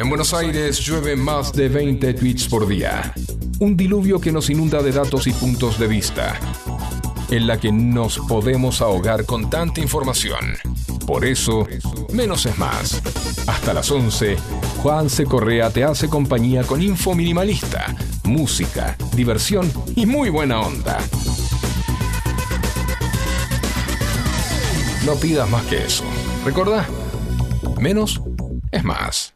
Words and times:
En 0.00 0.08
Buenos 0.08 0.32
Aires 0.32 0.78
llueve 0.78 1.14
más 1.14 1.52
de 1.52 1.68
20 1.68 2.14
tweets 2.14 2.48
por 2.48 2.66
día. 2.66 3.12
Un 3.58 3.76
diluvio 3.76 4.18
que 4.18 4.32
nos 4.32 4.48
inunda 4.48 4.82
de 4.82 4.92
datos 4.92 5.26
y 5.26 5.32
puntos 5.34 5.78
de 5.78 5.88
vista. 5.88 6.40
En 7.30 7.46
la 7.46 7.60
que 7.60 7.70
nos 7.70 8.18
podemos 8.20 8.80
ahogar 8.80 9.26
con 9.26 9.50
tanta 9.50 9.82
información. 9.82 10.56
Por 11.06 11.26
eso, 11.26 11.68
menos 12.14 12.46
es 12.46 12.56
más. 12.56 13.02
Hasta 13.46 13.74
las 13.74 13.90
11, 13.90 14.38
Juan 14.78 15.10
C. 15.10 15.26
Correa 15.26 15.68
te 15.68 15.84
hace 15.84 16.08
compañía 16.08 16.62
con 16.62 16.80
info 16.80 17.14
minimalista, 17.14 17.94
música, 18.24 18.96
diversión 19.14 19.70
y 19.96 20.06
muy 20.06 20.30
buena 20.30 20.62
onda. 20.62 20.96
No 25.04 25.14
pidas 25.16 25.50
más 25.50 25.66
que 25.66 25.84
eso. 25.84 26.04
Recordá, 26.46 26.88
menos 27.78 28.22
es 28.72 28.82
más. 28.82 29.34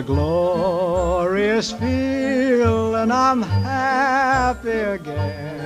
A 0.00 0.02
glorious 0.02 1.72
feeling, 1.72 3.10
I'm 3.10 3.42
happy 3.42 4.70
again. 4.70 5.60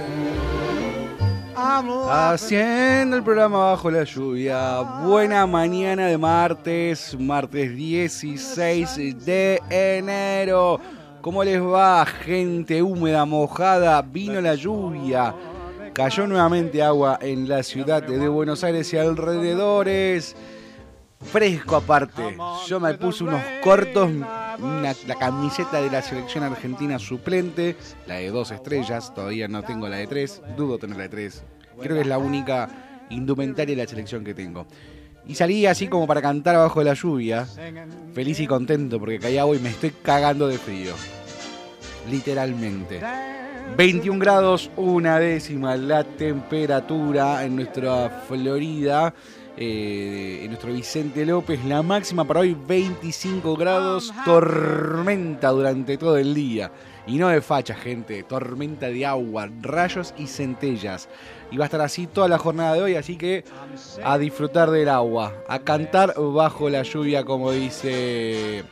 I'm 1.57 1.87
Haciendo 2.11 3.17
el 3.17 3.23
programa 3.23 3.71
bajo 3.71 3.91
la 3.91 4.03
lluvia. 4.03 4.81
Buena 5.05 5.47
mañana 5.47 6.09
de 6.09 6.19
martes, 6.19 7.17
martes 7.19 7.77
16 7.77 9.25
de 9.25 9.61
enero. 9.71 10.81
¿Cómo 11.21 11.45
les 11.45 11.63
va, 11.63 12.05
gente 12.05 12.83
húmeda, 12.83 13.25
mojada? 13.25 14.03
Vino 14.03 14.41
la 14.41 14.57
lluvia. 14.57 15.33
Cayó 15.93 16.27
nuevamente 16.27 16.83
agua 16.83 17.19
en 17.23 17.49
la 17.49 17.63
ciudad 17.63 18.03
de 18.03 18.29
Buenos 18.29 18.65
Aires 18.65 18.93
y 18.93 18.99
alrededores. 18.99 20.35
Fresco 21.25 21.77
aparte. 21.77 22.37
Yo 22.67 22.81
me 22.81 22.95
puse 22.95 23.25
unos 23.25 23.43
cortos, 23.63 24.11
la 24.13 25.15
camiseta 25.19 25.81
de 25.81 25.91
la 25.91 26.03
selección 26.03 26.45
argentina 26.45 26.99
suplente, 26.99 27.77
la 28.07 28.17
de 28.17 28.31
dos 28.31 28.51
estrellas, 28.51 29.15
todavía 29.15 29.49
no 29.49 29.63
tengo 29.63 29.89
la 29.89 29.97
de 29.97 30.07
tres, 30.07 30.43
dudo 30.57 30.79
tener 30.79 30.97
la 30.97 31.03
de 31.05 31.09
tres. 31.09 31.43
Creo 31.81 31.97
que 31.97 32.03
es 32.03 32.07
la 32.07 32.19
única 32.19 32.69
indumentaria 33.11 33.75
de 33.75 33.83
la 33.83 33.89
selección 33.89 34.25
que 34.25 34.35
tengo. 34.35 34.67
Y 35.27 35.35
salí 35.35 35.65
así 35.67 35.89
como 35.89 36.07
para 36.07 36.21
cantar 36.21 36.55
abajo 36.55 36.81
de 36.81 36.85
la 36.85 36.95
lluvia, 36.95 37.47
feliz 38.13 38.41
y 38.41 38.47
contento 38.47 38.99
porque 38.99 39.39
agua 39.39 39.57
y 39.57 39.59
me 39.59 39.71
estoy 39.71 39.91
cagando 39.91 40.47
de 40.49 40.59
frío. 40.59 40.93
Literalmente. 42.11 43.01
21 43.77 44.19
grados, 44.19 44.71
una 44.77 45.19
décima 45.19 45.77
la 45.77 46.05
temperatura 46.05 47.45
en 47.45 47.57
nuestra 47.57 48.23
Florida, 48.29 49.15
eh, 49.57 50.41
en 50.43 50.49
nuestro 50.49 50.73
Vicente 50.73 51.25
López. 51.25 51.65
La 51.65 51.83
máxima 51.83 52.25
para 52.25 52.41
hoy 52.41 52.55
25 52.55 53.57
grados, 53.57 54.13
tormenta 54.25 55.51
durante 55.51 55.97
todo 55.97 56.17
el 56.17 56.35
día. 56.35 56.73
Y 57.07 57.19
no 57.19 57.29
de 57.29 57.41
facha, 57.41 57.75
gente, 57.75 58.23
tormenta 58.23 58.87
de 58.89 59.05
agua, 59.05 59.49
rayos 59.61 60.15
y 60.17 60.27
centellas. 60.27 61.09
Y 61.51 61.57
va 61.57 61.65
a 61.65 61.67
estar 61.67 61.81
así 61.83 62.07
toda 62.07 62.29
la 62.29 62.39
jornada 62.39 62.75
de 62.75 62.83
hoy, 62.83 62.95
así 62.97 63.17
que 63.17 63.45
a 64.03 64.19
disfrutar 64.19 64.71
del 64.71 64.89
agua, 64.89 65.35
a 65.49 65.59
cantar 65.59 66.15
bajo 66.19 66.71
la 66.71 66.83
lluvia, 66.83 67.25
como 67.25 67.53
dice 67.53 68.65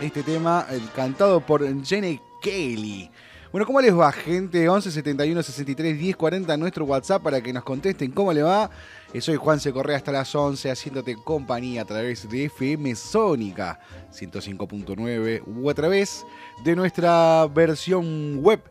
este 0.00 0.22
tema, 0.22 0.66
el 0.70 0.90
cantado 0.92 1.40
por 1.40 1.62
Jenny 1.84 2.20
Kelly. 2.40 3.10
Bueno, 3.50 3.66
¿cómo 3.66 3.80
les 3.80 3.96
va, 3.96 4.12
gente? 4.12 4.68
11 4.68 4.90
71 4.90 5.42
63 5.42 5.98
10 5.98 6.16
40 6.16 6.56
nuestro 6.56 6.84
WhatsApp 6.84 7.22
para 7.22 7.40
que 7.40 7.52
nos 7.52 7.64
contesten 7.64 8.10
cómo 8.10 8.32
le 8.32 8.42
va. 8.42 8.70
Soy 9.20 9.36
Juan 9.36 9.58
C. 9.58 9.72
Correa 9.72 9.96
hasta 9.96 10.12
las 10.12 10.34
11, 10.34 10.70
haciéndote 10.70 11.16
compañía 11.16 11.82
a 11.82 11.84
través 11.84 12.28
de 12.28 12.44
FM 12.44 12.94
Sónica 12.94 13.80
105.9 14.12 15.42
o 15.60 15.70
a 15.70 15.74
través 15.74 16.24
de 16.62 16.76
nuestra 16.76 17.46
versión 17.48 18.40
web 18.42 18.62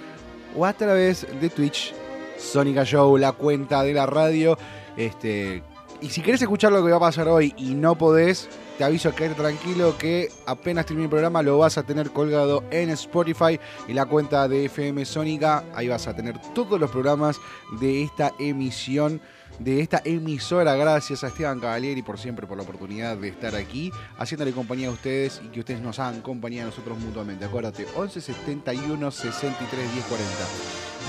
o 0.56 0.66
a 0.66 0.72
través 0.72 1.28
de 1.41 1.50
Twitch, 1.50 1.94
Sónica 2.38 2.85
Show, 2.85 3.18
la 3.18 3.34
cuenta 3.34 3.84
de 3.84 3.94
la 3.94 4.06
radio. 4.06 4.57
Este, 4.96 5.62
y 6.00 6.07
si 6.09 6.22
querés 6.22 6.41
escuchar 6.41 6.72
lo 6.72 6.85
que 6.85 6.91
va 6.91 6.97
a 6.97 7.02
pasar 7.02 7.28
hoy 7.28 7.53
y 7.57 7.73
no 7.73 7.97
podés, 7.97 8.47
te 8.78 8.84
aviso 8.84 9.13
que 9.13 9.29
tranquilo 9.29 9.97
que 9.97 10.29
apenas 10.45 10.85
termine 10.85 11.06
el 11.06 11.09
programa 11.09 11.41
lo 11.41 11.59
vas 11.59 11.78
a 11.78 11.84
tener 11.84 12.09
colgado 12.11 12.63
en 12.72 12.89
Spotify 12.89 13.59
y 13.88 13.94
la 13.94 14.06
cuenta 14.06 14.47
de 14.47 14.66
FM 14.66 15.06
Sónica. 15.06 15.63
Ahí 15.75 15.88
vas 15.88 16.07
a 16.07 16.16
tener 16.16 16.39
todos 16.53 16.79
los 16.79 16.89
programas 16.89 17.38
de 17.79 18.03
esta 18.03 18.31
emisión 18.39 19.22
de 19.59 19.81
esta 19.81 20.01
emisora. 20.03 20.75
Gracias 20.75 21.23
a 21.23 21.28
Esteban 21.28 21.59
Cavalieri 21.59 22.01
por 22.01 22.17
siempre 22.17 22.47
por 22.47 22.57
la 22.57 22.63
oportunidad 22.63 23.17
de 23.17 23.29
estar 23.29 23.56
aquí, 23.56 23.91
haciéndole 24.17 24.51
compañía 24.51 24.88
a 24.88 24.91
ustedes 24.91 25.41
y 25.44 25.50
que 25.50 25.59
ustedes 25.59 25.81
nos 25.81 26.00
hagan 26.00 26.22
compañía 26.22 26.63
a 26.63 26.66
nosotros 26.66 26.97
mutuamente. 27.00 27.45
Acuérdate, 27.45 27.85
11 27.95 28.22
71 28.22 29.11
63 29.11 29.94
10 29.94 30.05
40. 30.05 30.31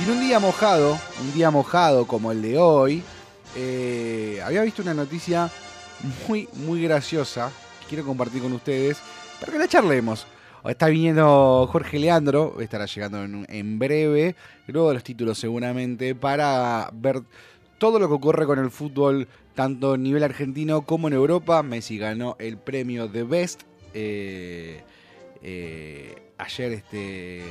Y 0.01 0.05
en 0.05 0.11
un 0.11 0.21
día 0.21 0.39
mojado, 0.41 0.99
un 1.21 1.33
día 1.33 1.51
mojado 1.51 2.07
como 2.07 2.33
el 2.33 2.43
de 2.43 2.59
hoy, 2.59 3.03
eh, 3.57 4.41
había 4.45 4.63
visto 4.63 4.83
una 4.83 4.95
noticia 4.95 5.51
muy, 6.27 6.49
muy 6.53 6.83
graciosa 6.83 7.51
quiero 7.89 8.05
compartir 8.05 8.43
con 8.43 8.53
ustedes 8.53 8.99
para 9.41 9.53
que 9.53 9.59
la 9.59 9.69
charlemos. 9.69 10.27
Está 10.65 10.87
viniendo 10.87 11.69
Jorge 11.71 11.99
Leandro, 11.99 12.57
estará 12.61 12.87
llegando 12.87 13.23
en, 13.23 13.47
en 13.51 13.79
breve, 13.79 14.35
luego 14.67 14.89
de 14.89 14.95
los 14.95 15.05
títulos 15.05 15.39
seguramente, 15.39 16.15
para 16.15 16.89
ver 16.95 17.23
todo 17.77 17.99
lo 17.99 18.09
que 18.09 18.15
ocurre 18.15 18.47
con 18.47 18.59
el 18.59 18.71
fútbol, 18.71 19.29
tanto 19.55 19.93
a 19.93 19.99
nivel 19.99 20.23
argentino 20.23 20.83
como 20.87 21.09
en 21.09 21.15
Europa. 21.15 21.63
Messi 21.63 21.99
ganó 21.99 22.37
el 22.39 22.57
premio 22.57 23.09
de 23.09 23.25
Best. 23.25 23.63
eh, 23.93 24.83
eh, 25.43 26.33
ayer 26.39 26.73
este, 26.73 27.43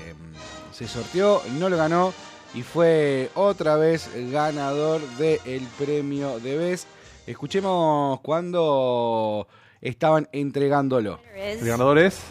se 0.72 0.88
sorteó, 0.88 1.42
no 1.60 1.70
lo 1.70 1.78
ganó 1.78 2.14
y 2.56 2.64
fue 2.64 3.30
otra 3.36 3.78
vez 3.78 4.10
ganador 4.32 5.02
del 5.18 5.62
premio 5.78 6.40
de 6.40 6.58
Best. 6.58 6.88
Escuchemos 7.26 8.20
cuando 8.22 9.48
estaban 9.82 10.28
entregándolo. 10.32 11.20
El 11.36 11.66
ganador 11.66 12.00
es 12.00 12.22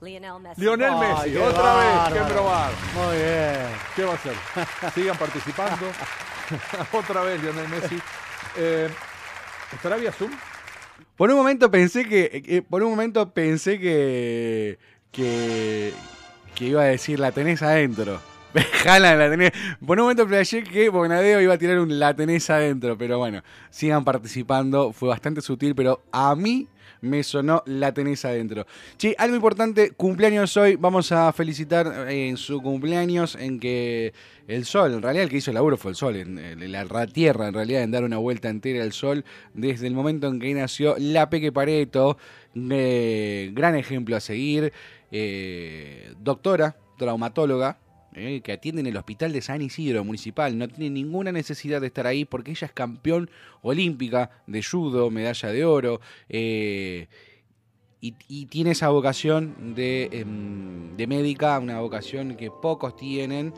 Lionel 0.00 0.40
Messi. 0.40 0.60
Lionel 0.60 0.92
Messi. 0.96 1.36
Otra 1.36 1.74
vez, 1.76 2.14
qué 2.14 2.32
probar. 2.32 2.70
Muy 2.94 3.16
bien. 3.16 3.66
¿Qué 3.94 4.04
va 4.04 4.12
a 4.12 4.14
hacer? 4.14 4.34
Sigan 4.94 5.16
participando. 5.16 5.86
Otra 6.92 7.20
vez 7.22 7.40
Lionel 7.42 7.68
Messi. 7.68 7.98
Eh, 8.56 8.88
¿Estará 9.72 9.96
vía 9.96 10.10
Zoom? 10.12 10.32
Por 11.16 11.30
un 11.30 11.36
momento 11.36 11.70
pensé 11.70 12.08
que. 12.08 12.42
que- 12.42 12.62
por 12.62 12.82
un 12.82 12.90
momento 12.90 13.32
pensé 13.32 13.78
que. 13.78 14.78
que. 15.12 15.92
que 16.56 16.64
iba 16.64 16.82
a 16.82 16.86
decir 16.86 17.20
la 17.20 17.30
tenés 17.30 17.62
adentro. 17.62 18.20
Jala, 18.84 19.14
la 19.14 19.30
tenés. 19.30 19.52
Por 19.84 19.98
un 19.98 20.04
momento 20.04 20.26
flashé 20.26 20.62
que 20.64 20.88
Bonadeo 20.88 21.40
iba 21.40 21.54
a 21.54 21.58
tirar 21.58 21.78
un 21.78 21.98
la 21.98 22.14
tenés 22.14 22.50
adentro. 22.50 22.96
Pero 22.98 23.18
bueno, 23.18 23.42
sigan 23.70 24.04
participando. 24.04 24.92
Fue 24.92 25.08
bastante 25.08 25.40
sutil, 25.40 25.74
pero 25.74 26.02
a 26.10 26.34
mí 26.34 26.66
me 27.02 27.22
sonó 27.22 27.62
la 27.66 27.94
tenés 27.94 28.24
adentro. 28.24 28.66
Che, 28.98 29.14
algo 29.18 29.36
importante, 29.36 29.92
cumpleaños 29.92 30.56
hoy. 30.56 30.76
Vamos 30.76 31.12
a 31.12 31.32
felicitar 31.32 32.08
eh, 32.08 32.28
en 32.28 32.36
su 32.36 32.60
cumpleaños 32.60 33.36
en 33.36 33.60
que 33.60 34.12
el 34.48 34.64
sol, 34.64 34.94
en 34.94 35.02
realidad 35.02 35.24
el 35.24 35.30
que 35.30 35.36
hizo 35.36 35.50
el 35.52 35.54
laburo 35.54 35.76
fue 35.76 35.92
el 35.92 35.96
sol, 35.96 36.16
en, 36.16 36.72
la 36.72 36.82
ra- 36.84 37.06
tierra 37.06 37.46
en 37.46 37.54
realidad, 37.54 37.82
en 37.82 37.92
dar 37.92 38.02
una 38.02 38.18
vuelta 38.18 38.48
entera 38.48 38.82
al 38.82 38.92
sol 38.92 39.24
desde 39.54 39.86
el 39.86 39.94
momento 39.94 40.26
en 40.26 40.40
que 40.40 40.52
nació 40.54 40.96
la 40.98 41.30
Peque 41.30 41.52
Pareto. 41.52 42.18
eh, 42.54 43.50
gran 43.54 43.76
ejemplo 43.76 44.16
a 44.16 44.20
seguir. 44.20 44.72
eh, 45.12 46.12
doctora, 46.20 46.76
traumatóloga. 46.98 47.78
Eh, 48.14 48.40
que 48.42 48.52
atiende 48.52 48.80
en 48.80 48.86
el 48.86 48.96
hospital 48.96 49.32
de 49.32 49.42
San 49.42 49.62
Isidro 49.62 50.04
Municipal. 50.04 50.56
No 50.56 50.68
tiene 50.68 50.90
ninguna 50.90 51.32
necesidad 51.32 51.80
de 51.80 51.88
estar 51.88 52.06
ahí 52.06 52.24
porque 52.24 52.50
ella 52.52 52.66
es 52.66 52.72
campeón 52.72 53.30
olímpica 53.62 54.30
de 54.46 54.62
judo, 54.62 55.10
medalla 55.10 55.50
de 55.50 55.64
oro. 55.64 56.00
eh, 56.28 57.08
y, 58.00 58.14
y 58.28 58.46
tiene 58.46 58.70
esa 58.70 58.88
vocación 58.88 59.74
de, 59.74 60.08
em, 60.12 60.96
de 60.96 61.06
médica, 61.06 61.58
una 61.58 61.80
vocación 61.80 62.34
que 62.36 62.50
pocos 62.50 62.96
tienen 62.96 63.52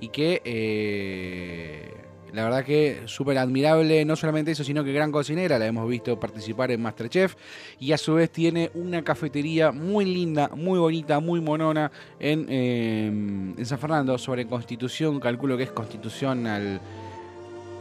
y 0.00 0.08
que 0.08 0.40
eh, 0.44 1.92
la 2.32 2.44
verdad 2.44 2.64
que 2.64 3.02
súper 3.06 3.38
admirable, 3.38 4.04
no 4.04 4.16
solamente 4.16 4.52
eso, 4.52 4.64
sino 4.64 4.84
que 4.84 4.92
gran 4.92 5.10
cocinera, 5.10 5.58
la 5.58 5.66
hemos 5.66 5.88
visto 5.88 6.18
participar 6.18 6.70
en 6.70 6.82
Masterchef 6.82 7.34
y 7.80 7.92
a 7.92 7.98
su 7.98 8.14
vez 8.14 8.30
tiene 8.30 8.70
una 8.74 9.02
cafetería 9.02 9.72
muy 9.72 10.04
linda, 10.04 10.50
muy 10.54 10.78
bonita, 10.78 11.20
muy 11.20 11.40
monona 11.40 11.90
en, 12.18 12.46
eh, 12.48 13.64
San 13.64 13.78
Fernando 13.78 14.18
sobre 14.18 14.46
Constitución, 14.46 15.20
calculo 15.20 15.56
que 15.56 15.64
es 15.64 15.70
Constitución 15.70 16.46
al 16.46 16.80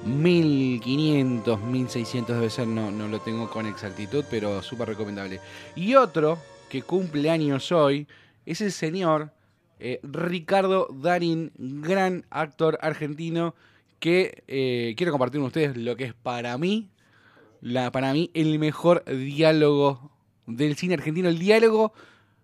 1500, 0.05 1.61
1600 1.61 2.35
debe 2.35 2.49
ser, 2.49 2.67
no, 2.67 2.91
no 2.91 3.07
lo 3.07 3.19
tengo 3.19 3.49
con 3.49 3.65
exactitud, 3.65 4.23
pero 4.29 4.61
súper 4.61 4.89
recomendable. 4.89 5.39
Y 5.75 5.95
otro 5.95 6.38
que 6.69 6.81
cumple 6.81 7.29
años 7.29 7.71
hoy 7.71 8.07
es 8.45 8.61
el 8.61 8.71
señor 8.71 9.31
eh, 9.79 9.99
Ricardo 10.03 10.88
Darín, 10.91 11.51
gran 11.57 12.25
actor 12.29 12.79
argentino 12.81 13.53
que 13.99 14.44
eh, 14.47 14.94
quiero 14.97 15.11
compartir 15.11 15.39
con 15.39 15.47
ustedes 15.47 15.77
lo 15.77 15.95
que 15.95 16.05
es 16.05 16.13
para 16.13 16.57
mí, 16.57 16.89
la, 17.61 17.91
para 17.91 18.13
mí 18.13 18.31
el 18.33 18.59
mejor 18.59 19.03
diálogo 19.05 20.11
del 20.45 20.75
cine 20.75 20.95
argentino, 20.95 21.29
el 21.29 21.39
diálogo 21.39 21.94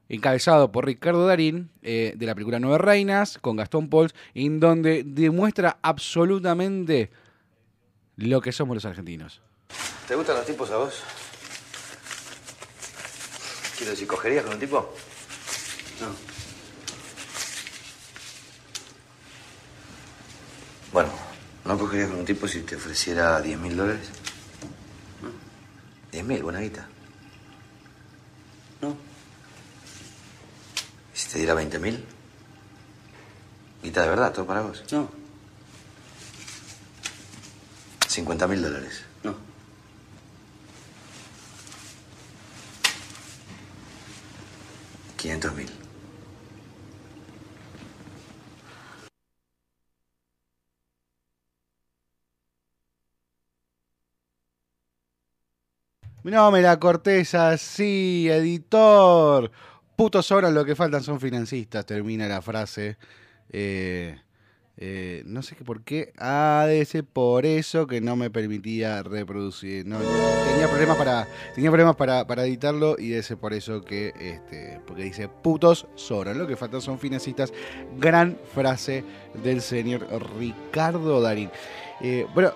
encabezado 0.09 0.71
por 0.71 0.85
Ricardo 0.85 1.25
Darín, 1.25 1.71
eh, 1.81 2.13
de 2.15 2.25
la 2.25 2.35
película 2.35 2.59
Nueve 2.59 2.77
Reinas, 2.77 3.37
con 3.39 3.55
Gastón 3.55 3.89
Pauls, 3.89 4.13
en 4.33 4.59
donde 4.59 5.03
demuestra 5.03 5.79
absolutamente 5.81 7.09
lo 8.17 8.41
que 8.41 8.51
somos 8.51 8.75
los 8.75 8.85
argentinos. 8.85 9.41
¿Te 10.07 10.15
gustan 10.15 10.35
los 10.35 10.45
tipos 10.45 10.69
a 10.71 10.77
vos? 10.77 11.01
Quiero 13.77 13.91
decir, 13.91 14.07
¿cogerías 14.07 14.43
con 14.43 14.53
un 14.53 14.59
tipo? 14.59 14.93
No. 15.99 16.33
Bueno, 20.91 21.09
¿no 21.65 21.77
cogerías 21.77 22.09
con 22.09 22.19
un 22.19 22.25
tipo 22.25 22.47
si 22.47 22.61
te 22.61 22.75
ofreciera 22.75 23.41
10 23.41 23.59
mil 23.59 23.77
dólares? 23.77 24.09
¿10 26.11 26.23
mil? 26.23 26.43
Buena 26.43 26.59
guita. 26.59 26.87
No. 28.81 28.89
¿Y 31.13 31.17
si 31.17 31.29
te 31.29 31.37
diera 31.39 31.53
20 31.53 31.79
mil? 31.79 32.05
Guita 33.81 34.03
de 34.03 34.09
verdad, 34.09 34.31
todo 34.31 34.45
para 34.45 34.61
vos. 34.61 34.83
No. 34.91 35.09
50 38.07 38.47
mil 38.47 38.61
dólares. 38.61 39.03
No. 39.23 39.35
Quinientos 45.17 45.53
mil. 45.55 45.82
No 56.23 56.51
me 56.51 56.61
la 56.61 56.79
cortés 56.79 57.35
así, 57.35 58.29
editor. 58.29 59.51
Putos 59.97 60.25
sobran, 60.25 60.53
lo 60.53 60.63
que 60.63 60.75
faltan 60.75 61.03
son 61.03 61.19
financistas, 61.19 61.85
termina 61.85 62.27
la 62.27 62.41
frase. 62.41 62.97
Eh, 63.49 64.17
eh, 64.77 65.21
no 65.25 65.41
sé 65.43 65.55
qué 65.57 65.65
por 65.65 65.83
qué. 65.83 66.13
Ah, 66.17 66.63
debe 66.67 66.85
ser 66.85 67.03
por 67.03 67.45
eso 67.45 67.87
que 67.87 67.99
no 67.99 68.15
me 68.15 68.29
permitía 68.29 69.03
reproducir. 69.03 69.85
No, 69.85 69.99
tenía 69.99 70.69
problemas 70.69 70.97
para. 70.97 71.27
Tenía 71.53 71.69
problemas 71.69 71.95
para, 71.97 72.25
para 72.25 72.45
editarlo 72.45 72.95
y 72.97 73.09
debe 73.09 73.35
por 73.35 73.53
eso 73.53 73.81
que. 73.81 74.13
Este, 74.19 74.79
porque 74.87 75.03
dice 75.03 75.27
putos 75.27 75.87
sobran. 75.95 76.37
Lo 76.37 76.47
que 76.47 76.55
faltan 76.55 76.81
son 76.81 76.99
financistas. 76.99 77.51
Gran 77.99 78.37
frase 78.53 79.03
del 79.43 79.61
señor 79.61 80.07
Ricardo 80.39 81.21
Darín. 81.21 81.51
Eh, 82.01 82.25
bueno, 82.33 82.53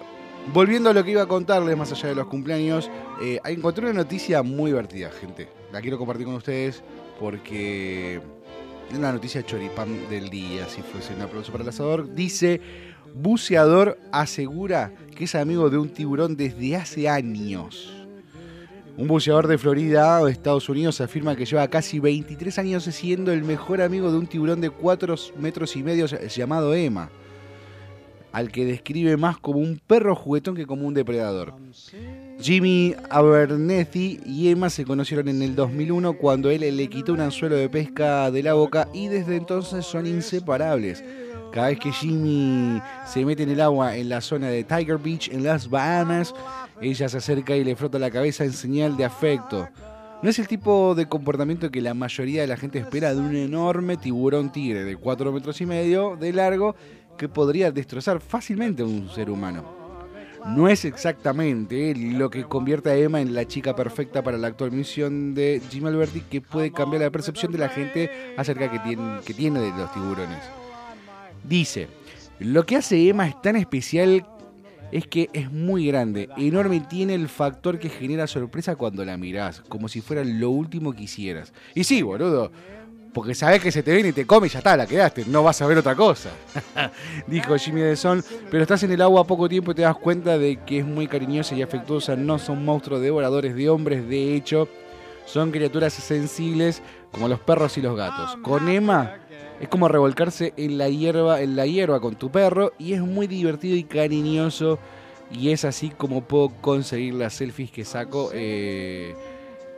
volviendo 0.53 0.89
a 0.89 0.93
lo 0.93 1.03
que 1.03 1.11
iba 1.11 1.21
a 1.21 1.27
contarles, 1.27 1.77
más 1.77 1.91
allá 1.91 2.09
de 2.09 2.15
los 2.15 2.27
cumpleaños, 2.27 2.89
eh, 3.21 3.39
encontré 3.45 3.85
una 3.85 3.93
noticia 3.93 4.43
muy 4.43 4.71
divertida, 4.71 5.09
gente. 5.11 5.49
La 5.71 5.81
quiero 5.81 5.97
compartir 5.97 6.25
con 6.25 6.35
ustedes 6.35 6.83
porque 7.19 8.21
es 8.89 8.97
una 8.97 9.11
noticia 9.11 9.45
choripán 9.45 10.09
del 10.09 10.29
día, 10.29 10.67
si 10.67 10.81
fuese 10.81 11.13
un 11.13 11.21
aplauso 11.21 11.51
para 11.51 11.63
el 11.63 11.69
asador. 11.69 12.13
Dice, 12.13 12.61
buceador 13.13 13.99
asegura 14.11 14.93
que 15.15 15.25
es 15.25 15.35
amigo 15.35 15.69
de 15.69 15.77
un 15.77 15.89
tiburón 15.89 16.37
desde 16.37 16.75
hace 16.75 17.09
años. 17.09 17.93
Un 18.97 19.07
buceador 19.07 19.47
de 19.47 19.59
Florida 19.59 20.23
de 20.23 20.31
Estados 20.31 20.69
Unidos 20.69 21.01
afirma 21.01 21.35
que 21.35 21.45
lleva 21.45 21.67
casi 21.67 21.99
23 21.99 22.57
años 22.57 22.83
siendo 22.85 23.31
el 23.31 23.43
mejor 23.43 23.81
amigo 23.81 24.11
de 24.11 24.17
un 24.17 24.25
tiburón 24.25 24.59
de 24.59 24.71
4 24.71 25.15
metros 25.37 25.75
y 25.75 25.83
medio 25.83 26.07
llamado 26.07 26.73
Emma, 26.73 27.11
al 28.37 28.51
que 28.51 28.65
describe 28.65 29.17
más 29.17 29.39
como 29.39 29.57
un 29.57 29.81
perro 29.87 30.15
juguetón 30.15 30.55
que 30.55 30.67
como 30.67 30.85
un 30.85 30.93
depredador. 30.93 31.55
Jimmy 32.39 32.93
Abernethy 33.09 34.19
y 34.27 34.49
Emma 34.49 34.69
se 34.69 34.85
conocieron 34.85 35.27
en 35.27 35.41
el 35.41 35.55
2001 35.55 36.13
cuando 36.19 36.51
él 36.51 36.61
le 36.61 36.87
quitó 36.87 37.13
un 37.13 37.21
anzuelo 37.21 37.55
de 37.55 37.67
pesca 37.67 38.29
de 38.29 38.43
la 38.43 38.53
boca 38.53 38.89
y 38.93 39.07
desde 39.07 39.37
entonces 39.37 39.87
son 39.87 40.05
inseparables. 40.05 41.03
Cada 41.51 41.69
vez 41.69 41.79
que 41.79 41.91
Jimmy 41.91 42.79
se 43.07 43.25
mete 43.25 43.41
en 43.41 43.49
el 43.49 43.59
agua 43.59 43.97
en 43.97 44.07
la 44.07 44.21
zona 44.21 44.49
de 44.49 44.63
Tiger 44.63 44.99
Beach 44.99 45.29
en 45.29 45.43
las 45.43 45.67
Bahamas, 45.67 46.35
ella 46.79 47.09
se 47.09 47.17
acerca 47.17 47.55
y 47.55 47.63
le 47.63 47.75
frota 47.75 47.97
la 47.97 48.11
cabeza 48.11 48.43
en 48.43 48.53
señal 48.53 48.97
de 48.97 49.05
afecto. 49.05 49.67
No 50.21 50.29
es 50.29 50.37
el 50.37 50.47
tipo 50.47 50.93
de 50.93 51.07
comportamiento 51.07 51.71
que 51.71 51.81
la 51.81 51.95
mayoría 51.95 52.41
de 52.41 52.47
la 52.47 52.57
gente 52.57 52.77
espera 52.77 53.15
de 53.15 53.19
un 53.19 53.35
enorme 53.35 53.97
tiburón 53.97 54.51
tigre 54.51 54.83
de 54.83 54.95
4 54.95 55.31
metros 55.31 55.59
y 55.61 55.65
medio 55.65 56.15
de 56.17 56.33
largo 56.33 56.75
que 57.17 57.27
podría 57.27 57.71
destrozar 57.71 58.19
fácilmente 58.21 58.83
a 58.83 58.85
un 58.85 59.09
ser 59.09 59.29
humano 59.29 59.77
no 60.55 60.69
es 60.69 60.85
exactamente 60.85 61.93
lo 61.95 62.29
que 62.29 62.45
convierte 62.45 62.89
a 62.89 62.95
Emma 62.95 63.21
en 63.21 63.33
la 63.33 63.45
chica 63.45 63.75
perfecta 63.75 64.23
para 64.23 64.37
la 64.37 64.47
actual 64.47 64.71
misión 64.71 65.33
de 65.33 65.61
Jim 65.69 65.85
Alberti 65.85 66.21
que 66.21 66.41
puede 66.41 66.71
cambiar 66.71 67.01
la 67.01 67.11
percepción 67.11 67.51
de 67.51 67.57
la 67.57 67.69
gente 67.69 68.09
acerca 68.37 68.71
que 68.71 68.79
tiene, 68.79 69.19
que 69.25 69.33
tiene 69.33 69.59
de 69.59 69.71
los 69.71 69.91
tiburones. 69.91 70.39
Dice, 71.43 71.87
lo 72.39 72.65
que 72.65 72.77
hace 72.77 73.09
Emma 73.09 73.27
es 73.27 73.41
tan 73.41 73.55
especial 73.55 74.25
es 74.91 75.05
que 75.05 75.29
es 75.33 75.51
muy 75.51 75.87
grande, 75.87 76.29
enorme 76.37 76.79
tiene 76.79 77.13
el 77.13 77.27
factor 77.27 77.77
que 77.77 77.89
genera 77.89 78.25
sorpresa 78.25 78.77
cuando 78.77 79.03
la 79.03 79.17
mirás, 79.17 79.61
como 79.67 79.89
si 79.89 79.99
fuera 79.99 80.23
lo 80.23 80.49
último 80.49 80.93
que 80.93 81.03
hicieras. 81.03 81.51
Y 81.75 81.83
sí, 81.83 82.01
boludo, 82.01 82.51
porque 83.13 83.33
sabes 83.33 83.61
que 83.61 83.71
se 83.71 83.83
te 83.83 83.93
viene 83.93 84.09
y 84.09 84.13
te 84.13 84.25
come 84.25 84.47
y 84.47 84.49
ya 84.49 84.59
está, 84.59 84.77
la 84.77 84.85
quedaste, 84.85 85.25
no 85.27 85.43
vas 85.43 85.61
a 85.61 85.67
ver 85.67 85.77
otra 85.77 85.95
cosa. 85.95 86.29
Dijo 87.27 87.57
Jimmy 87.57 87.81
Deson, 87.81 88.23
pero 88.51 88.63
estás 88.63 88.83
en 88.83 88.91
el 88.91 89.01
agua 89.01 89.25
poco 89.25 89.49
tiempo 89.49 89.71
y 89.71 89.75
te 89.75 89.81
das 89.83 89.97
cuenta 89.97 90.37
de 90.37 90.57
que 90.65 90.79
es 90.79 90.85
muy 90.85 91.07
cariñosa 91.07 91.55
y 91.55 91.61
afectuosa, 91.61 92.15
no 92.15 92.39
son 92.39 92.63
monstruos 92.63 93.01
devoradores 93.01 93.55
de 93.55 93.69
hombres, 93.69 94.07
de 94.07 94.35
hecho, 94.35 94.67
son 95.25 95.51
criaturas 95.51 95.93
sensibles 95.93 96.81
como 97.11 97.27
los 97.27 97.39
perros 97.39 97.77
y 97.77 97.81
los 97.81 97.95
gatos. 97.97 98.37
Con 98.41 98.69
Emma 98.69 99.17
es 99.59 99.67
como 99.67 99.87
revolcarse 99.87 100.53
en 100.55 100.77
la 100.77 100.89
hierba, 100.89 101.41
en 101.41 101.55
la 101.55 101.65
hierba 101.65 101.99
con 101.99 102.15
tu 102.15 102.31
perro 102.31 102.73
y 102.77 102.93
es 102.93 103.01
muy 103.01 103.27
divertido 103.27 103.75
y 103.75 103.83
cariñoso 103.83 104.79
y 105.31 105.49
es 105.49 105.65
así 105.65 105.89
como 105.89 106.21
puedo 106.21 106.49
conseguir 106.61 107.15
las 107.15 107.33
selfies 107.33 107.71
que 107.71 107.83
saco. 107.83 108.29
Eh, 108.33 109.15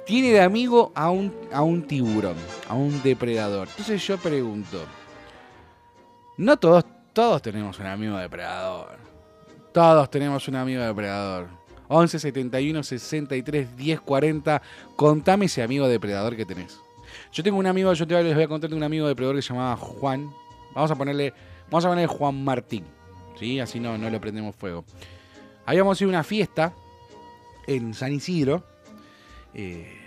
tiene 0.09 0.31
de 0.31 0.41
amigo 0.41 0.91
a 0.95 1.11
un, 1.11 1.31
a 1.53 1.61
un 1.61 1.83
tiburón, 1.83 2.35
a 2.67 2.73
un 2.73 2.99
depredador. 3.03 3.67
Entonces 3.67 4.01
yo 4.07 4.17
pregunto, 4.17 4.83
no 6.35 6.57
todos, 6.57 6.83
todos 7.13 7.43
tenemos 7.43 7.77
un 7.77 7.85
amigo 7.85 8.17
depredador. 8.17 8.97
Todos 9.71 10.09
tenemos 10.09 10.47
un 10.47 10.55
amigo 10.55 10.81
depredador. 10.81 11.49
11 11.89 12.17
71 12.17 12.81
63 12.81 13.77
10 13.77 14.01
40. 14.01 14.61
Contame 14.95 15.45
ese 15.45 15.61
amigo 15.61 15.87
depredador 15.87 16.35
que 16.35 16.43
tenés. 16.43 16.79
Yo 17.31 17.43
tengo 17.43 17.59
un 17.59 17.67
amigo, 17.67 17.93
yo 17.93 18.07
te 18.07 18.23
les 18.23 18.33
voy 18.33 18.43
a 18.45 18.47
contar 18.47 18.71
de 18.71 18.75
un 18.75 18.83
amigo 18.83 19.07
depredador 19.07 19.35
que 19.35 19.43
se 19.43 19.49
llamaba 19.49 19.77
Juan. 19.77 20.31
Vamos 20.73 20.89
a 20.89 20.95
ponerle, 20.95 21.35
vamos 21.69 21.85
a 21.85 21.89
ponerle 21.89 22.07
Juan 22.07 22.43
Martín. 22.43 22.83
¿Sí? 23.37 23.59
Así 23.59 23.79
no, 23.79 23.95
no 23.95 24.09
le 24.09 24.19
prendemos 24.19 24.55
fuego. 24.55 24.85
Habíamos 25.67 26.01
ido 26.01 26.09
a 26.09 26.13
una 26.13 26.23
fiesta 26.23 26.73
en 27.67 27.93
San 27.93 28.11
Isidro. 28.11 28.63
Eh, 29.53 29.98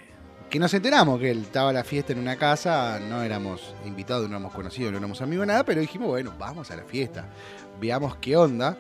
que 0.53 0.59
nos 0.59 0.75
enteramos 0.75 1.19
que 1.19 1.31
él 1.31 1.45
estaba 1.45 1.71
a 1.71 1.73
la 1.73 1.83
fiesta 1.83 2.13
en 2.13 2.19
una 2.19 2.37
casa, 2.37 3.01
no 3.01 3.23
éramos 3.23 3.75
invitados, 3.87 4.29
no 4.29 4.37
éramos 4.37 4.53
conocidos, 4.53 4.93
no 4.93 4.99
éramos 4.99 5.23
amigos, 5.23 5.47
nada, 5.47 5.65
pero 5.65 5.81
dijimos, 5.81 6.09
bueno, 6.09 6.35
vamos 6.39 6.71
a 6.71 6.77
la 6.77 6.85
fiesta, 6.85 7.25
veamos 7.81 8.17
qué 8.17 8.37
onda. 8.37 8.77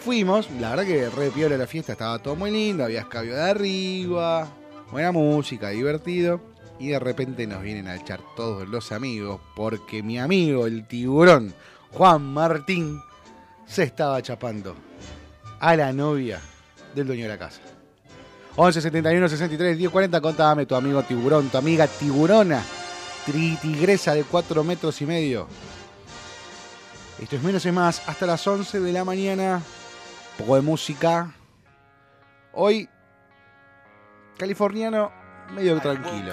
Fuimos, 0.00 0.50
la 0.60 0.68
verdad 0.68 0.84
que 0.84 1.08
re 1.08 1.30
piola 1.30 1.56
la 1.56 1.66
fiesta, 1.66 1.92
estaba 1.92 2.18
todo 2.18 2.36
muy 2.36 2.50
lindo, 2.50 2.84
había 2.84 3.00
escabio 3.00 3.34
de 3.36 3.40
arriba, 3.40 4.46
buena 4.92 5.12
música, 5.12 5.70
divertido. 5.70 6.42
Y 6.78 6.88
de 6.88 6.98
repente 6.98 7.46
nos 7.46 7.62
vienen 7.62 7.88
a 7.88 7.96
echar 7.96 8.20
todos 8.36 8.68
los 8.68 8.92
amigos, 8.92 9.40
porque 9.56 10.02
mi 10.02 10.18
amigo, 10.18 10.66
el 10.66 10.86
tiburón, 10.86 11.54
Juan 11.92 12.22
Martín 12.34 13.00
se 13.64 13.84
estaba 13.84 14.20
chapando 14.20 14.76
a 15.58 15.74
la 15.74 15.90
novia 15.90 16.38
del 16.94 17.06
dueño 17.06 17.22
de 17.22 17.28
la 17.30 17.38
casa. 17.38 17.62
11 18.56 18.80
71 18.80 19.28
63 19.28 19.76
10 19.78 19.90
40, 19.90 20.20
contame 20.20 20.66
tu 20.66 20.74
amigo 20.76 21.02
tiburón, 21.02 21.48
tu 21.48 21.58
amiga 21.58 21.86
tiburona, 21.88 22.62
tri- 23.26 23.58
tigresa 23.60 24.14
de 24.14 24.22
4 24.24 24.62
metros 24.62 25.00
y 25.02 25.06
medio. 25.06 25.48
Esto 27.20 27.36
es 27.36 27.42
menos 27.42 27.64
es 27.66 27.72
más, 27.72 28.02
hasta 28.08 28.26
las 28.26 28.46
11 28.46 28.80
de 28.80 28.92
la 28.92 29.04
mañana. 29.04 29.56
Un 29.56 30.44
poco 30.44 30.56
de 30.56 30.62
música. 30.62 31.32
Hoy, 32.52 32.88
californiano, 34.36 35.12
medio 35.50 35.76
I 35.76 35.80
tranquilo. 35.80 36.30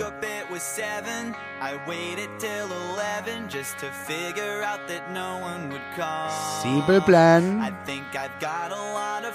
Simple 6.62 7.02
plan. 7.02 7.62
I 7.62 7.72
think 7.86 8.06
I've 8.16 8.40
got 8.40 8.72
a 8.72 8.76
lot 8.76 9.26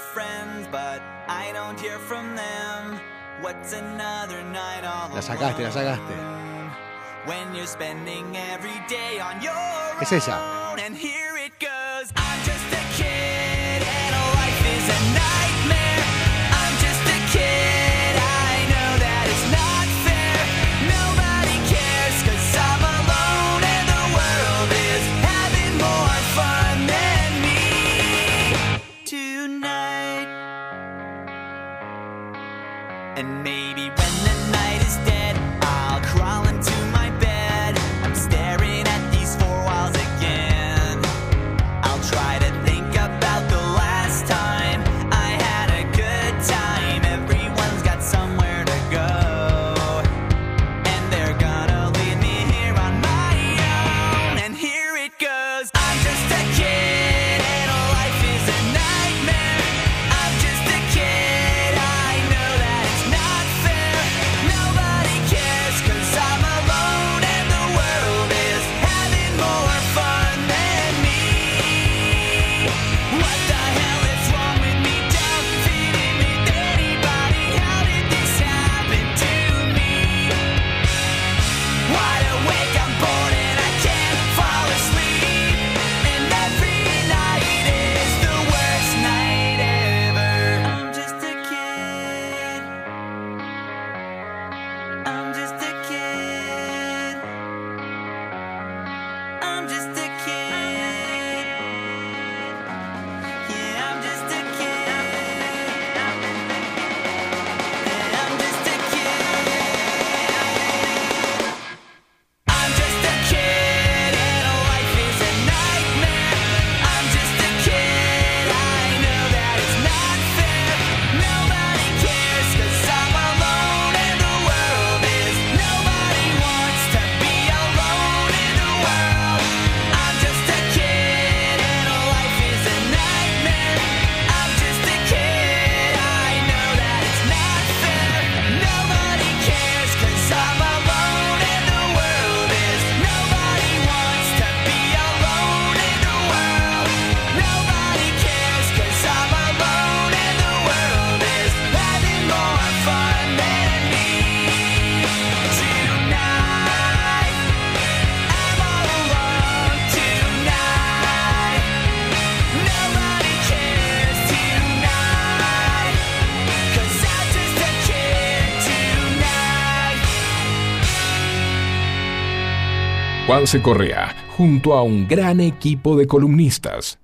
Juanse 173.37 173.61
Correa, 173.61 174.15
junto 174.35 174.73
a 174.73 174.81
un 174.81 175.07
gran 175.07 175.39
equipo 175.39 175.95
de 175.95 176.07
columnistas, 176.07 176.97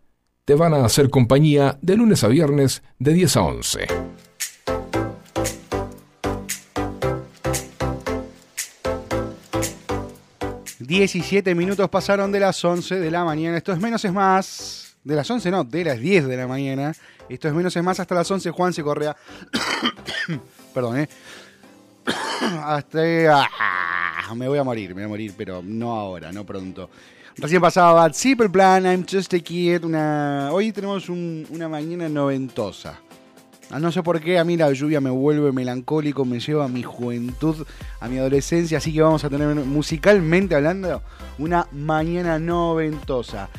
te 0.45 0.55
van 0.55 0.73
a 0.73 0.83
hacer 0.83 1.11
compañía 1.11 1.77
de 1.83 1.95
lunes 1.95 2.23
a 2.23 2.27
viernes 2.27 2.81
de 2.97 3.13
10 3.13 3.37
a 3.37 3.41
11. 3.43 3.83
Ujú. 3.83 4.13
17 10.79 11.55
minutos 11.55 11.89
pasaron 11.89 12.31
de 12.31 12.39
las 12.39 12.63
11 12.63 12.99
de 12.99 13.11
la 13.11 13.23
mañana. 13.23 13.57
Esto 13.57 13.71
es 13.71 13.79
menos 13.79 14.03
es 14.03 14.13
más. 14.13 14.95
De 15.03 15.15
las 15.15 15.29
11 15.29 15.51
no, 15.51 15.63
de 15.63 15.83
las 15.83 15.99
10 15.99 16.27
de 16.27 16.37
la 16.37 16.47
mañana. 16.47 16.93
Esto 17.29 17.47
es 17.47 17.53
menos 17.53 17.75
es 17.75 17.83
más 17.83 17.99
hasta 17.99 18.15
las 18.15 18.29
11. 18.29 18.51
Juan 18.51 18.73
se 18.73 18.83
Correa. 18.83 19.15
Perdón, 20.73 20.99
¿eh? 20.99 21.09
hasta. 22.63 22.99
ah, 23.59 24.33
me 24.35 24.47
voy 24.47 24.57
a 24.59 24.63
morir, 24.63 24.89
me 24.89 25.01
voy 25.01 25.03
a 25.05 25.07
morir, 25.09 25.33
pero 25.37 25.61
no 25.63 25.93
ahora, 25.95 26.31
no 26.31 26.45
pronto. 26.45 26.89
Recién 27.37 27.61
pasaba 27.61 28.11
Simple 28.13 28.49
Plan, 28.49 28.85
I'm 28.85 29.05
Just 29.09 29.33
a 29.33 29.39
Kid. 29.39 29.83
Una... 29.85 30.49
Hoy 30.51 30.71
tenemos 30.71 31.09
un- 31.09 31.47
una 31.49 31.67
mañana 31.67 32.07
noventosa. 32.07 32.99
Ah, 33.71 33.79
No 33.79 33.91
sé 33.91 34.03
por 34.03 34.19
qué, 34.21 34.37
a 34.37 34.43
mí 34.43 34.55
la 34.55 34.71
lluvia 34.71 35.01
me 35.01 35.09
vuelve 35.09 35.51
melancólico, 35.51 36.25
me 36.25 36.39
lleva 36.39 36.65
a 36.65 36.67
mi 36.67 36.83
juventud, 36.83 37.65
a 37.99 38.07
mi 38.07 38.19
adolescencia, 38.19 38.77
así 38.77 38.93
que 38.93 39.01
vamos 39.01 39.23
a 39.23 39.29
tener 39.31 39.47
musicalmente 39.55 40.53
hablando 40.53 41.01
una 41.39 41.67
mañana 41.71 42.37
noventosa. 42.37 43.49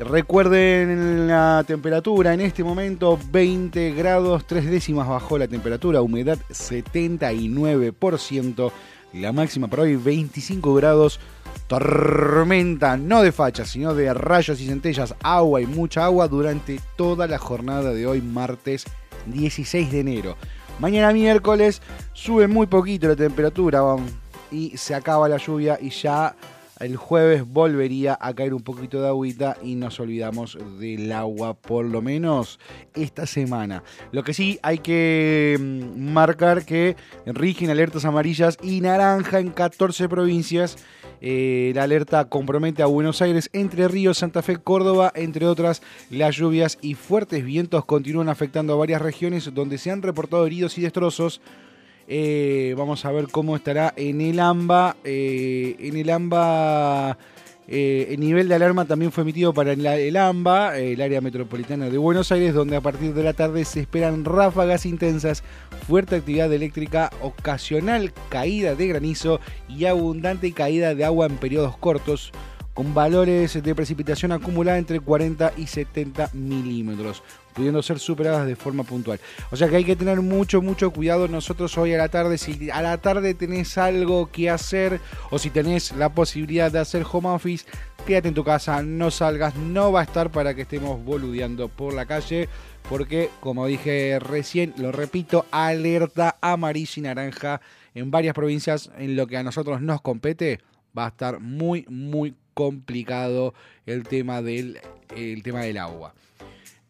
Recuerden 0.00 1.28
la 1.28 1.62
temperatura 1.64 2.34
en 2.34 2.40
este 2.40 2.64
momento 2.64 3.16
20 3.30 3.92
grados, 3.92 4.44
3 4.44 4.68
décimas 4.68 5.06
bajó 5.06 5.38
la 5.38 5.46
temperatura, 5.46 6.02
humedad 6.02 6.36
79%, 6.50 8.72
la 9.12 9.32
máxima 9.32 9.68
para 9.68 9.84
hoy 9.84 9.94
25 9.94 10.74
grados, 10.74 11.20
tormenta 11.68 12.96
no 12.96 13.22
de 13.22 13.30
fachas, 13.30 13.68
sino 13.68 13.94
de 13.94 14.12
rayos 14.12 14.60
y 14.60 14.66
centellas, 14.66 15.14
agua 15.22 15.60
y 15.60 15.66
mucha 15.66 16.06
agua 16.06 16.26
durante 16.26 16.80
toda 16.96 17.28
la 17.28 17.38
jornada 17.38 17.92
de 17.92 18.08
hoy 18.08 18.20
martes 18.20 18.86
16 19.26 19.92
de 19.92 20.00
enero. 20.00 20.36
Mañana 20.80 21.12
miércoles 21.12 21.80
sube 22.14 22.48
muy 22.48 22.66
poquito 22.66 23.06
la 23.06 23.14
temperatura 23.14 23.80
vamos, 23.80 24.10
y 24.50 24.76
se 24.76 24.96
acaba 24.96 25.28
la 25.28 25.36
lluvia 25.36 25.78
y 25.80 25.90
ya 25.90 26.34
El 26.80 26.96
jueves 26.96 27.46
volvería 27.46 28.18
a 28.20 28.34
caer 28.34 28.52
un 28.52 28.62
poquito 28.62 29.00
de 29.00 29.06
agüita 29.06 29.56
y 29.62 29.76
nos 29.76 30.00
olvidamos 30.00 30.58
del 30.80 31.12
agua 31.12 31.54
por 31.54 31.84
lo 31.84 32.02
menos 32.02 32.58
esta 32.94 33.26
semana. 33.26 33.84
Lo 34.10 34.24
que 34.24 34.34
sí 34.34 34.58
hay 34.62 34.78
que 34.78 35.56
mm, 35.58 36.12
marcar 36.12 36.64
que 36.64 36.96
rigen 37.26 37.70
alertas 37.70 38.04
amarillas 38.04 38.58
y 38.60 38.80
naranja 38.80 39.38
en 39.38 39.50
14 39.50 40.08
provincias. 40.08 40.76
Eh, 41.20 41.72
la 41.74 41.84
alerta 41.84 42.28
compromete 42.28 42.82
a 42.82 42.86
Buenos 42.86 43.22
Aires, 43.22 43.48
Entre 43.52 43.86
Ríos, 43.86 44.18
Santa 44.18 44.42
Fe, 44.42 44.56
Córdoba, 44.56 45.12
entre 45.14 45.46
otras. 45.46 45.80
Las 46.10 46.36
lluvias 46.36 46.76
y 46.82 46.94
fuertes 46.94 47.44
vientos 47.44 47.84
continúan 47.84 48.28
afectando 48.28 48.72
a 48.74 48.76
varias 48.76 49.00
regiones 49.00 49.54
donde 49.54 49.78
se 49.78 49.92
han 49.92 50.02
reportado 50.02 50.44
heridos 50.44 50.76
y 50.76 50.82
destrozos. 50.82 51.40
Eh, 52.06 52.74
vamos 52.76 53.04
a 53.04 53.12
ver 53.12 53.28
cómo 53.30 53.56
estará 53.56 53.92
en 53.96 54.20
el 54.20 54.40
AMBA. 54.40 54.96
Eh, 55.04 55.76
en 55.78 55.96
el 55.96 56.10
AMBA, 56.10 57.16
eh, 57.66 58.08
el 58.10 58.20
nivel 58.20 58.48
de 58.48 58.54
alarma 58.54 58.84
también 58.84 59.10
fue 59.10 59.22
emitido 59.22 59.54
para 59.54 59.72
el, 59.72 59.84
el 59.86 60.16
AMBA, 60.16 60.78
el 60.78 61.00
área 61.00 61.20
metropolitana 61.20 61.88
de 61.88 61.98
Buenos 61.98 62.30
Aires, 62.30 62.54
donde 62.54 62.76
a 62.76 62.80
partir 62.80 63.14
de 63.14 63.22
la 63.22 63.32
tarde 63.32 63.64
se 63.64 63.80
esperan 63.80 64.24
ráfagas 64.24 64.84
intensas, 64.84 65.42
fuerte 65.86 66.16
actividad 66.16 66.52
eléctrica, 66.52 67.10
ocasional 67.22 68.12
caída 68.28 68.74
de 68.74 68.88
granizo 68.88 69.40
y 69.68 69.86
abundante 69.86 70.52
caída 70.52 70.94
de 70.94 71.04
agua 71.04 71.26
en 71.26 71.36
periodos 71.36 71.76
cortos 71.78 72.32
con 72.74 72.92
valores 72.92 73.62
de 73.62 73.74
precipitación 73.74 74.32
acumulada 74.32 74.78
entre 74.78 74.98
40 74.98 75.52
y 75.56 75.68
70 75.68 76.30
milímetros, 76.34 77.22
pudiendo 77.54 77.80
ser 77.82 78.00
superadas 78.00 78.46
de 78.46 78.56
forma 78.56 78.82
puntual. 78.82 79.20
O 79.52 79.56
sea 79.56 79.68
que 79.68 79.76
hay 79.76 79.84
que 79.84 79.94
tener 79.94 80.20
mucho, 80.20 80.60
mucho 80.60 80.90
cuidado 80.90 81.28
nosotros 81.28 81.78
hoy 81.78 81.94
a 81.94 81.98
la 81.98 82.08
tarde. 82.08 82.36
Si 82.36 82.70
a 82.70 82.82
la 82.82 82.98
tarde 82.98 83.34
tenés 83.34 83.78
algo 83.78 84.30
que 84.30 84.50
hacer 84.50 85.00
o 85.30 85.38
si 85.38 85.50
tenés 85.50 85.92
la 85.92 86.08
posibilidad 86.08 86.70
de 86.70 86.80
hacer 86.80 87.06
home 87.10 87.28
office, 87.28 87.64
quédate 88.04 88.28
en 88.28 88.34
tu 88.34 88.42
casa, 88.42 88.82
no 88.82 89.12
salgas, 89.12 89.54
no 89.54 89.92
va 89.92 90.00
a 90.00 90.04
estar 90.04 90.30
para 90.30 90.54
que 90.54 90.62
estemos 90.62 91.02
boludeando 91.04 91.68
por 91.68 91.94
la 91.94 92.06
calle. 92.06 92.48
Porque, 92.88 93.30
como 93.40 93.66
dije 93.66 94.18
recién, 94.18 94.74
lo 94.76 94.92
repito, 94.92 95.46
alerta 95.52 96.36
amarilla 96.42 96.92
y 96.96 97.00
naranja 97.00 97.60
en 97.94 98.10
varias 98.10 98.34
provincias 98.34 98.90
en 98.98 99.16
lo 99.16 99.26
que 99.26 99.38
a 99.38 99.42
nosotros 99.42 99.80
nos 99.80 100.02
compete 100.02 100.60
va 100.96 101.06
a 101.06 101.08
estar 101.08 101.40
muy, 101.40 101.86
muy 101.88 102.34
complicado 102.54 103.52
el 103.84 104.04
tema 104.04 104.40
del, 104.40 104.80
el 105.14 105.42
tema 105.42 105.62
del 105.62 105.78
agua. 105.78 106.14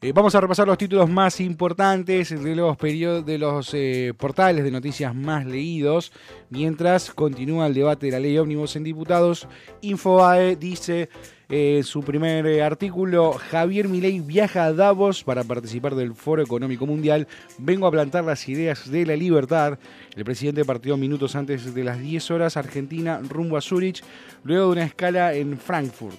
Eh, 0.05 0.13
vamos 0.13 0.35
a 0.35 0.41
repasar 0.43 0.67
los 0.67 0.77
títulos 0.77 1.09
más 1.09 1.41
importantes 1.41 2.29
de 2.29 2.55
los, 2.55 2.77
de 2.79 3.39
los 3.39 3.73
eh, 3.73 4.13
portales 4.19 4.63
de 4.63 4.71
noticias 4.71 5.15
más 5.15 5.47
leídos, 5.47 6.13
mientras 6.51 7.11
continúa 7.11 7.67
el 7.67 7.73
debate 7.73 8.07
de 8.07 8.13
la 8.13 8.21
ley 8.21 8.37
ómnibus 8.37 8.77
en 8.77 8.85
diputados. 8.85 9.49
Infobae 9.81 10.57
dice 10.57 11.09
eh, 11.51 11.83
su 11.85 12.03
primer 12.03 12.47
eh, 12.47 12.63
artículo, 12.63 13.33
Javier 13.33 13.89
Milei 13.89 14.21
viaja 14.21 14.65
a 14.65 14.73
Davos 14.73 15.23
para 15.25 15.45
participar 15.45 15.95
del 15.95 16.15
Foro 16.15 16.43
Económico 16.43 16.87
Mundial. 16.87 17.29
Vengo 17.59 17.87
a 17.87 17.91
plantar 17.91 18.25
las 18.25 18.49
ideas 18.49 18.91
de 18.91 19.05
la 19.05 19.15
libertad. 19.15 19.79
El 20.17 20.25
presidente 20.25 20.65
partió 20.65 20.97
minutos 20.97 21.37
antes 21.37 21.75
de 21.75 21.85
las 21.85 22.01
10 22.01 22.31
horas 22.31 22.57
Argentina 22.57 23.21
rumbo 23.29 23.59
a 23.59 23.61
Zurich, 23.61 24.03
luego 24.43 24.67
de 24.67 24.73
una 24.73 24.85
escala 24.85 25.35
en 25.35 25.59
Frankfurt. 25.59 26.17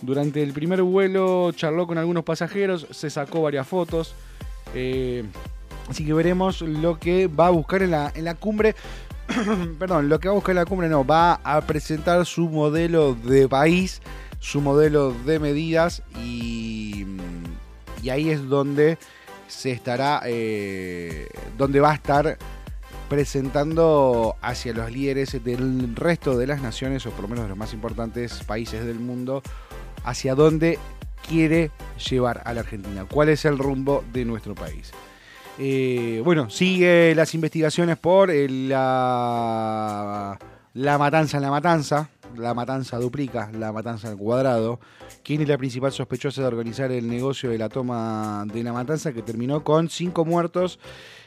Durante 0.00 0.42
el 0.42 0.52
primer 0.52 0.82
vuelo 0.82 1.50
charló 1.52 1.86
con 1.88 1.98
algunos 1.98 2.22
pasajeros, 2.22 2.86
se 2.90 3.10
sacó 3.10 3.42
varias 3.42 3.66
fotos. 3.66 4.14
eh, 4.74 5.24
así 5.88 6.04
que 6.04 6.12
veremos 6.12 6.62
lo 6.62 7.00
que 7.00 7.26
va 7.26 7.48
a 7.48 7.50
buscar 7.50 7.82
en 7.82 7.90
la, 7.90 8.12
en 8.14 8.24
la 8.24 8.36
cumbre. 8.36 8.76
Perdón, 9.78 10.08
lo 10.08 10.20
que 10.20 10.28
va 10.28 10.32
a 10.32 10.36
buscar 10.36 10.52
en 10.52 10.56
la 10.56 10.66
cumbre 10.66 10.88
no, 10.88 11.04
va 11.04 11.34
a 11.42 11.60
presentar 11.62 12.24
su 12.24 12.48
modelo 12.48 13.14
de 13.14 13.48
país, 13.48 14.00
su 14.38 14.60
modelo 14.60 15.12
de 15.12 15.38
medidas 15.38 16.02
y, 16.22 17.06
y 18.02 18.10
ahí 18.10 18.30
es 18.30 18.48
donde 18.48 18.98
se 19.48 19.72
estará, 19.72 20.22
eh, 20.26 21.28
donde 21.56 21.80
va 21.80 21.92
a 21.92 21.94
estar 21.94 22.38
presentando 23.08 24.36
hacia 24.42 24.72
los 24.74 24.92
líderes 24.92 25.42
del 25.42 25.96
resto 25.96 26.36
de 26.36 26.46
las 26.46 26.60
naciones, 26.60 27.06
o 27.06 27.10
por 27.10 27.22
lo 27.22 27.28
menos 27.28 27.44
de 27.44 27.48
los 27.48 27.58
más 27.58 27.72
importantes 27.72 28.44
países 28.44 28.84
del 28.84 29.00
mundo, 29.00 29.42
hacia 30.04 30.34
dónde 30.34 30.78
quiere 31.26 31.70
llevar 32.08 32.42
a 32.44 32.52
la 32.52 32.60
Argentina, 32.60 33.06
cuál 33.10 33.30
es 33.30 33.44
el 33.44 33.58
rumbo 33.58 34.04
de 34.12 34.24
nuestro 34.24 34.54
país. 34.54 34.92
Eh, 35.58 36.20
bueno, 36.24 36.50
sigue 36.50 37.14
las 37.16 37.34
investigaciones 37.34 37.96
por 37.96 38.30
la, 38.32 38.78
la 40.78 40.96
matanza 40.96 41.38
en 41.38 41.42
la 41.42 41.50
matanza, 41.50 42.08
la 42.36 42.54
matanza 42.54 42.98
duplica, 42.98 43.50
la 43.52 43.72
matanza 43.72 44.08
al 44.10 44.16
cuadrado. 44.16 44.78
¿Quién 45.24 45.42
es 45.42 45.48
la 45.48 45.58
principal 45.58 45.90
sospechosa 45.90 46.42
de 46.42 46.46
organizar 46.46 46.92
el 46.92 47.08
negocio 47.08 47.50
de 47.50 47.58
la 47.58 47.68
toma 47.68 48.44
de 48.46 48.62
la 48.62 48.72
matanza 48.72 49.12
que 49.12 49.22
terminó 49.22 49.64
con 49.64 49.90
cinco 49.90 50.24
muertos? 50.24 50.78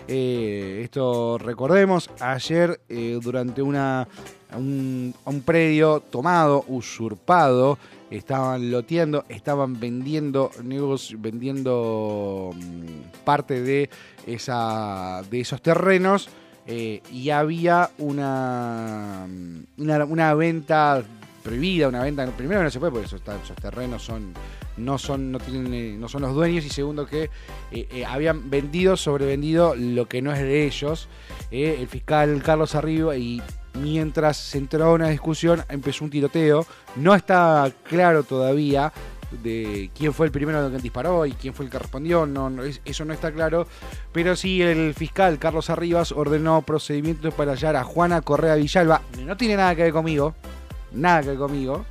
Eh, 0.08 0.80
esto 0.86 1.38
recordemos, 1.38 2.10
ayer 2.22 2.80
eh, 2.88 3.20
durante 3.22 3.62
una, 3.62 4.08
un, 4.56 5.14
un 5.26 5.42
predio 5.42 6.00
tomado, 6.00 6.64
usurpado, 6.70 7.78
estaban 8.10 8.72
loteando, 8.72 9.26
estaban 9.28 9.78
vendiendo 9.82 10.52
negocio, 10.64 11.18
vendiendo 11.20 12.52
mm, 12.56 13.26
parte 13.26 13.62
de, 13.62 13.90
esa, 14.26 15.24
de 15.30 15.42
esos 15.42 15.62
terrenos 15.62 16.30
eh, 16.74 17.02
y 17.12 17.30
había 17.32 17.90
una, 17.98 19.28
mm, 19.28 19.82
una, 19.82 20.06
una 20.06 20.34
venta 20.36 21.04
prohibida, 21.44 21.90
una 21.90 22.02
venta, 22.02 22.26
primero 22.28 22.64
no 22.64 22.70
se 22.70 22.80
puede 22.80 22.94
porque 22.94 23.08
esos, 23.08 23.22
esos 23.44 23.58
terrenos 23.58 24.02
son 24.02 24.34
no 24.78 24.98
son 24.98 25.34
no 25.34 25.40
tienen 25.40 25.74
eh, 25.74 25.98
no 26.00 26.08
son 26.08 26.22
los 26.22 26.34
dueños 26.34 26.64
y 26.64 26.70
segundo 26.70 27.06
que 27.06 27.30
eh, 27.74 28.06
habían 28.06 28.50
vendido 28.50 28.96
sobrevendido 28.96 29.76
lo 29.76 30.08
que 30.08 30.22
no 30.22 30.32
es 30.32 30.40
de 30.40 30.66
ellos. 30.66 31.10
El 31.52 31.90
fiscal 31.90 32.42
Carlos 32.42 32.74
Arriba 32.74 33.18
y 33.18 33.42
mientras 33.74 34.38
se 34.38 34.58
entró 34.58 34.94
una 34.94 35.10
discusión 35.10 35.66
empezó 35.68 36.06
un 36.06 36.10
tiroteo. 36.10 36.66
No 36.96 37.14
está 37.14 37.70
claro 37.84 38.24
todavía 38.24 38.94
de 39.44 39.90
quién 39.98 40.14
fue 40.14 40.26
el 40.26 40.32
primero 40.32 40.70
que 40.72 40.78
disparó 40.78 41.26
y 41.26 41.32
quién 41.34 41.54
fue 41.54 41.66
el 41.66 41.72
que 41.72 41.80
respondió, 41.80 42.26
no, 42.26 42.50
no, 42.50 42.64
es- 42.64 42.82
eso 42.86 43.06
no 43.06 43.14
está 43.14 43.32
claro, 43.32 43.68
pero 44.12 44.36
sí 44.36 44.62
el 44.62 44.94
fiscal 44.94 45.40
Carlos 45.40 45.70
Arribas 45.70 46.12
ordenó 46.12 46.62
procedimientos 46.64 47.34
para 47.34 47.52
hallar 47.54 47.76
a 47.76 47.84
Juana 47.84 48.22
Correa 48.22 48.56
Villalba, 48.56 49.02
no 49.26 49.38
tiene 49.38 49.56
nada 49.56 49.76
que 49.76 49.84
ver 49.84 49.94
conmigo, 49.94 50.36
nada 50.92 51.22
que 51.22 51.30
ver 51.30 51.38
conmigo, 51.38 51.86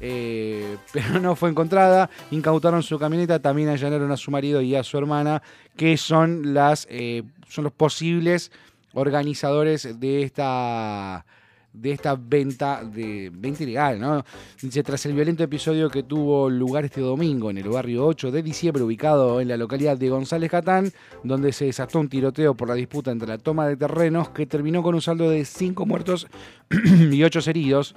eh, 0.00 0.76
pero 0.92 1.20
no 1.20 1.36
fue 1.36 1.50
encontrada, 1.50 2.08
incautaron 2.30 2.82
su 2.82 2.98
camioneta, 2.98 3.38
también 3.40 3.68
allanaron 3.68 4.10
a 4.12 4.16
su 4.16 4.30
marido 4.30 4.60
y 4.62 4.74
a 4.76 4.82
su 4.84 4.96
hermana, 4.98 5.42
que 5.76 5.96
son 5.96 6.54
las 6.54 6.86
eh, 6.90 7.22
son 7.48 7.64
los 7.64 7.72
posibles 7.72 8.50
organizadores 8.94 10.00
de 10.00 10.22
esta 10.22 11.24
de 11.72 11.92
esta 11.92 12.16
venta 12.16 12.82
de 12.82 13.30
venta 13.32 13.62
ilegal, 13.62 14.00
¿no? 14.00 14.24
Dice, 14.60 14.82
tras 14.82 15.04
el 15.06 15.12
violento 15.12 15.44
episodio 15.44 15.90
que 15.90 16.02
tuvo 16.02 16.48
lugar 16.50 16.84
este 16.84 17.00
domingo 17.00 17.50
en 17.50 17.58
el 17.58 17.68
barrio 17.68 18.06
8 18.06 18.30
de 18.30 18.42
diciembre, 18.42 18.82
ubicado 18.82 19.40
en 19.40 19.48
la 19.48 19.56
localidad 19.56 19.96
de 19.96 20.08
González 20.08 20.50
Catán, 20.50 20.90
donde 21.22 21.52
se 21.52 21.66
desató 21.66 22.00
un 22.00 22.08
tiroteo 22.08 22.54
por 22.54 22.68
la 22.68 22.74
disputa 22.74 23.10
entre 23.10 23.28
la 23.28 23.38
toma 23.38 23.66
de 23.68 23.76
terrenos 23.76 24.30
que 24.30 24.46
terminó 24.46 24.82
con 24.82 24.94
un 24.94 25.02
saldo 25.02 25.30
de 25.30 25.44
5 25.44 25.86
muertos 25.86 26.26
y 27.10 27.22
8 27.22 27.40
heridos. 27.46 27.94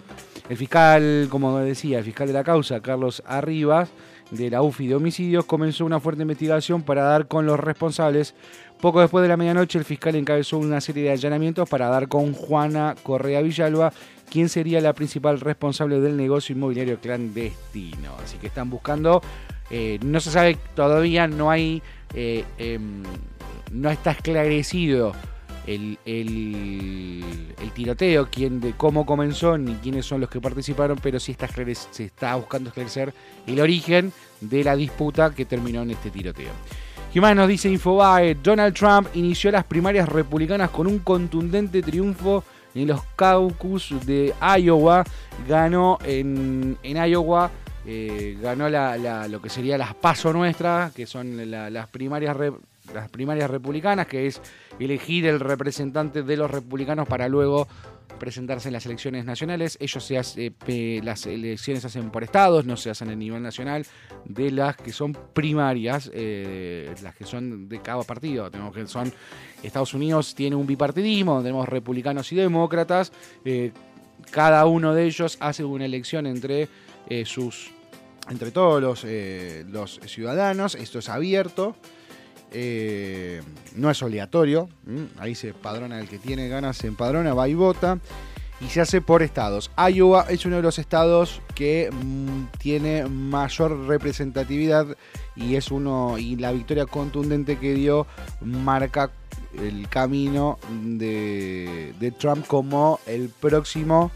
El 0.50 0.58
fiscal, 0.58 1.28
como 1.30 1.58
decía, 1.60 2.00
el 2.00 2.06
fiscal 2.06 2.28
de 2.28 2.34
la 2.34 2.44
causa, 2.44 2.82
Carlos 2.82 3.24
Arribas, 3.26 3.90
de 4.32 4.50
la 4.50 4.62
UFI 4.62 4.88
de 4.88 4.96
homicidios, 4.96 5.46
comenzó 5.46 5.86
una 5.86 6.00
fuerte 6.00 6.22
investigación 6.22 6.84
para 6.84 7.04
dar 7.04 7.28
con 7.28 7.46
los 7.46 7.60
responsables. 7.60 8.34
Poco 8.82 9.00
después 9.00 9.22
de 9.22 9.28
la 9.28 9.38
medianoche, 9.38 9.78
el 9.78 9.86
fiscal 9.86 10.16
encabezó 10.16 10.58
una 10.58 10.82
serie 10.82 11.04
de 11.04 11.12
allanamientos 11.12 11.70
para 11.70 11.88
dar 11.88 12.08
con 12.08 12.34
Juana 12.34 12.96
Correa 13.04 13.42
Villalba, 13.42 13.94
quien 14.28 14.50
sería 14.50 14.82
la 14.82 14.94
principal 14.94 15.40
responsable 15.40 16.00
del 16.00 16.18
negocio 16.18 16.56
inmobiliario 16.56 17.00
clandestino. 17.00 18.16
Así 18.24 18.38
que 18.38 18.48
están 18.48 18.72
buscando, 18.72 19.22
eh, 19.70 20.00
no 20.04 20.20
se 20.20 20.32
sabe 20.32 20.58
todavía, 20.74 21.28
no 21.28 21.52
hay, 21.52 21.84
eh, 22.16 22.44
em, 22.58 23.04
no 23.72 23.92
está 23.92 24.12
esclarecido 24.12 25.14
el, 25.68 26.00
tiroteo, 27.76 28.30
quién 28.32 28.60
de 28.62 28.74
cómo 28.74 29.06
comenzó, 29.06 29.60
ni 29.60 29.76
quiénes 29.76 30.08
son 30.08 30.22
los 30.22 30.30
que 30.32 30.42
participaron, 30.42 30.98
pero 30.98 31.20
sí 31.20 31.34
está 31.34 31.48
se 31.48 32.06
está 32.06 32.36
buscando 32.36 32.70
esclarecer 32.70 33.14
el 33.46 33.60
origen 33.60 34.12
de 34.40 34.64
la 34.64 34.76
disputa 34.76 35.36
que 35.36 35.46
terminó 35.46 35.84
en 35.84 35.92
este 35.92 36.10
tiroteo. 36.10 36.50
¿Qué 37.14 37.20
más 37.20 37.36
nos 37.36 37.48
dice 37.48 37.70
Infobae? 37.70 38.36
Donald 38.36 38.74
Trump 38.74 39.08
inició 39.16 39.52
las 39.52 39.66
primarias 39.66 40.08
republicanas 40.08 40.70
con 40.70 40.88
un 40.88 41.00
contundente 41.00 41.82
triunfo 41.82 42.44
en 42.74 42.88
los 42.88 43.04
caucus 43.18 43.94
de 44.06 44.34
Iowa. 44.60 45.04
Ganó 45.48 45.98
en, 46.06 46.78
en 46.84 47.06
Iowa, 47.12 47.52
eh, 47.86 48.38
ganó 48.42 48.70
la- 48.70 49.28
lo 49.28 49.42
que 49.42 49.50
sería 49.50 49.78
las 49.78 49.94
paso 49.94 50.32
nuestras, 50.32 50.94
que 50.94 51.06
son 51.06 51.52
la- 51.52 51.70
las 51.70 51.88
primarias 51.88 52.36
las 52.96 53.10
primarias 53.10 53.50
republicanas, 53.50 54.08
que 54.08 54.26
es 54.28 54.42
elegir 54.80 55.26
el 55.28 55.40
representante 55.40 56.24
de 56.24 56.36
los 56.36 56.50
republicanos 56.50 57.08
para 57.08 57.30
luego 57.30 57.68
presentarse 58.22 58.70
en 58.70 58.74
las 58.74 58.86
elecciones 58.86 59.26
nacionales. 59.26 59.78
Ellos 59.82 60.04
se 60.06 60.16
hace- 60.20 60.52
pe- 60.52 61.02
las 61.04 61.26
elecciones 61.26 61.82
se 61.82 61.88
hacen 61.88 62.12
por 62.12 62.24
estados, 62.24 62.66
no 62.66 62.78
se 62.78 62.92
hacen 62.92 63.10
a 63.10 63.16
nivel 63.16 63.42
nacional, 63.42 63.84
de 64.26 64.52
las 64.52 64.78
que 64.78 64.94
son 64.94 65.18
primarias, 65.34 66.12
eh, 66.14 66.94
las 67.02 67.16
que 67.16 67.26
son 67.26 67.68
de 67.68 67.82
cada 67.82 68.04
partido. 68.04 68.50
Tenemos 68.52 68.76
que 68.76 68.86
son 68.86 69.12
Estados 69.64 69.94
Unidos 69.96 70.36
tiene 70.36 70.56
un 70.56 70.68
bipartidismo, 70.68 71.42
tenemos 71.42 71.68
republicanos 71.68 72.32
y 72.32 72.36
demócratas. 72.36 73.12
eh, 73.44 73.72
cada 74.30 74.68
uno 74.68 74.94
de 74.94 75.06
ellos 75.06 75.38
hace 75.40 75.64
una 75.64 75.86
elección 75.86 76.28
entre 76.28 76.70
eh, 77.10 77.26
sus 77.26 77.72
entre 78.30 78.52
todos 78.52 79.04
eh, 79.04 79.66
los 79.68 80.00
ciudadanos. 80.06 80.76
Esto 80.76 81.00
es 81.00 81.10
abierto. 81.10 81.76
Eh, 82.52 83.42
no 83.76 83.90
es 83.90 84.02
obligatorio. 84.02 84.70
Ahí 85.18 85.36
se 85.36 85.54
padrona 85.54 86.00
el 86.00 86.08
que 86.08 86.18
tiene 86.18 86.48
ganas, 86.48 86.78
se 86.78 86.88
empadrona, 86.88 87.34
va 87.34 87.48
y 87.48 87.54
vota. 87.54 88.00
Y 88.60 88.70
se 88.70 88.80
hace 88.80 89.02
por 89.02 89.24
estados. 89.24 89.72
Iowa 89.76 90.28
es 90.30 90.46
uno 90.46 90.58
de 90.58 90.62
los 90.62 90.78
estados 90.78 91.42
que 91.56 91.90
mm, 91.92 92.58
tiene 92.60 93.08
mayor 93.08 93.88
representatividad 93.88 94.86
y 95.36 95.56
es 95.56 95.72
uno 95.72 96.20
y 96.20 96.36
la 96.36 96.52
victoria 96.52 96.86
contundente 96.86 97.58
que 97.58 97.74
dio 97.74 98.06
marca 98.42 99.10
el 99.60 99.90
camino 99.90 100.60
de, 100.70 101.96
de 102.00 102.12
Trump 102.12 102.46
como 102.46 103.00
el 103.08 103.30
próximo 103.30 104.12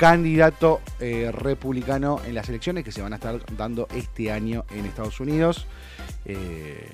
candidato 0.00 0.80
eh, 0.98 1.30
republicano 1.30 2.20
en 2.24 2.34
las 2.34 2.48
elecciones 2.48 2.84
que 2.84 2.90
se 2.90 3.02
van 3.02 3.12
a 3.12 3.16
estar 3.16 3.38
dando 3.56 3.86
este 3.94 4.32
año 4.32 4.64
en 4.70 4.86
Estados 4.86 5.20
Unidos. 5.20 5.66
Eh, 6.24 6.88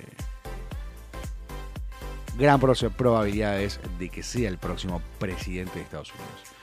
gran 2.39 2.61
pro- 2.61 2.75
probabilidades 2.97 3.81
de 3.99 4.09
que 4.09 4.23
sea 4.23 4.49
el 4.49 4.59
próximo 4.59 5.01
presidente 5.19 5.79
de 5.79 5.85
Estados 5.85 6.13
Unidos. 6.13 6.57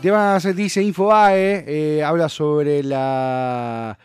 Además, 0.00 0.54
dice 0.54 0.82
Infobae, 0.82 1.64
eh, 1.66 2.02
habla 2.04 2.28
sobre 2.28 2.82
la, 2.82 3.96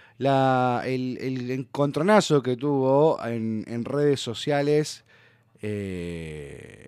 el, 0.85 1.51
encontronazo 1.51 2.41
que 2.41 2.55
tuvo 2.55 3.19
en, 3.25 3.65
en 3.67 3.83
redes 3.83 4.21
sociales 4.21 5.03
eh, 5.61 6.85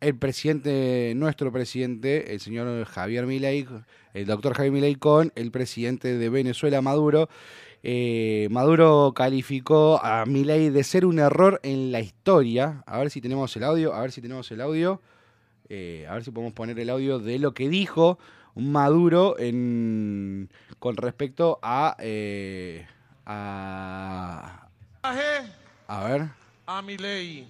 el 0.00 0.14
presidente, 0.16 1.12
nuestro 1.16 1.50
presidente, 1.50 2.32
el 2.32 2.40
señor 2.40 2.84
Javier 2.84 3.26
Milei, 3.26 3.66
el 4.14 4.26
doctor 4.26 4.54
Javier 4.54 4.72
Milei 4.72 4.94
con 4.94 5.32
el 5.34 5.50
presidente 5.50 6.16
de 6.16 6.28
Venezuela, 6.28 6.80
Maduro. 6.82 7.28
Eh, 7.82 8.48
Maduro 8.50 9.12
calificó 9.14 10.00
a 10.02 10.24
Milei 10.26 10.70
de 10.70 10.84
ser 10.84 11.06
un 11.06 11.18
error 11.18 11.60
en 11.62 11.92
la 11.92 12.00
historia. 12.00 12.82
A 12.86 12.98
ver 12.98 13.10
si 13.10 13.20
tenemos 13.20 13.54
el 13.56 13.64
audio, 13.64 13.94
a 13.94 14.00
ver 14.00 14.12
si 14.12 14.20
tenemos 14.20 14.50
el 14.50 14.60
audio. 14.60 15.00
Eh, 15.68 16.06
a 16.08 16.14
ver 16.14 16.24
si 16.24 16.30
podemos 16.30 16.52
poner 16.52 16.78
el 16.78 16.90
audio 16.90 17.18
de 17.18 17.38
lo 17.38 17.52
que 17.52 17.68
dijo 17.68 18.18
Maduro 18.54 19.38
en, 19.38 20.50
con 20.78 20.96
respecto 20.96 21.58
a, 21.62 21.96
eh, 22.00 22.86
a... 23.24 24.68
A 25.88 26.04
ver. 26.04 26.28
a 26.66 26.82
mi 26.82 26.96
ley. 26.96 27.48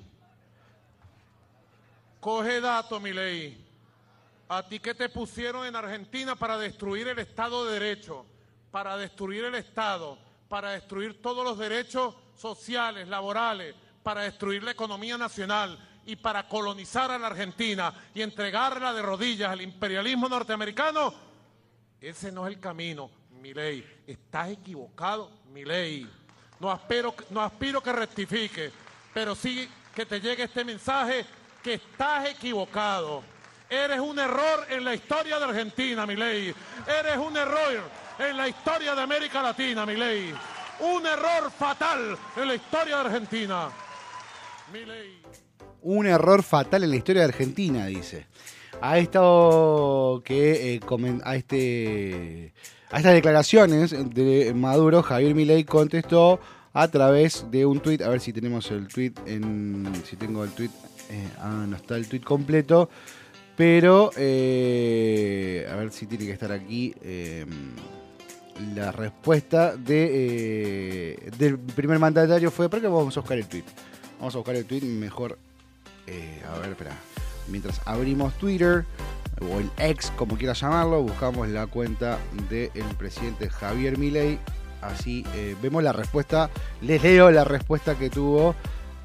Coge 2.21 2.61
dato, 2.61 3.01
mi 3.01 3.13
ley. 3.13 3.65
A 4.49 4.63
ti 4.69 4.79
que 4.79 4.95
te 4.95 5.09
pusieron 5.09 5.67
en 5.67 5.75
Argentina 5.75 6.37
para 6.37 6.59
destruir 6.59 7.09
el 7.09 7.19
Estado 7.19 7.65
de 7.67 7.81
Derecho, 7.81 8.27
para 8.77 8.99
destruir 8.99 9.43
el 9.43 9.55
Estado, 9.55 10.19
para 10.51 10.73
destruir 10.73 11.23
todos 11.23 11.43
los 11.43 11.57
derechos 11.57 12.15
sociales, 12.37 13.09
laborales, 13.09 13.75
para 14.03 14.21
destruir 14.21 14.63
la 14.63 14.73
economía 14.73 15.17
nacional 15.17 15.79
y 16.05 16.17
para 16.17 16.47
colonizar 16.47 17.11
a 17.11 17.19
la 17.19 17.29
Argentina 17.29 17.95
y 18.13 18.21
entregarla 18.21 18.93
de 18.93 19.01
rodillas 19.01 19.51
al 19.51 19.63
imperialismo 19.63 20.29
norteamericano, 20.29 21.15
ese 21.99 22.31
no 22.31 22.47
es 22.47 22.53
el 22.53 22.61
camino, 22.61 23.11
mi 23.41 23.55
ley. 23.55 23.83
Estás 24.07 24.51
equivocado, 24.51 25.31
mi 25.55 25.65
ley. 25.65 26.07
No 26.61 26.71
aspiro, 26.71 27.15
no 27.31 27.41
aspiro 27.41 27.83
que 27.83 27.93
rectifique, 27.95 28.71
pero 29.15 29.35
sí 29.35 29.67
que 29.95 30.05
te 30.05 30.21
llegue 30.21 30.43
este 30.43 30.67
mensaje 30.67 31.25
que 31.63 31.73
estás 31.73 32.29
equivocado. 32.29 33.23
Eres 33.71 34.01
un 34.01 34.19
error 34.19 34.67
en 34.69 34.85
la 34.85 34.95
historia 34.95 35.39
de 35.39 35.47
Argentina, 35.47 36.05
mi 36.05 36.15
ley. 36.15 36.55
Eres 36.87 37.17
un 37.17 37.39
error 37.39 38.06
en 38.19 38.37
la 38.37 38.49
historia 38.49 38.95
de 38.95 39.03
América 39.03 39.43
Latina, 39.43 39.85
mi 39.85 39.97
ley. 39.97 40.33
Un 40.81 41.07
error 41.07 41.51
fatal 41.51 42.17
en 42.37 42.49
la 42.49 42.55
historia 42.55 42.97
de 42.97 43.01
Argentina. 43.03 43.69
Un 45.83 46.07
error 46.07 46.43
fatal 46.43 46.85
en 46.85 46.91
la 46.91 46.97
historia 46.97 47.23
de 47.23 47.29
Argentina, 47.29 47.87
dice. 47.87 48.27
A 48.81 48.99
esto 48.99 50.23
que 50.25 50.75
eh, 50.75 50.81
a 51.25 51.37
este 51.37 52.53
a 52.91 52.99
estas 52.99 53.15
declaraciones 53.15 53.95
de 54.15 54.53
Maduro, 54.55 55.03
Javier 55.03 55.35
Milei 55.35 55.65
contestó 55.65 56.41
a 56.73 56.89
través 56.89 57.51
de 57.51 57.65
un 57.65 57.81
tuit, 57.81 58.03
a 58.03 58.09
ver 58.11 58.21
si 58.21 58.33
tenemos 58.33 58.71
el 58.71 58.87
tuit 58.87 59.19
en 59.27 59.91
si 60.05 60.17
tengo 60.17 60.45
el 60.45 60.51
tuit, 60.51 60.71
eh, 61.11 61.29
ah, 61.39 61.65
no 61.67 61.77
está 61.77 61.97
el 61.97 62.07
tuit 62.07 62.23
completo, 62.23 62.91
pero 63.57 64.11
eh, 64.17 65.67
a 65.71 65.75
ver 65.77 65.91
si 65.91 66.07
tiene 66.07 66.27
que 66.27 66.33
estar 66.33 66.53
aquí 66.53 66.95
la 68.75 68.93
respuesta 68.93 69.77
de, 69.77 70.11
eh, 70.13 71.31
del 71.39 71.59
primer 71.59 71.99
mandatario 71.99 72.51
fue, 72.51 72.69
¿para 72.69 72.81
qué 72.81 72.89
vamos 72.89 73.17
a 73.17 73.21
buscar 73.21 73.39
el 73.39 73.47
tuit? 73.47 73.67
Vamos 74.19 74.35
a 74.35 74.39
buscar 74.39 74.57
el 74.57 74.65
tweet 74.65 74.83
mejor. 74.83 75.39
eh, 76.07 76.43
a 76.49 76.59
ver, 76.59 76.71
espera. 76.71 76.93
Mientras 77.49 77.81
abrimos 77.85 78.35
Twitter, 78.39 78.85
o 79.41 79.59
el 79.61 79.71
ex, 79.79 80.11
como 80.13 80.37
quieras 80.37 80.61
llamarlo, 80.61 81.03
buscamos 81.03 81.49
la 81.49 81.67
cuenta 81.67 82.19
del 82.49 82.71
presidente 82.99 83.49
Javier 83.51 83.99
Milei. 83.99 84.39
Así 84.83 85.25
eh, 85.35 85.57
vemos 85.63 85.83
la 85.83 85.93
respuesta. 85.93 86.51
Les 86.81 87.03
leo 87.03 87.31
la 87.31 87.45
respuesta 87.45 87.97
que 87.97 88.09
tuvo 88.11 88.55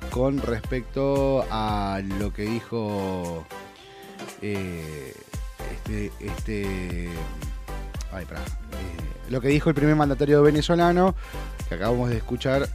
con 0.09 0.39
respecto 0.39 1.45
a 1.49 2.01
lo 2.19 2.33
que 2.33 2.43
dijo 2.43 3.45
este, 4.41 6.11
este 6.19 7.09
ay, 8.13 8.26
pará. 8.26 8.41
Eh, 8.41 9.30
lo 9.30 9.41
que 9.41 9.47
dijo 9.50 9.69
el 9.69 9.76
primer 9.76 9.95
mandatario 9.95 10.41
venezolano 10.41 11.15
que 11.69 11.76
acabamos 11.76 12.10
de 12.10 12.17
escuchar 12.17 12.67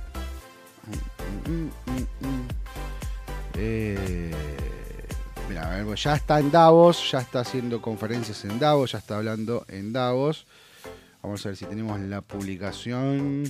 Mm, 1.46 1.68
mm, 1.90 2.26
mm. 2.26 2.48
Eh, 3.54 4.30
mira, 5.48 5.68
ver, 5.68 5.96
ya 5.96 6.14
está 6.14 6.40
en 6.40 6.50
Davos, 6.50 7.10
ya 7.10 7.20
está 7.20 7.40
haciendo 7.40 7.80
conferencias 7.80 8.44
en 8.44 8.58
Davos, 8.58 8.92
ya 8.92 8.98
está 8.98 9.16
hablando 9.16 9.64
en 9.68 9.92
Davos. 9.92 10.46
Vamos 11.22 11.44
a 11.44 11.50
ver 11.50 11.56
si 11.56 11.64
tenemos 11.64 11.98
la 12.00 12.20
publicación 12.20 13.44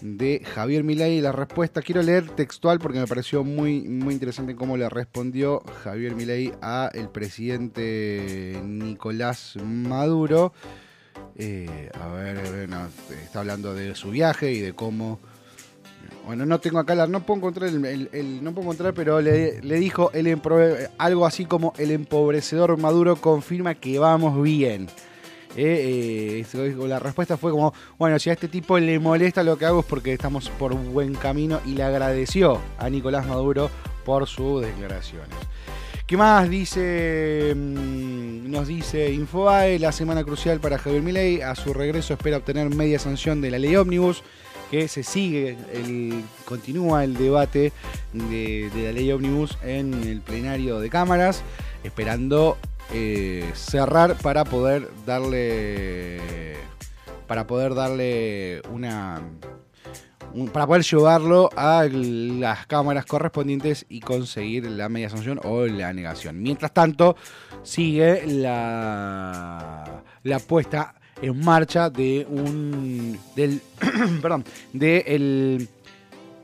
de 0.00 0.42
Javier 0.44 0.84
Milei. 0.84 1.20
La 1.20 1.32
respuesta, 1.32 1.82
quiero 1.82 2.02
leer 2.02 2.28
textual 2.30 2.78
porque 2.78 2.98
me 2.98 3.06
pareció 3.06 3.44
muy, 3.44 3.82
muy 3.82 4.14
interesante 4.14 4.54
cómo 4.54 4.76
le 4.76 4.88
respondió 4.88 5.62
Javier 5.84 6.14
Milei 6.14 6.52
a 6.62 6.90
el 6.94 7.08
presidente 7.08 8.60
Nicolás 8.64 9.56
Maduro. 9.64 10.52
Eh, 11.36 11.90
a 12.00 12.08
ver, 12.08 12.68
está 13.22 13.40
hablando 13.40 13.74
de 13.74 13.94
su 13.94 14.10
viaje 14.10 14.52
y 14.52 14.60
de 14.60 14.72
cómo 14.72 15.18
bueno, 16.26 16.46
no 16.46 16.60
tengo 16.60 16.78
acá 16.78 16.94
la, 16.94 17.06
no 17.06 17.24
puedo 17.24 17.38
encontrar 17.38 17.70
el, 17.70 18.44
no 18.44 18.52
puedo 18.52 18.66
encontrar, 18.66 18.94
pero 18.94 19.20
le, 19.20 19.60
le 19.62 19.76
dijo 19.76 20.10
el 20.12 20.40
algo 20.98 21.26
así 21.26 21.44
como 21.44 21.72
el 21.78 21.90
empobrecedor 21.90 22.76
Maduro 22.78 23.16
confirma 23.16 23.74
que 23.74 23.98
vamos 23.98 24.40
bien. 24.42 24.88
Eh, 25.56 26.44
eh, 26.54 26.74
la 26.86 26.98
respuesta 26.98 27.36
fue 27.36 27.50
como, 27.50 27.74
bueno, 27.98 28.18
si 28.18 28.30
a 28.30 28.34
este 28.34 28.48
tipo 28.48 28.78
le 28.78 28.98
molesta 28.98 29.42
lo 29.42 29.58
que 29.58 29.66
hago 29.66 29.80
es 29.80 29.86
porque 29.86 30.12
estamos 30.12 30.48
por 30.50 30.74
buen 30.74 31.14
camino 31.14 31.60
y 31.66 31.70
le 31.74 31.82
agradeció 31.82 32.60
a 32.78 32.88
Nicolás 32.88 33.26
Maduro 33.26 33.70
por 34.04 34.26
sus 34.26 34.62
declaraciones. 34.62 35.36
¿Qué 36.06 36.16
más 36.16 36.48
dice? 36.50 37.52
mm, 37.56 38.50
Nos 38.50 38.66
dice 38.68 39.12
Infobae, 39.12 39.78
la 39.78 39.92
semana 39.92 40.24
crucial 40.24 40.58
para 40.60 40.78
Javier 40.78 41.02
Milei. 41.02 41.40
A 41.40 41.54
su 41.54 41.72
regreso 41.72 42.14
espera 42.14 42.38
obtener 42.38 42.68
media 42.74 42.98
sanción 42.98 43.40
de 43.40 43.50
la 43.50 43.58
ley 43.58 43.76
ómnibus, 43.76 44.24
que 44.72 44.88
se 44.88 45.02
sigue, 45.02 45.56
el, 45.72 46.24
continúa 46.44 47.04
el 47.04 47.16
debate 47.16 47.72
de, 48.12 48.70
de 48.74 48.82
la 48.84 48.92
ley 48.92 49.10
ómnibus 49.12 49.56
en 49.62 49.94
el 50.04 50.20
plenario 50.20 50.80
de 50.80 50.90
cámaras, 50.90 51.42
esperando 51.84 52.56
eh, 52.92 53.50
cerrar 53.54 54.16
para 54.16 54.44
poder 54.44 54.88
darle 55.06 56.56
para 57.26 57.46
poder 57.46 57.74
darle 57.74 58.60
una 58.72 59.20
un- 60.32 60.48
para 60.48 60.66
poder 60.66 60.82
llevarlo 60.82 61.50
a 61.56 61.84
las 61.90 62.66
cámaras 62.66 63.04
correspondientes 63.06 63.84
y 63.88 64.00
conseguir 64.00 64.66
la 64.70 64.88
media 64.88 65.10
sanción 65.10 65.40
o 65.44 65.66
la 65.66 65.92
negación. 65.92 66.40
Mientras 66.40 66.72
tanto, 66.72 67.16
sigue 67.64 68.24
la, 68.26 70.02
la 70.22 70.38
puesta 70.38 70.94
en 71.22 71.38
marcha 71.44 71.90
de 71.90 72.26
un 72.28 73.18
del 73.36 73.60
perdón, 74.22 74.44
de 74.72 75.04
el 75.06 75.68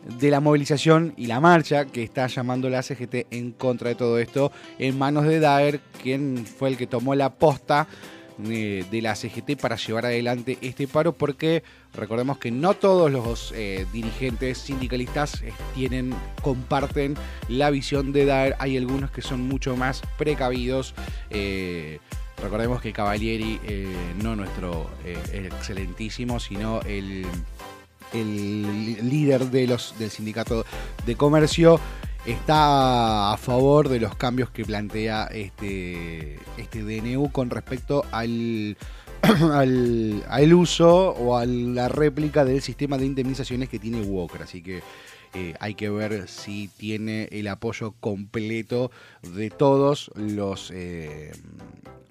de 0.06 0.30
la 0.30 0.40
movilización 0.40 1.12
y 1.16 1.26
la 1.26 1.40
marcha 1.40 1.86
que 1.86 2.02
está 2.02 2.26
llamando 2.26 2.70
la 2.70 2.82
CGT 2.82 3.26
en 3.30 3.52
contra 3.52 3.88
de 3.88 3.94
todo 3.94 4.18
esto 4.18 4.52
en 4.78 4.98
manos 4.98 5.24
de 5.26 5.40
Daer, 5.40 5.80
quien 6.02 6.46
fue 6.46 6.68
el 6.68 6.76
que 6.76 6.86
tomó 6.86 7.14
la 7.14 7.34
posta 7.34 7.88
eh, 8.44 8.84
de 8.90 9.02
la 9.02 9.16
CGT 9.16 9.58
para 9.60 9.76
llevar 9.76 10.04
adelante 10.04 10.58
este 10.60 10.86
paro 10.86 11.12
porque 11.12 11.62
recordemos 11.94 12.38
que 12.38 12.50
no 12.50 12.74
todos 12.74 13.10
los 13.10 13.52
eh, 13.56 13.86
dirigentes 13.94 14.58
sindicalistas 14.58 15.42
tienen 15.74 16.14
comparten 16.42 17.14
la 17.48 17.70
visión 17.70 18.12
de 18.12 18.26
Daer 18.26 18.54
hay 18.58 18.76
algunos 18.76 19.10
que 19.10 19.22
son 19.22 19.40
mucho 19.48 19.74
más 19.74 20.02
precavidos 20.18 20.94
eh, 21.30 21.98
recordemos 22.42 22.82
que 22.82 22.92
Cavalieri 22.92 23.58
no 24.22 24.36
nuestro 24.36 24.90
excelentísimo 25.32 26.38
sino 26.38 26.82
el 26.82 27.24
el 28.20 29.08
líder 29.08 29.50
de 29.50 29.66
los, 29.66 29.98
del 29.98 30.10
sindicato 30.10 30.64
de 31.04 31.16
comercio 31.16 31.80
está 32.26 33.32
a 33.32 33.36
favor 33.36 33.88
de 33.88 34.00
los 34.00 34.16
cambios 34.16 34.50
que 34.50 34.64
plantea 34.64 35.26
este, 35.26 36.38
este 36.56 36.82
DNU 36.82 37.30
con 37.30 37.50
respecto 37.50 38.04
al, 38.10 38.76
al, 39.52 40.24
al 40.28 40.54
uso 40.54 41.10
o 41.10 41.36
a 41.36 41.46
la 41.46 41.88
réplica 41.88 42.44
del 42.44 42.62
sistema 42.62 42.98
de 42.98 43.06
indemnizaciones 43.06 43.68
que 43.68 43.78
tiene 43.78 44.00
Walker. 44.00 44.42
Así 44.42 44.62
que 44.62 44.82
eh, 45.34 45.54
hay 45.60 45.74
que 45.74 45.90
ver 45.90 46.28
si 46.28 46.68
tiene 46.78 47.28
el 47.30 47.48
apoyo 47.48 47.92
completo 48.00 48.90
de 49.22 49.50
todos 49.50 50.10
los 50.14 50.70
eh, 50.74 51.32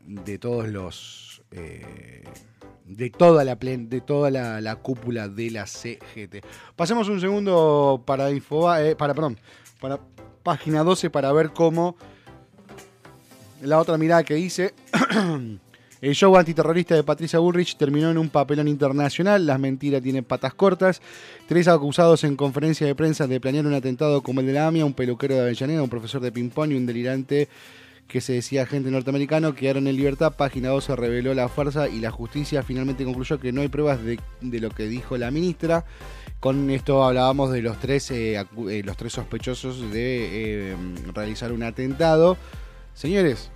de 0.05 0.37
todos 0.37 0.67
los 0.67 1.34
eh, 1.55 2.23
de 2.85 3.09
toda 3.09 3.43
la 3.43 3.57
plen- 3.59 3.89
de 3.89 4.01
toda 4.01 4.29
la, 4.29 4.61
la 4.61 4.75
cúpula 4.75 5.27
de 5.27 5.51
la 5.51 5.65
CGT. 5.65 6.45
Pasemos 6.75 7.09
un 7.09 7.19
segundo 7.19 8.03
para 8.05 8.29
info 8.31 8.73
eh, 8.75 8.95
para 8.95 9.13
perdón, 9.13 9.37
para 9.79 9.99
página 10.43 10.83
12 10.83 11.09
para 11.09 11.31
ver 11.31 11.51
cómo 11.51 11.95
la 13.61 13.79
otra 13.79 13.97
mirada 13.97 14.23
que 14.23 14.37
hice 14.37 14.73
El 16.01 16.13
show 16.13 16.35
antiterrorista 16.37 16.93
de 16.93 17.03
Patricia 17.03 17.39
Bullrich 17.39 17.77
terminó 17.77 18.11
en 18.11 18.19
un 18.19 18.29
papelón 18.29 18.67
internacional. 18.67 19.43
Las 19.47 19.59
mentiras 19.59 20.03
tienen 20.03 20.23
patas 20.23 20.53
cortas. 20.53 21.01
Tres 21.47 21.67
acusados 21.67 22.23
en 22.25 22.35
conferencia 22.35 22.85
de 22.85 22.93
prensa 22.93 23.25
de 23.25 23.39
planear 23.39 23.65
un 23.65 23.73
atentado 23.73 24.21
como 24.21 24.41
el 24.41 24.45
de 24.45 24.53
la 24.53 24.67
AMIA, 24.67 24.85
un 24.85 24.93
peluquero 24.93 25.33
de 25.33 25.41
Avellaneda, 25.41 25.81
un 25.81 25.89
profesor 25.89 26.21
de 26.21 26.31
ping-pong 26.31 26.73
y 26.73 26.75
un 26.75 26.85
delirante 26.85 27.47
que 28.07 28.21
se 28.21 28.33
decía 28.33 28.63
agente 28.63 28.91
norteamericano 28.91 29.55
quedaron 29.55 29.87
en 29.87 29.95
libertad. 29.95 30.33
Página 30.35 30.69
12 30.69 30.95
reveló 30.95 31.33
la 31.33 31.49
fuerza 31.49 31.87
y 31.87 31.99
la 31.99 32.11
justicia 32.11 32.63
finalmente 32.63 33.03
concluyó 33.03 33.39
que 33.39 33.51
no 33.51 33.61
hay 33.61 33.67
pruebas 33.67 34.03
de, 34.03 34.19
de 34.41 34.59
lo 34.59 34.69
que 34.69 34.83
dijo 34.87 35.17
la 35.17 35.31
ministra. 35.31 35.85
Con 36.39 36.69
esto 36.69 37.03
hablábamos 37.03 37.51
de 37.51 37.61
los 37.63 37.79
tres, 37.79 38.11
eh, 38.11 38.35
eh, 38.35 38.81
los 38.85 38.97
tres 38.97 39.13
sospechosos 39.13 39.91
de 39.91 40.73
eh, 40.73 40.77
realizar 41.13 41.51
un 41.51 41.63
atentado. 41.63 42.37
Señores, 42.93 43.49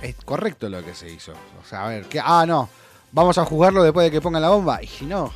es 0.00 0.16
correcto 0.24 0.68
lo 0.70 0.82
que 0.82 0.94
se 0.94 1.12
hizo. 1.12 1.32
O 1.32 1.68
sea, 1.68 1.84
a 1.84 1.88
ver, 1.90 2.04
que 2.06 2.18
ah, 2.18 2.46
no, 2.46 2.68
vamos 3.12 3.36
a 3.36 3.44
juzgarlo 3.44 3.82
después 3.82 4.04
de 4.04 4.10
que 4.10 4.22
pongan 4.22 4.40
la 4.40 4.48
bomba. 4.48 4.82
Y 4.82 4.86
si 4.86 5.04
no, 5.04 5.30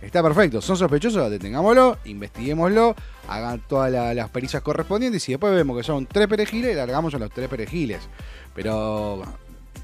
está 0.00 0.22
perfecto. 0.22 0.60
Son 0.60 0.76
sospechosos, 0.76 1.28
detengámoslo, 1.30 1.98
investiguémoslo, 2.04 2.94
hagan 3.28 3.60
todas 3.68 3.90
la- 3.92 4.14
las 4.14 4.28
pericias 4.30 4.62
correspondientes 4.62 5.28
y 5.28 5.32
después 5.32 5.52
vemos 5.54 5.76
que 5.76 5.82
son 5.82 6.06
tres 6.06 6.26
perejiles 6.28 6.76
largamos 6.76 7.14
a 7.14 7.18
los 7.18 7.30
tres 7.30 7.48
perejiles. 7.48 8.08
Pero, 8.54 9.22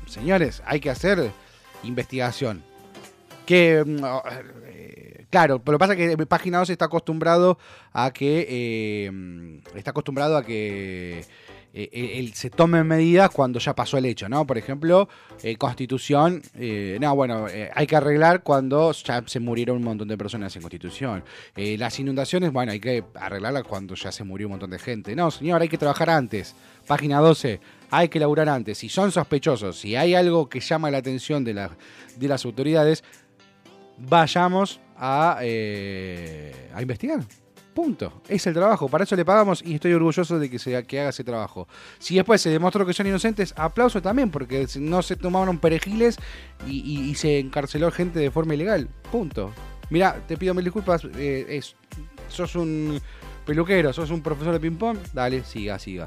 señores, 0.07 0.63
hay 0.67 0.81
que 0.81 0.91
hacer 0.91 1.31
investigación. 1.83 2.63
Que, 3.47 3.83
mm, 3.85 4.05
eh, 4.67 5.27
claro, 5.31 5.59
pero 5.59 5.79
pasa 5.79 5.97
que 5.97 6.17
Página 6.27 6.59
2 6.59 6.71
está 6.71 6.85
acostumbrado 6.85 7.59
a 7.93 8.13
que, 8.13 8.47
eh, 8.49 9.61
está 9.75 9.91
acostumbrado 9.91 10.37
a 10.37 10.45
que 10.45 11.25
eh, 11.75 11.89
eh, 11.93 12.31
se 12.35 12.51
tomen 12.51 12.87
medidas 12.87 13.31
cuando 13.31 13.59
ya 13.59 13.75
pasó 13.75 13.97
el 13.97 14.05
hecho, 14.05 14.29
¿no? 14.29 14.47
Por 14.47 14.59
ejemplo, 14.59 15.09
eh, 15.43 15.57
Constitución, 15.57 16.43
eh, 16.55 16.99
no, 17.01 17.15
bueno, 17.17 17.49
eh, 17.49 17.71
hay 17.75 17.87
que 17.87 17.97
arreglar 17.97 18.43
cuando 18.43 18.93
ya 18.93 19.23
se 19.27 19.41
murieron 19.41 19.79
un 19.79 19.85
montón 19.85 20.09
de 20.09 20.19
personas 20.19 20.55
en 20.57 20.63
Constitución. 20.63 21.25
Las 21.57 21.99
inundaciones, 21.99 22.53
bueno, 22.53 22.73
hay 22.73 22.81
que 22.81 23.03
arreglarlas 23.15 23.65
cuando 23.65 23.95
ya 23.95 24.13
se 24.13 24.23
murió 24.25 24.49
un 24.49 24.53
montón 24.53 24.71
de 24.71 24.79
gente. 24.79 25.17
No, 25.17 25.31
señor, 25.31 25.63
hay 25.63 25.69
que 25.69 25.79
trabajar 25.79 26.11
antes. 26.11 26.55
Página 26.87 27.21
12, 27.21 27.61
hay 27.91 28.09
que 28.09 28.19
laburar 28.21 28.49
antes. 28.49 28.79
Si 28.79 28.89
son 28.89 29.11
sospechosos, 29.13 29.79
si 29.79 29.97
hay 29.97 30.15
algo 30.15 30.49
que 30.49 30.61
llama 30.61 30.91
la 30.91 30.99
atención 30.99 31.43
de, 31.45 31.55
la- 31.55 31.77
de 32.17 32.29
las 32.29 32.45
autoridades, 32.45 33.03
vayamos 33.99 34.81
a, 34.97 35.39
a 35.39 36.83
investigar. 36.83 37.21
Punto. 37.75 38.13
Es 38.29 38.47
el 38.47 38.55
trabajo. 38.55 38.89
Para 38.89 39.05
eso 39.05 39.17
le 39.17 39.25
pagamos 39.25 39.63
y 39.65 39.75
estoy 39.77 39.93
orgulloso 39.95 40.39
de 40.39 40.51
que, 40.51 40.59
se, 40.59 40.85
que 40.85 41.01
haga 41.01 41.09
ese 41.11 41.25
trabajo. 41.25 41.67
Si 41.99 42.15
después 42.17 42.41
se 42.43 42.51
demostró 42.51 42.85
que 42.85 42.93
son 42.93 43.07
inocentes, 43.07 43.55
aplauso 43.57 44.03
también, 44.03 44.31
porque 44.31 44.67
no 44.79 45.01
se 45.03 45.17
tomaron 45.17 45.59
perejiles 45.59 46.19
y, 46.67 47.15
se 47.15 47.39
encarceló 47.39 47.91
gente 47.91 48.19
de 48.19 48.31
forma 48.31 48.55
ilegal. 48.55 48.89
Punto. 49.11 49.53
Mira, 49.91 50.17
te 50.27 50.37
pido 50.37 50.55
mil 50.55 50.65
disculpas. 50.65 51.05
eh, 51.17 51.47
es- 51.49 51.75
sos 52.29 52.55
un 52.57 53.01
peluquero, 53.47 53.93
sos 53.93 54.11
un 54.11 54.23
profesor 54.23 54.53
de 54.53 54.61
ping-pong. 54.61 54.99
Dale, 55.13 55.45
siga, 55.45 55.79
siga. 55.79 56.07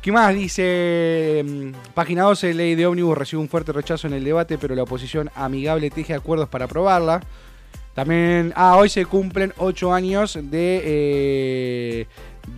¿Qué 0.00 0.10
más? 0.10 0.34
Dice 0.34 1.44
mm, 1.44 1.94
página 1.94 2.22
12, 2.22 2.54
ley 2.54 2.74
de 2.74 2.86
ómnibus 2.86 3.16
recibe 3.16 3.42
un 3.42 3.48
fuerte 3.48 3.72
rechazo 3.72 4.06
en 4.06 4.14
el 4.14 4.24
debate, 4.24 4.58
pero 4.58 4.74
la 4.74 4.82
oposición 4.82 5.30
amigable 5.34 5.90
teje 5.90 6.14
acuerdos 6.14 6.48
para 6.48 6.64
aprobarla. 6.66 7.20
También, 7.94 8.52
ah, 8.56 8.76
hoy 8.78 8.88
se 8.88 9.04
cumplen 9.04 9.52
ocho 9.58 9.92
años 9.92 10.38
de 10.40 10.80
eh, 10.84 12.06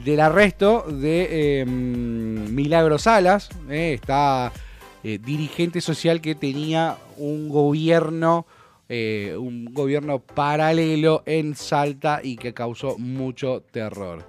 del 0.05 0.21
arresto 0.21 0.85
de 0.89 1.61
eh, 1.61 1.65
Milagro 1.67 2.99
Salas, 2.99 3.49
eh, 3.69 3.95
esta 3.95 4.53
eh, 5.03 5.19
dirigente 5.19 5.81
social 5.81 6.21
que 6.21 6.37
tenía 6.37 6.97
un 7.17 7.49
gobierno, 7.49 8.47
eh, 8.89 9.35
un 9.39 9.65
gobierno 9.75 10.21
paralelo 10.21 11.23
en 11.27 11.57
Salta 11.57 12.21
y 12.23 12.37
que 12.37 12.55
causó 12.55 12.97
mucho 12.99 13.61
terror. 13.73 14.25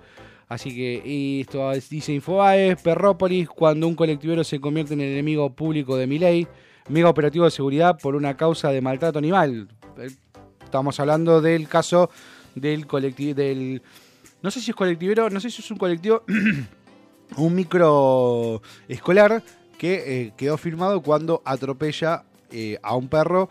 Así 0.47 0.75
que 0.75 1.39
esto 1.41 1.71
es- 1.71 1.89
dice 1.89 2.13
Infobae, 2.13 2.75
Perrópolis, 2.77 3.47
cuando 3.47 3.87
un 3.87 3.95
colectivero 3.95 4.43
se 4.43 4.59
convierte 4.59 4.95
en 4.95 5.01
el 5.01 5.11
enemigo 5.11 5.51
público 5.53 5.97
de 5.97 6.07
Milei, 6.07 6.47
mega 6.89 7.09
operativo 7.09 7.45
de 7.45 7.51
seguridad 7.51 7.97
por 8.01 8.15
una 8.15 8.35
causa 8.35 8.71
de 8.71 8.81
maltrato 8.81 9.19
animal. 9.19 9.67
Estamos 10.75 10.99
hablando 10.99 11.39
del 11.39 11.69
caso 11.69 12.09
del 12.53 12.85
colectivo, 12.85 13.33
del... 13.33 13.81
No 14.41 14.51
sé 14.51 14.59
si 14.59 14.71
es 14.71 14.75
colectivero, 14.75 15.29
no 15.29 15.39
sé 15.39 15.49
si 15.49 15.61
es 15.61 15.71
un 15.71 15.77
colectivo, 15.77 16.23
un 17.37 17.55
micro 17.55 18.61
escolar 18.89 19.41
que 19.77 19.93
eh, 20.23 20.33
quedó 20.35 20.57
firmado 20.57 21.01
cuando 21.01 21.41
atropella 21.45 22.25
eh, 22.51 22.77
a 22.83 22.93
un 22.97 23.07
perro 23.07 23.47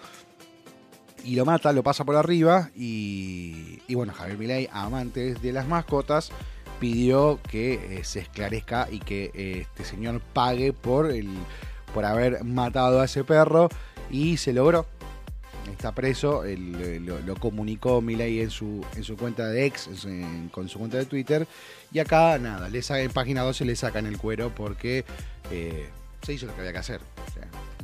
y 1.25 1.35
lo 1.35 1.47
mata, 1.47 1.73
lo 1.73 1.83
pasa 1.83 2.05
por 2.05 2.15
arriba 2.17 2.69
y, 2.77 3.79
y 3.89 3.95
bueno, 3.95 4.13
Javier 4.13 4.37
Milei, 4.37 4.69
amante 4.71 5.33
de 5.33 5.53
las 5.55 5.67
mascotas, 5.67 6.31
pidió 6.79 7.41
que 7.49 8.01
eh, 8.01 8.05
se 8.05 8.21
esclarezca 8.21 8.87
y 8.91 8.99
que 8.99 9.31
este 9.63 9.87
señor 9.87 10.21
pague 10.35 10.75
por, 10.75 11.11
el, 11.11 11.31
por 11.95 12.05
haber 12.05 12.45
matado 12.45 13.01
a 13.01 13.07
ese 13.07 13.25
perro 13.25 13.71
y 14.11 14.37
se 14.37 14.53
logró. 14.53 14.85
Está 15.71 15.93
preso, 15.93 16.45
él, 16.45 16.75
eh, 16.81 17.01
lo, 17.01 17.21
lo 17.21 17.37
comunicó 17.37 18.01
Milei 18.01 18.41
en 18.41 18.51
su, 18.51 18.85
en 18.97 19.05
su 19.05 19.17
cuenta 19.17 19.49
de 19.49 19.67
ex, 19.67 19.89
con 20.51 20.69
su 20.69 20.79
cuenta 20.79 20.99
de 20.99 21.07
Twitter. 21.07 21.47
Y 21.93 21.99
acá, 21.99 22.39
nada, 22.39 22.69
le 22.69 22.81
en 22.81 23.11
página 23.11 23.43
12 23.43 23.65
le 23.65 23.77
sacan 23.77 24.07
el 24.07 24.19
cuero 24.19 24.55
porque 24.55 25.05
eh, 25.51 25.89
se 26.23 26.33
hizo 26.35 26.47
lo 26.47 26.55
que 26.55 26.61
había 26.61 26.73
que 26.73 26.79
hacer. 26.79 27.01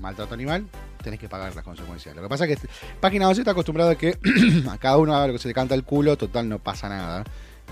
Maltrato 0.00 0.32
animal, 0.32 0.66
tenés 1.02 1.20
que 1.20 1.28
pagar 1.28 1.54
las 1.54 1.64
consecuencias. 1.64 2.16
Lo 2.16 2.22
que 2.22 2.28
pasa 2.28 2.46
es 2.46 2.58
que 2.58 2.68
página 3.00 3.26
12 3.26 3.42
está 3.42 3.50
acostumbrado 3.50 3.90
a 3.90 3.96
que 3.96 4.18
a 4.70 4.78
cada 4.78 4.96
uno 4.96 5.14
haga 5.14 5.26
lo 5.26 5.32
que 5.34 5.38
se 5.38 5.48
le 5.48 5.54
canta 5.54 5.74
el 5.74 5.84
culo, 5.84 6.16
total 6.16 6.48
no 6.48 6.58
pasa 6.58 6.88
nada. 6.88 7.24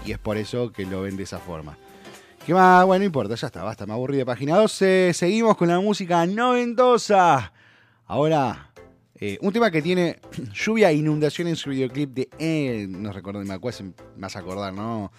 Y 0.04 0.12
es 0.12 0.18
por 0.18 0.36
eso 0.36 0.72
que 0.72 0.84
lo 0.84 1.02
ven 1.02 1.16
de 1.16 1.22
esa 1.22 1.38
forma. 1.38 1.76
¿Qué 2.44 2.54
más? 2.54 2.84
Bueno, 2.86 3.00
no 3.00 3.06
importa, 3.06 3.34
ya 3.34 3.46
está, 3.46 3.62
basta, 3.62 3.86
me 3.86 3.92
aburrí 3.92 4.16
de 4.16 4.26
página 4.26 4.56
12. 4.56 5.12
Seguimos 5.12 5.56
con 5.56 5.68
la 5.68 5.80
música 5.80 6.24
noventosa. 6.26 7.52
Ahora, 8.06 8.67
eh, 9.20 9.38
un 9.40 9.52
tema 9.52 9.70
que 9.70 9.82
tiene 9.82 10.18
lluvia 10.54 10.90
e 10.90 10.94
inundación 10.94 11.48
en 11.48 11.56
su 11.56 11.70
videoclip 11.70 12.10
de. 12.14 12.28
Eh, 12.38 12.86
no 12.88 13.12
recuerdo, 13.12 13.40
me 13.44 13.54
acuerdo, 13.54 13.84
me 13.84 13.92
vas 14.16 14.36
a 14.36 14.38
acordar, 14.38 14.72
¿no? 14.72 15.10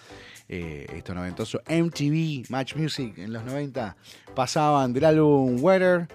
Eh, 0.48 0.88
esto 0.96 1.14
noventoso. 1.14 1.62
MTV, 1.68 2.50
Match 2.50 2.76
Music 2.76 3.18
en 3.18 3.34
los 3.34 3.44
90 3.44 3.96
pasaban 4.36 4.94
del 4.94 5.06
álbum 5.06 5.62
Weather. 5.62 6.08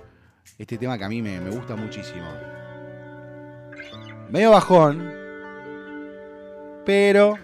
Este 0.58 0.78
tema 0.78 0.96
que 0.96 1.04
a 1.04 1.08
mí 1.08 1.20
me 1.20 1.38
gusta 1.50 1.76
muchísimo. 1.76 2.26
Medio 4.30 4.50
bajón, 4.50 5.12
pero 6.86 7.36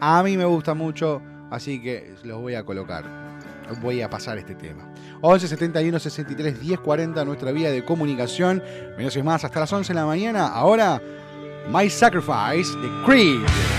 a 0.00 0.22
mí 0.22 0.36
me 0.36 0.44
gusta 0.44 0.74
mucho, 0.74 1.22
así 1.50 1.80
que 1.80 2.14
los 2.24 2.40
voy 2.40 2.54
a 2.54 2.64
colocar. 2.64 3.25
Voy 3.80 4.02
a 4.02 4.10
pasar 4.10 4.38
este 4.38 4.54
tema. 4.54 4.88
11 5.20 5.48
71 5.48 5.98
63 5.98 6.60
10 6.60 6.80
40, 6.80 7.24
nuestra 7.24 7.52
vía 7.52 7.70
de 7.70 7.84
comunicación. 7.84 8.62
Menos 8.96 9.16
es 9.16 9.24
más, 9.24 9.44
hasta 9.44 9.60
las 9.60 9.72
11 9.72 9.92
de 9.92 9.98
la 9.98 10.06
mañana. 10.06 10.48
Ahora, 10.48 11.00
My 11.70 11.90
Sacrifice 11.90 12.76
de 12.78 13.04
Creed. 13.04 13.75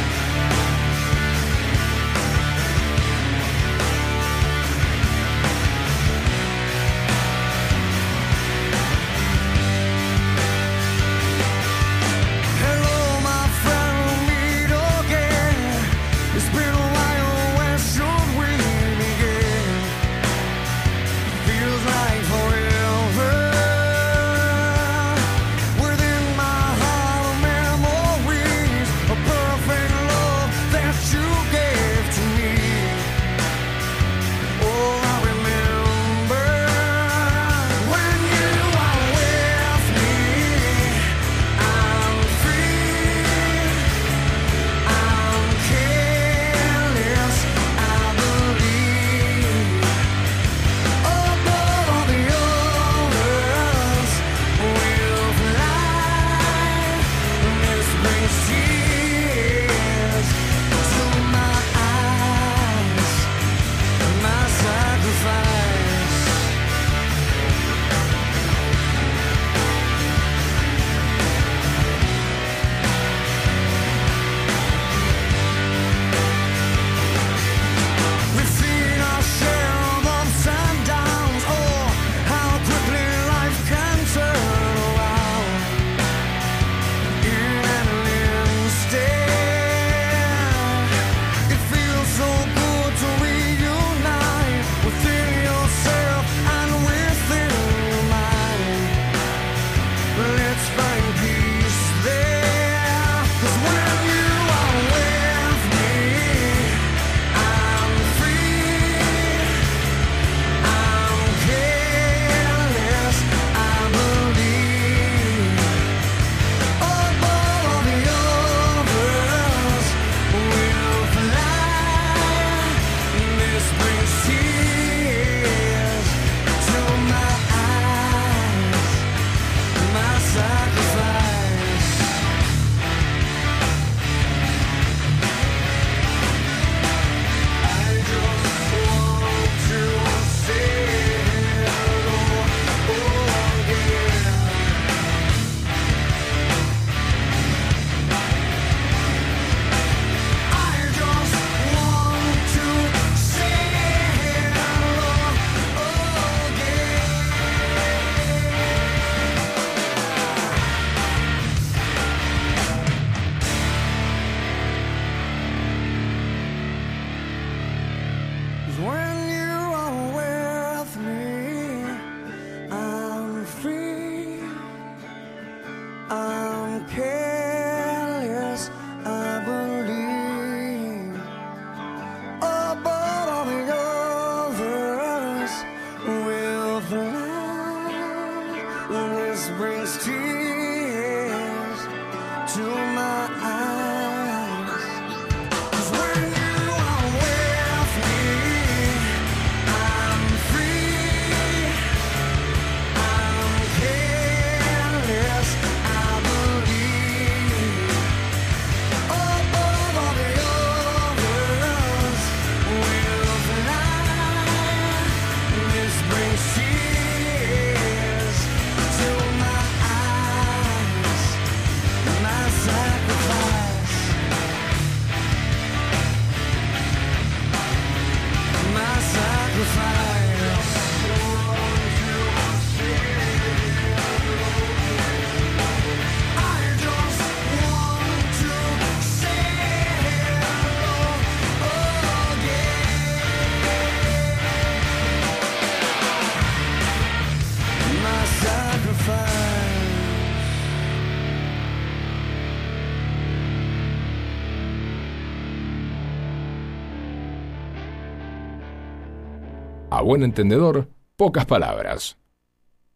Buen 260.01 260.23
entendedor, 260.23 260.89
pocas 261.15 261.45
palabras. 261.45 262.17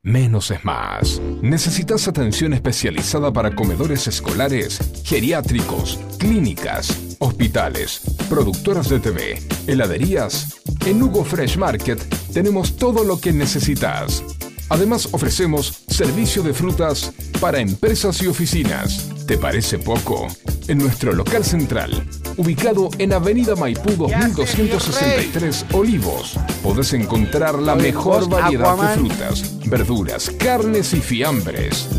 Menos 0.03 0.49
es 0.49 0.65
más. 0.65 1.21
¿Necesitas 1.43 2.07
atención 2.07 2.53
especializada 2.53 3.31
para 3.31 3.53
comedores 3.53 4.07
escolares, 4.07 4.79
geriátricos, 5.03 5.99
clínicas, 6.17 7.17
hospitales, 7.19 8.01
productoras 8.27 8.89
de 8.89 8.99
TV, 8.99 9.39
heladerías? 9.67 10.59
En 10.87 11.03
Hugo 11.03 11.23
Fresh 11.23 11.57
Market 11.57 12.01
tenemos 12.33 12.77
todo 12.77 13.03
lo 13.03 13.19
que 13.19 13.31
necesitas. 13.31 14.23
Además 14.69 15.09
ofrecemos 15.11 15.83
servicio 15.87 16.41
de 16.41 16.53
frutas 16.55 17.13
para 17.39 17.59
empresas 17.59 18.23
y 18.23 18.27
oficinas. 18.27 19.07
¿Te 19.27 19.37
parece 19.37 19.77
poco? 19.77 20.27
En 20.67 20.79
nuestro 20.79 21.13
local 21.13 21.43
central, 21.43 22.07
ubicado 22.37 22.89
en 22.97 23.13
Avenida 23.13 23.55
Maipú 23.55 23.91
2263 23.95 25.65
Olivos, 25.73 26.37
podés 26.63 26.93
encontrar 26.93 27.55
la 27.59 27.75
mejor 27.75 28.29
variedad 28.29 28.77
de 28.77 28.87
frutas, 28.99 29.59
verduras, 29.65 30.29
carnes 30.31 30.93
y 30.93 31.01
fiambres. 31.01 31.89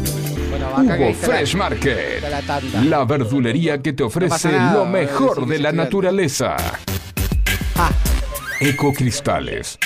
Hugo 0.77 1.15
Fresh 1.15 1.55
Market, 1.57 2.23
la 2.85 3.05
verdulería 3.05 3.83
que 3.83 3.93
te 3.93 4.03
ofrece 4.03 4.51
lo 4.73 4.87
mejor 4.87 5.47
de 5.47 5.59
la 5.59 5.73
naturaleza. 5.73 6.57
Ah, 7.77 7.91
Ecocristales. 8.61 9.79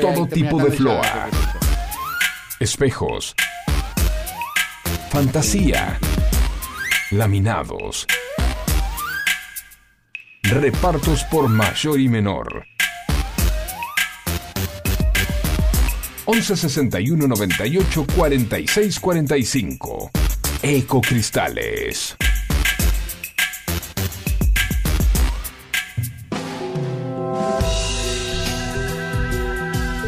Todo 0.00 0.26
tipo 0.26 0.58
de 0.62 0.70
floa. 0.70 1.28
espejos, 2.60 3.34
fantasía, 5.10 5.98
laminados, 7.10 8.06
repartos 10.50 11.24
por 11.24 11.48
mayor 11.48 12.00
y 12.00 12.08
menor. 12.08 12.66
11 16.24 16.56
61 16.56 17.26
98 17.26 18.06
46 18.14 19.00
45. 19.00 20.10
Ecocristales. 20.62 22.16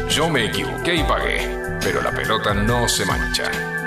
Yo 0.09 0.29
me 0.29 0.45
equivoqué 0.45 0.95
y 0.95 1.03
pagué, 1.03 1.77
pero 1.81 2.01
la 2.01 2.11
pelota 2.11 2.53
no 2.53 2.87
se 2.87 3.05
mancha. 3.05 3.80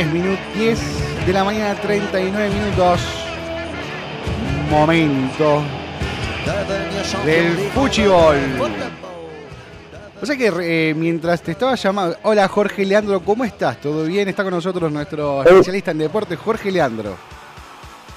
Diez 0.00 0.12
minutos, 0.14 0.38
10 0.56 1.26
de 1.26 1.32
la 1.34 1.44
mañana, 1.44 1.74
39 1.74 2.48
minutos. 2.48 3.00
Momento 4.70 5.62
del 7.26 7.70
fuchibol. 7.74 8.38
O 10.22 10.24
sea 10.24 10.38
que 10.38 10.50
eh, 10.62 10.94
mientras 10.94 11.42
te 11.42 11.50
estaba 11.50 11.74
llamando. 11.74 12.16
Hola 12.22 12.48
Jorge 12.48 12.86
Leandro, 12.86 13.20
¿cómo 13.22 13.44
estás? 13.44 13.78
¿Todo 13.78 14.04
bien? 14.04 14.26
Está 14.26 14.42
con 14.42 14.54
nosotros 14.54 14.90
nuestro 14.90 15.42
especialista 15.42 15.90
en 15.90 15.98
deporte, 15.98 16.34
Jorge 16.34 16.72
Leandro. 16.72 17.18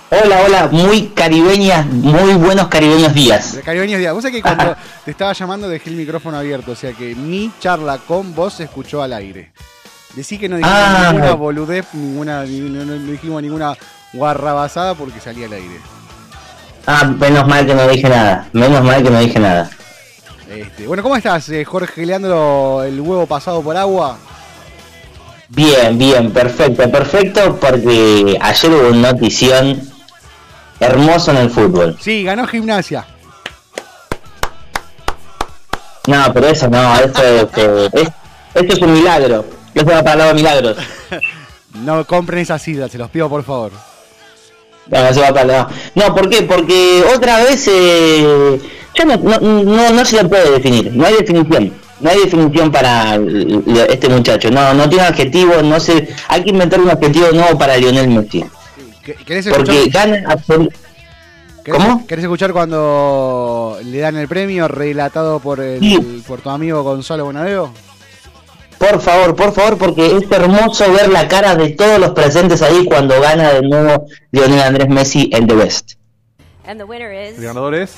Hola, 0.09 0.41
hola, 0.45 0.69
muy 0.71 1.07
caribeñas, 1.07 1.85
muy 1.85 2.35
buenos 2.35 2.69
caribeños 2.69 3.13
días. 3.13 3.59
Caribeños 3.65 3.99
Díaz. 3.99 4.13
Vos 4.13 4.23
sabés 4.23 4.37
que 4.37 4.41
cuando 4.41 4.73
te 5.03 5.11
estaba 5.11 5.33
llamando 5.33 5.67
dejé 5.67 5.89
el 5.89 5.97
micrófono 5.97 6.37
abierto, 6.37 6.71
o 6.71 6.75
sea 6.75 6.93
que 6.93 7.13
mi 7.13 7.51
charla 7.59 7.97
con 7.97 8.33
vos 8.33 8.53
se 8.53 8.63
escuchó 8.63 9.03
al 9.03 9.11
aire. 9.11 9.51
Decí 10.15 10.37
que 10.37 10.47
no 10.47 10.57
dijimos 10.57 10.77
Ah. 10.79 11.09
ninguna 11.11 11.33
boludez, 11.33 11.85
ninguna, 11.93 12.43
ni- 12.45 12.59
no, 12.59 12.85
no 12.85 12.93
dijimos 13.11 13.41
ninguna 13.41 13.75
guarrabasada 14.13 14.93
porque 14.93 15.19
salía 15.19 15.47
al 15.47 15.53
aire. 15.53 15.79
Ah, 16.85 17.05
menos 17.05 17.47
mal 17.47 17.65
que 17.65 17.73
no 17.73 17.87
dije 17.87 18.07
nada, 18.09 18.47
menos 18.53 18.83
mal 18.83 19.01
que 19.01 19.09
no 19.09 19.19
dije 19.19 19.39
nada. 19.39 19.69
Este, 20.49 20.85
bueno, 20.85 21.01
¿cómo 21.01 21.15
estás, 21.15 21.49
eh, 21.49 21.65
Jorge 21.65 22.05
Leandro, 22.05 22.83
el 22.83 22.99
huevo 23.01 23.25
pasado 23.25 23.61
por 23.63 23.75
agua? 23.75 24.17
Bien, 25.49 25.97
bien, 25.97 26.31
perfecto, 26.31 26.89
perfecto, 26.91 27.57
porque 27.59 28.37
ayer 28.39 28.71
hubo 28.71 28.89
una 28.89 29.13
notición 29.13 29.81
hermosa 30.79 31.31
en 31.31 31.37
el 31.37 31.49
fútbol. 31.49 31.97
Sí, 31.99 32.23
ganó 32.23 32.45
gimnasia. 32.45 33.05
No, 36.07 36.33
pero 36.33 36.47
eso 36.47 36.67
no, 36.67 36.95
esto, 36.99 37.23
es, 37.23 37.47
es- 37.93 38.09
esto 38.53 38.73
es 38.73 38.79
un 38.81 38.93
milagro. 38.93 39.45
Es 39.73 39.85
la 39.85 40.03
palabra 40.03 40.33
milagros. 40.33 40.77
No 41.73 42.05
compren 42.05 42.37
esas 42.41 42.61
sidras, 42.61 42.91
se 42.91 42.99
los 42.99 43.09
pido 43.09 43.27
por 43.27 43.43
favor. 43.43 43.71
No, 44.91 45.01
no 45.03 45.11
se 45.11 45.21
va 45.21 45.33
para 45.33 45.43
no. 45.63 45.67
No, 45.95 46.13
¿por 46.13 46.29
qué? 46.29 46.43
Porque 46.43 47.03
otra 47.15 47.37
vez 47.43 47.67
eh, 47.67 48.59
ya 48.95 49.05
no, 49.05 49.17
no, 49.17 49.39
no, 49.39 49.89
no 49.89 50.05
se 50.05 50.21
le 50.21 50.29
puede 50.29 50.51
definir, 50.51 50.91
no 50.93 51.03
hay 51.07 51.15
definición. 51.15 51.73
No 51.99 52.09
hay 52.11 52.19
definición 52.19 52.71
para 52.71 53.15
este 53.89 54.07
muchacho. 54.07 54.51
No, 54.51 54.71
no 54.75 54.87
tiene 54.87 55.05
adjetivo, 55.05 55.63
no 55.63 55.79
sé. 55.79 56.09
Hay 56.27 56.43
que 56.43 56.51
inventar 56.51 56.79
un 56.79 56.91
adjetivo 56.91 57.31
nuevo 57.31 57.57
para 57.57 57.75
Lionel 57.75 58.07
Messi. 58.09 58.45
¿Qué- 59.03 59.15
¿Querés 59.15 59.47
Porque 59.47 59.77
escuchar, 59.79 60.09
gana 60.11 60.29
absolu- 60.35 60.69
querés- 61.65 61.71
¿Cómo? 61.75 62.05
querés 62.05 62.23
escuchar 62.25 62.53
cuando 62.53 63.79
le 63.83 63.97
dan 63.97 64.15
el 64.17 64.27
premio 64.27 64.67
relatado 64.67 65.39
por, 65.39 65.59
el, 65.59 65.79
Sí. 65.79 66.23
por 66.27 66.39
tu 66.41 66.51
amigo 66.51 66.83
Gonzalo 66.83 67.25
Bonadeo? 67.25 67.73
Por 68.83 68.99
favor, 68.99 69.33
por 69.33 69.53
favor, 69.53 69.77
porque 69.77 70.17
es 70.17 70.29
hermoso 70.29 70.91
ver 70.91 71.07
la 71.07 71.29
cara 71.29 71.55
de 71.55 71.69
todos 71.69 71.99
los 71.99 72.11
presentes 72.11 72.61
ahí 72.61 72.83
cuando 72.83 73.21
gana 73.21 73.53
de 73.53 73.61
nuevo 73.61 74.07
Lionel 74.31 74.59
Andrés 74.59 74.89
Messi 74.89 75.29
en 75.31 75.47
The 75.47 75.55
Best. 75.55 75.93
And 76.65 76.81
the 76.81 76.83
winner 76.83 77.13
is 77.13 77.37
El 77.37 77.45
ganador 77.45 77.75
es 77.75 77.97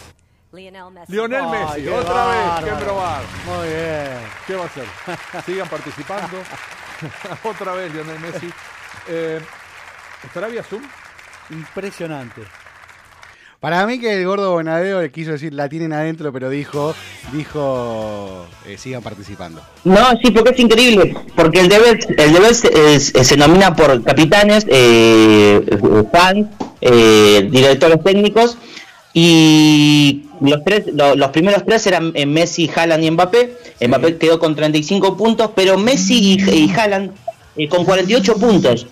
Lionel 0.53 0.91
Messi. 0.91 1.11
Lionel 1.11 1.47
Messi. 1.47 1.87
Otra 1.87 2.27
vez, 2.27 2.37
bárbaro. 2.37 2.65
qué 2.67 2.85
probar. 2.85 3.21
Muy 3.47 3.67
bien. 3.67 4.17
¿Qué 4.45 4.53
va 4.53 4.61
a 4.61 4.65
hacer? 4.67 4.85
Sigan 5.47 5.69
participando. 5.69 6.37
Otra 7.43 7.73
vez 7.73 7.91
Lionel 7.91 8.19
Messi. 8.19 8.49
Eh, 9.07 9.41
¿Estará 10.23 10.47
vía 10.49 10.61
Zoom? 10.61 10.83
Impresionante. 11.49 12.43
Para 13.59 13.87
mí 13.87 13.99
que 13.99 14.13
el 14.13 14.23
gordo 14.27 14.51
Bonadeo 14.51 15.01
le 15.01 15.11
quiso 15.11 15.31
decir 15.31 15.51
la 15.51 15.67
tienen 15.67 15.93
adentro, 15.93 16.31
pero 16.31 16.51
dijo, 16.51 16.93
dijo, 17.31 18.45
eh, 18.65 18.77
sigan 18.77 19.01
participando. 19.01 19.61
No, 19.83 19.99
sí, 20.23 20.31
porque 20.31 20.51
es 20.51 20.59
increíble, 20.59 21.15
porque 21.35 21.59
el 21.61 21.69
Debes, 21.69 22.07
el 22.17 22.33
Debes 22.33 22.63
es- 22.65 23.13
es- 23.15 23.27
se 23.27 23.37
nomina 23.37 23.75
por 23.75 24.03
capitanes, 24.03 24.65
eh, 24.69 25.61
fans, 26.11 26.47
eh, 26.81 27.47
directores 27.51 28.03
técnicos, 28.03 28.57
y 29.17 30.23
los 30.41 30.63
tres, 30.65 30.83
lo- 30.93 31.15
los 31.15 31.29
primeros 31.31 31.63
tres 31.65 31.87
eran 31.87 32.11
eh, 32.15 32.25
Messi, 32.25 32.69
Haaland 32.73 33.03
y 33.03 33.11
Mbappé. 33.11 33.57
Mbappé 33.87 34.17
quedó 34.17 34.39
con 34.39 34.55
35 34.55 35.15
puntos, 35.15 35.51
pero 35.55 35.77
Messi 35.77 36.37
y, 36.37 36.65
y 36.65 36.69
Haaland 36.71 37.11
eh, 37.55 37.69
con 37.69 37.85
48 37.85 38.35
puntos. 38.35 38.87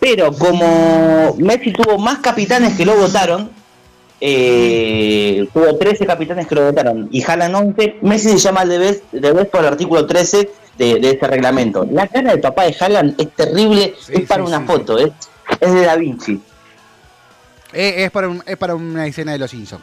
Pero 0.00 0.32
como 0.32 1.36
Messi 1.38 1.72
tuvo 1.72 1.98
más 1.98 2.18
capitanes 2.18 2.76
que 2.76 2.84
lo 2.84 2.96
votaron, 2.96 3.50
eh, 4.20 5.48
tuvo 5.52 5.76
13 5.76 6.06
capitanes 6.06 6.46
que 6.46 6.54
lo 6.54 6.66
votaron 6.66 7.08
y 7.10 7.22
Haaland 7.22 7.54
11, 7.54 7.96
Messi 8.02 8.28
se 8.30 8.38
llama 8.38 8.62
el 8.62 8.68
debes, 8.68 9.02
debes 9.12 9.46
por 9.46 9.60
el 9.60 9.66
artículo 9.66 10.06
13 10.06 10.50
de, 10.78 11.00
de 11.00 11.10
ese 11.10 11.26
reglamento. 11.26 11.86
La 11.90 12.06
cara 12.06 12.30
del 12.30 12.40
papá 12.40 12.64
de 12.64 12.76
Haaland 12.78 13.20
es 13.20 13.30
terrible, 13.34 13.94
Sí, 14.00 14.12
es 14.16 14.28
para 14.28 14.42
sí, 14.44 14.48
una 14.48 14.60
sí, 14.60 14.66
foto, 14.66 14.98
Es, 14.98 15.10
es 15.60 15.72
de 15.74 15.80
Da 15.84 15.96
Vinci. 15.96 16.40
Eh, 17.72 18.04
es, 18.04 18.10
para 18.10 18.28
un- 18.28 18.42
es 18.46 18.56
para 18.56 18.74
una 18.74 19.06
escena 19.06 19.32
de 19.32 19.38
los 19.38 19.50
Simpsons. 19.50 19.82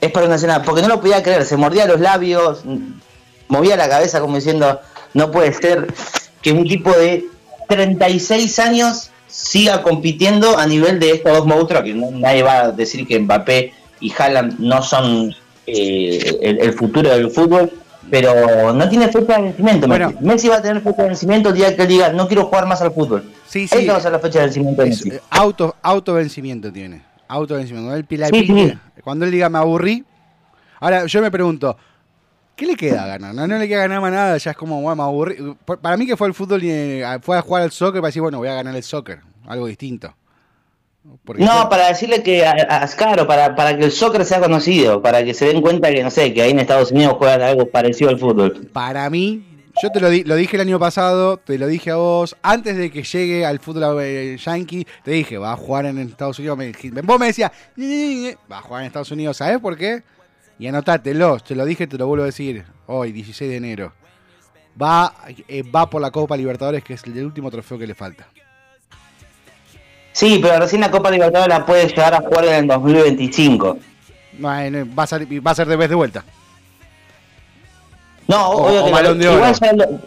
Es 0.00 0.10
para 0.10 0.26
una 0.26 0.36
escena, 0.36 0.62
porque 0.62 0.82
no 0.82 0.88
lo 0.88 1.00
podía 1.00 1.22
creer, 1.22 1.44
se 1.44 1.56
mordía 1.56 1.86
los 1.86 2.00
labios, 2.00 2.64
mm, 2.64 2.76
movía 3.48 3.76
la 3.76 3.88
cabeza 3.88 4.20
como 4.20 4.36
diciendo, 4.36 4.80
no 5.14 5.30
puede 5.30 5.52
ser 5.52 5.86
que 6.42 6.52
un 6.52 6.64
tipo 6.66 6.90
de 6.92 7.24
36 7.68 8.58
años 8.58 9.10
siga 9.28 9.82
compitiendo 9.82 10.58
a 10.58 10.66
nivel 10.66 10.98
de 11.00 11.12
estos 11.12 11.32
dos 11.36 11.46
monstruos, 11.46 11.82
que 11.84 11.94
nadie 11.94 12.42
va 12.42 12.60
a 12.60 12.72
decir 12.72 13.06
que 13.06 13.18
Mbappé 13.18 13.72
y 14.00 14.12
Haaland 14.16 14.58
no 14.58 14.82
son 14.82 15.34
eh, 15.66 16.38
el, 16.42 16.60
el 16.60 16.72
futuro 16.72 17.08
del 17.10 17.30
fútbol, 17.30 17.70
pero 18.10 18.72
no 18.72 18.88
tiene 18.88 19.08
fecha 19.08 19.36
de 19.36 19.42
vencimiento. 19.42 19.88
Bueno. 19.88 20.10
Messi. 20.10 20.24
Messi 20.24 20.48
va 20.48 20.56
a 20.56 20.62
tener 20.62 20.80
fecha 20.82 21.02
de 21.02 21.08
vencimiento 21.08 21.48
el 21.48 21.54
día 21.56 21.74
que 21.74 21.82
él 21.82 21.88
diga, 21.88 22.12
no 22.12 22.26
quiero 22.28 22.44
jugar 22.44 22.66
más 22.66 22.80
al 22.82 22.92
fútbol. 22.92 23.24
Sí, 23.48 23.66
sí. 23.66 23.86
va 23.86 23.96
a 23.96 24.00
ser 24.00 24.12
la 24.12 24.18
fecha 24.20 24.38
de 24.40 24.44
vencimiento 24.46 24.82
de 24.82 24.88
Es, 24.90 25.04
Messi. 25.04 25.16
eh, 25.16 25.20
auto, 25.30 25.74
tiene. 26.72 27.02
Cuando 27.72 27.94
él, 27.96 28.06
la 28.18 28.26
Sí, 28.28 28.32
pique, 28.32 28.68
sí. 28.70 29.00
cuando 29.02 29.24
él 29.24 29.32
diga 29.32 29.48
me 29.48 29.58
aburrí. 29.58 30.04
Ahora, 30.78 31.06
yo 31.06 31.20
me 31.20 31.30
pregunto, 31.30 31.76
¿qué 32.56 32.66
le 32.66 32.74
queda 32.74 33.06
ganar? 33.06 33.34
No, 33.34 33.46
no 33.46 33.58
le 33.58 33.68
queda 33.68 33.80
ganar 33.82 34.00
más 34.00 34.12
nada, 34.12 34.36
ya 34.38 34.50
es 34.50 34.56
como, 34.56 34.80
bueno. 34.82 35.56
Por- 35.64 35.78
Para 35.78 35.96
mí 35.96 36.06
que 36.06 36.16
fue 36.16 36.26
al 36.26 36.34
fútbol 36.34 36.64
y 36.64 36.70
eh, 36.70 37.04
fue 37.22 37.36
a 37.38 37.42
jugar 37.42 37.62
al 37.62 37.70
soccer 37.70 38.00
para 38.00 38.08
decir, 38.08 38.22
bueno, 38.22 38.38
voy 38.38 38.48
a 38.48 38.54
ganar 38.54 38.74
el 38.74 38.82
soccer. 38.82 39.20
algo 39.46 39.66
distinto. 39.66 40.12
Porque 41.24 41.44
No, 41.44 41.68
para 41.68 41.86
decirle 41.88 42.22
que, 42.24 42.44
a, 42.44 42.52
a- 42.68 43.26
para, 43.28 43.54
para 43.54 43.78
que 43.78 43.84
el 43.84 43.92
soccer 43.92 44.24
sea 44.24 44.40
conocido, 44.40 45.00
para 45.02 45.24
que 45.24 45.34
se 45.34 45.46
den 45.46 45.60
cuenta 45.62 45.88
que, 45.92 46.02
no 46.02 46.10
sé, 46.10 46.34
que 46.34 46.42
ahí 46.42 46.50
en 46.50 46.58
Estados 46.58 46.90
Unidos 46.90 47.14
juegan 47.18 47.42
algo 47.42 47.68
parecido 47.70 48.10
al 48.10 48.18
fútbol. 48.18 48.68
para 48.72 49.08
mí, 49.08 49.44
yo 49.80 49.90
te 49.92 50.00
lo, 50.00 50.08
di- 50.10 50.24
lo 50.24 50.34
dije 50.34 50.56
el 50.56 50.62
año 50.62 50.80
pasado, 50.80 51.36
te 51.36 51.58
lo 51.58 51.68
dije 51.68 51.92
a 51.92 51.96
vos, 51.96 52.34
antes 52.42 52.76
de 52.76 52.90
que 52.90 53.04
llegue 53.04 53.46
al 53.46 53.60
fútbol 53.60 53.98
eh, 54.02 54.36
yankee, 54.36 54.84
te 55.04 55.12
dije, 55.12 55.38
va 55.38 55.52
a 55.52 55.56
jugar 55.56 55.86
en 55.86 55.98
Estados 55.98 56.38
Unidos. 56.40 56.58
Me, 56.58 56.72
vos 57.02 57.20
me 57.20 57.26
decías, 57.26 57.52
va 58.50 58.58
a 58.58 58.62
jugar 58.62 58.82
en 58.82 58.86
Estados 58.88 59.10
Unidos, 59.12 59.36
¿sabés 59.36 59.60
por 59.60 59.76
qué? 59.76 60.02
Y 60.58 60.66
anotátelo, 60.66 61.38
te 61.38 61.54
lo 61.54 61.64
dije, 61.64 61.86
te 61.86 61.98
lo 61.98 62.06
vuelvo 62.06 62.22
a 62.22 62.26
decir, 62.26 62.64
hoy, 62.86 63.12
16 63.12 63.50
de 63.50 63.56
enero. 63.56 63.92
Va, 64.80 65.12
eh, 65.48 65.62
va 65.62 65.88
por 65.88 66.00
la 66.00 66.10
Copa 66.10 66.36
Libertadores, 66.36 66.82
que 66.84 66.94
es 66.94 67.04
el 67.04 67.24
último 67.24 67.50
trofeo 67.50 67.78
que 67.78 67.86
le 67.86 67.94
falta. 67.94 68.26
Sí, 70.12 70.38
pero 70.42 70.58
recién 70.58 70.80
la 70.80 70.90
Copa 70.90 71.10
Libertadores 71.10 71.54
la 71.58 71.66
puede 71.66 71.86
llegar 71.88 72.14
a 72.14 72.18
jugar 72.20 72.46
en 72.46 72.54
el 72.54 72.66
2025. 72.68 73.78
No, 74.38 74.58
eh, 74.60 74.70
no, 74.70 74.94
va, 74.94 75.02
a 75.02 75.06
ser, 75.06 75.26
va 75.46 75.50
a 75.50 75.54
ser 75.54 75.66
de 75.66 75.76
vez 75.76 75.88
de 75.90 75.94
vuelta. 75.94 76.24
No, 78.28 78.48
O- 78.50 78.66
obvio 78.68 78.80
o 78.82 78.84
que 78.84 78.90
no. 78.90 78.96
Balón 78.96 79.18
de 79.18 79.24
Igual 79.32 79.54
Oro. 79.62 79.76
lo- 79.76 80.00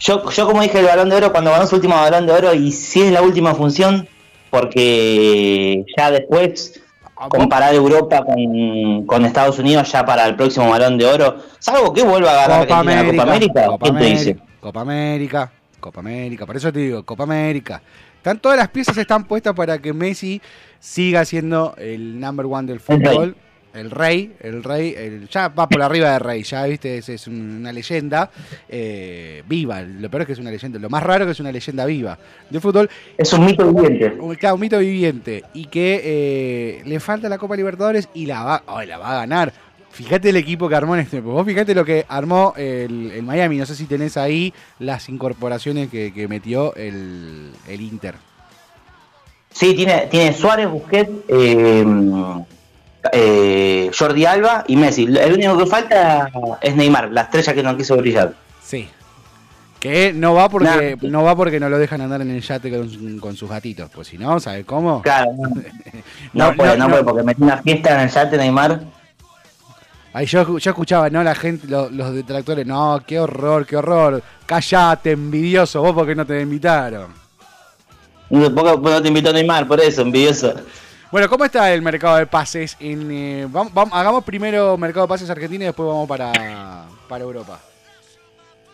yo, 0.00 0.30
yo 0.30 0.46
como 0.46 0.62
dije 0.62 0.78
el 0.78 0.86
balón 0.86 1.08
de 1.08 1.16
oro, 1.16 1.32
cuando 1.32 1.50
ganó 1.50 1.66
su 1.66 1.74
último 1.76 1.96
balón 1.96 2.26
de 2.26 2.32
oro, 2.32 2.54
y 2.54 2.70
si 2.72 3.02
es 3.02 3.12
la 3.12 3.20
última 3.22 3.54
función, 3.54 4.06
porque 4.50 5.84
ya 5.96 6.10
después 6.12 6.80
comparar 7.28 7.74
Europa 7.74 8.24
con, 8.24 9.06
con 9.06 9.24
Estados 9.24 9.58
Unidos 9.58 9.90
ya 9.90 10.04
para 10.04 10.26
el 10.26 10.36
próximo 10.36 10.70
balón 10.70 10.96
de 10.98 11.06
oro, 11.06 11.38
salvo 11.58 11.92
que 11.92 12.02
vuelva 12.02 12.30
a 12.30 12.46
ganar 12.46 12.60
Copa 12.66 12.80
Argentina 12.80 13.22
América, 13.22 13.22
Copa 13.22 13.32
América, 13.32 13.66
Copa 13.66 13.84
¿quién 13.84 13.98
te 13.98 14.04
dice? 14.04 14.38
Copa 14.60 14.80
América, 14.80 15.52
Copa 15.80 16.00
América, 16.00 16.46
por 16.46 16.56
eso 16.56 16.72
te 16.72 16.78
digo, 16.80 17.04
Copa 17.04 17.24
América. 17.24 17.82
Están 18.16 18.38
todas 18.40 18.58
las 18.58 18.68
piezas 18.68 18.96
están 18.96 19.24
puestas 19.24 19.54
para 19.54 19.78
que 19.78 19.92
Messi 19.92 20.42
siga 20.80 21.24
siendo 21.24 21.74
el 21.78 22.20
number 22.20 22.46
one 22.46 22.66
del 22.66 22.80
fútbol. 22.80 23.36
El 23.78 23.90
rey, 23.90 24.34
el 24.40 24.62
rey, 24.64 24.94
el- 24.96 25.28
ya 25.28 25.48
va 25.48 25.68
por 25.68 25.80
arriba 25.82 26.12
de 26.12 26.18
rey, 26.18 26.42
ya 26.42 26.64
viste, 26.64 26.98
es, 26.98 27.08
es 27.08 27.26
una 27.26 27.72
leyenda 27.72 28.30
eh, 28.68 29.42
viva. 29.48 29.80
Lo 29.82 30.10
peor 30.10 30.22
es 30.22 30.26
que 30.26 30.32
es 30.34 30.38
una 30.38 30.50
leyenda, 30.50 30.78
lo 30.78 30.90
más 30.90 31.02
raro 31.02 31.24
que 31.24 31.32
es 31.32 31.40
una 31.40 31.52
leyenda 31.52 31.84
viva 31.86 32.18
del 32.50 32.60
fútbol. 32.60 32.90
Es 33.16 33.32
un 33.32 33.46
mito 33.46 33.72
viviente. 33.72 34.16
Un, 34.20 34.34
claro, 34.34 34.56
un 34.56 34.60
mito 34.60 34.78
viviente. 34.78 35.44
Y 35.54 35.66
que 35.66 36.00
eh, 36.04 36.82
le 36.84 37.00
falta 37.00 37.28
la 37.28 37.38
Copa 37.38 37.56
Libertadores 37.56 38.08
y 38.14 38.26
la 38.26 38.42
va, 38.42 38.84
la 38.84 38.98
va 38.98 39.12
a 39.12 39.20
ganar. 39.20 39.52
Fíjate 39.90 40.28
el 40.28 40.36
equipo 40.36 40.68
que 40.68 40.74
armó 40.76 40.94
en 40.94 41.00
este. 41.00 41.20
Vos 41.20 41.44
fíjate 41.46 41.74
lo 41.74 41.84
que 41.84 42.04
armó 42.08 42.52
el, 42.56 43.10
el 43.14 43.22
Miami. 43.22 43.56
No 43.56 43.66
sé 43.66 43.74
si 43.74 43.86
tenés 43.86 44.16
ahí 44.16 44.52
las 44.78 45.08
incorporaciones 45.08 45.88
que, 45.88 46.12
que 46.12 46.28
metió 46.28 46.74
el, 46.76 47.50
el 47.66 47.80
Inter. 47.80 48.14
Sí, 49.50 49.74
tiene, 49.74 50.06
tiene 50.08 50.32
Suárez, 50.34 50.68
Busquets, 50.68 51.10
eh, 51.28 51.84
eh, 53.12 53.90
Jordi 53.96 54.24
Alba 54.26 54.64
y 54.66 54.76
Messi. 54.76 55.04
El 55.04 55.34
único 55.34 55.56
que 55.58 55.66
falta 55.66 56.30
es 56.60 56.74
Neymar, 56.76 57.10
la 57.12 57.22
estrella 57.22 57.54
que 57.54 57.62
no 57.62 57.76
quiso 57.76 57.96
brillar. 57.96 58.34
Sí. 58.62 58.88
Que 59.80 60.12
no 60.12 60.34
va 60.34 60.48
porque 60.48 60.96
Nah. 61.00 61.08
no 61.08 61.22
va 61.22 61.36
porque 61.36 61.60
no 61.60 61.68
lo 61.68 61.78
dejan 61.78 62.00
andar 62.00 62.20
en 62.20 62.30
el 62.32 62.40
yate 62.42 62.68
con, 62.70 63.18
con 63.20 63.36
sus 63.36 63.48
gatitos. 63.48 63.88
Pues 63.94 64.08
si 64.08 64.18
no, 64.18 64.40
¿sabes 64.40 64.64
cómo? 64.64 65.02
Claro, 65.02 65.30
no, 65.36 65.48
No, 66.32 66.50
no 66.50 66.56
puede, 66.56 66.70
no, 66.70 66.76
no, 66.76 66.84
no. 66.84 66.90
puede, 66.90 67.04
porque 67.04 67.22
metió 67.22 67.44
una 67.44 67.58
fiesta 67.62 67.94
en 67.94 68.00
el 68.00 68.10
yate 68.10 68.36
Neymar. 68.38 68.80
Ahí 70.12 70.26
yo, 70.26 70.58
yo 70.58 70.70
escuchaba, 70.70 71.08
¿no? 71.10 71.22
La 71.22 71.34
gente, 71.34 71.68
lo- 71.68 71.90
los 71.90 72.12
detractores, 72.12 72.66
no, 72.66 73.00
qué 73.06 73.20
horror, 73.20 73.66
qué 73.66 73.76
horror. 73.76 74.20
Callate, 74.46 75.12
envidioso, 75.12 75.80
vos 75.80 75.92
porque 75.94 76.14
no 76.16 76.26
te 76.26 76.40
invitaron. 76.40 77.12
¿Por 78.28 78.82
qué 78.82 78.90
no 78.90 79.02
te 79.02 79.08
invitó 79.08 79.32
Neymar? 79.32 79.68
Por 79.68 79.80
eso, 79.80 80.02
envidioso. 80.02 80.54
Bueno, 81.10 81.28
¿cómo 81.28 81.44
está 81.44 81.72
el 81.72 81.80
mercado 81.80 82.16
de 82.16 82.26
pases? 82.26 82.76
En, 82.80 83.10
eh, 83.10 83.46
vam- 83.50 83.70
vam- 83.72 83.88
hagamos 83.92 84.24
primero 84.24 84.76
mercado 84.76 85.06
de 85.06 85.08
pases 85.08 85.30
Argentina 85.30 85.64
y 85.64 85.66
después 85.68 85.86
vamos 85.88 86.06
para, 86.08 86.84
para 87.08 87.24
Europa. 87.24 87.60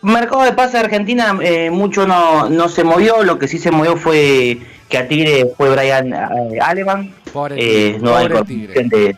Mercado 0.01 0.43
de 0.43 0.51
pase 0.51 0.73
de 0.73 0.83
Argentina 0.83 1.37
eh, 1.41 1.69
mucho 1.71 2.05
no, 2.05 2.49
no 2.49 2.67
se 2.69 2.83
movió, 2.83 3.23
lo 3.23 3.39
que 3.39 3.47
sí 3.47 3.57
se 3.57 3.71
movió 3.71 3.95
fue 3.97 4.59
que 4.89 4.97
a 4.97 5.07
Tigre 5.07 5.51
fue 5.57 5.69
Brian 5.71 6.13
eh, 6.13 6.59
Aleman, 6.61 7.15
Pobre 7.33 7.55
eh, 7.55 7.93
Tigre, 7.93 7.99
nueva 7.99 8.19
pobre 8.21 8.35
incorporación 8.53 8.89
de, 8.89 9.17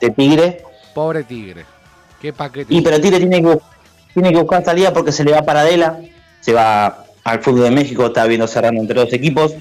de 0.00 0.10
Tigre. 0.10 0.62
Pobre 0.94 1.22
Tigre. 1.24 1.64
Qué 2.20 2.32
paquete. 2.32 2.74
Y 2.74 2.80
pero 2.80 2.98
Tigre 3.00 3.18
tiene 3.18 3.42
que, 3.42 3.58
tiene 4.14 4.32
que 4.32 4.38
buscar 4.38 4.64
salida 4.64 4.92
porque 4.92 5.12
se 5.12 5.22
le 5.22 5.32
va 5.32 5.42
para 5.42 5.60
Adela, 5.60 5.98
se 6.40 6.52
va 6.54 7.04
al 7.22 7.40
fútbol 7.40 7.64
de 7.64 7.70
México, 7.70 8.06
está 8.06 8.24
viendo 8.24 8.46
cerrando 8.48 8.80
entre 8.80 8.98
dos 8.98 9.12
equipos. 9.12 9.54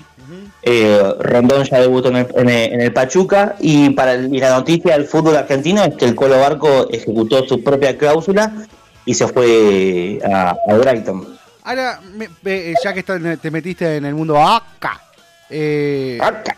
Eh, 0.70 1.13
Rondón 1.20 1.63
ya 1.63 1.80
debutó 1.80 2.09
en 2.09 2.18
el, 2.18 2.28
en 2.36 2.49
el- 2.49 2.74
en 2.74 2.82
el 2.82 2.91
Pachuca 2.91 3.55
y 3.59 3.89
para 3.91 4.13
el- 4.15 4.34
y 4.36 4.39
la 4.39 4.49
noticia 4.49 4.97
del 4.97 5.05
fútbol 5.05 5.38
argentino 5.38 5.82
es 5.84 5.95
que 5.95 6.03
el 6.05 6.13
Colo 6.15 6.38
Barco 6.39 6.89
ejecutó 6.91 7.47
su 7.47 7.63
propia 7.63 7.97
cláusula 7.97 8.51
y 9.05 9.13
se 9.13 9.28
fue 9.30 10.20
a, 10.30 10.49
a 10.68 10.74
Brighton. 10.76 11.38
Ahora, 11.63 12.01
me- 12.15 12.28
me- 12.41 12.74
ya 12.84 12.93
que 12.93 12.99
está- 12.99 13.18
te 13.38 13.49
metiste 13.51 13.95
en 13.95 14.05
el 14.05 14.13
mundo 14.15 14.38
acá, 14.45 15.01
eh, 15.49 16.18
Acá. 16.22 16.57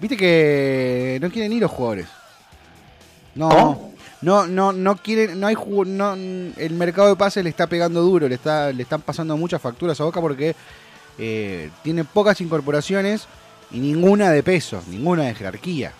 viste 0.00 0.16
que 0.16 1.18
no 1.20 1.28
quieren 1.30 1.52
ir 1.52 1.62
los 1.62 1.70
jugadores. 1.72 2.06
No, 3.34 3.48
¿Cómo? 3.48 3.92
no, 4.22 4.46
no, 4.46 4.72
no 4.72 4.96
quieren, 4.96 5.40
no 5.40 5.46
hay 5.48 5.56
no, 5.86 6.12
el 6.14 6.72
mercado 6.74 7.08
de 7.08 7.16
pases 7.16 7.42
le 7.42 7.50
está 7.50 7.66
pegando 7.66 8.00
duro, 8.02 8.28
le 8.28 8.34
está, 8.36 8.72
le 8.72 8.82
están 8.84 9.00
pasando 9.02 9.36
muchas 9.36 9.60
facturas 9.60 10.00
a 10.00 10.04
Boca 10.04 10.20
porque 10.20 10.54
eh, 11.20 11.70
tiene 11.84 12.04
pocas 12.04 12.40
incorporaciones 12.40 13.26
y 13.70 13.78
ninguna 13.78 14.30
de 14.30 14.42
peso, 14.42 14.82
ninguna 14.88 15.24
de 15.24 15.34
jerarquía. 15.34 15.92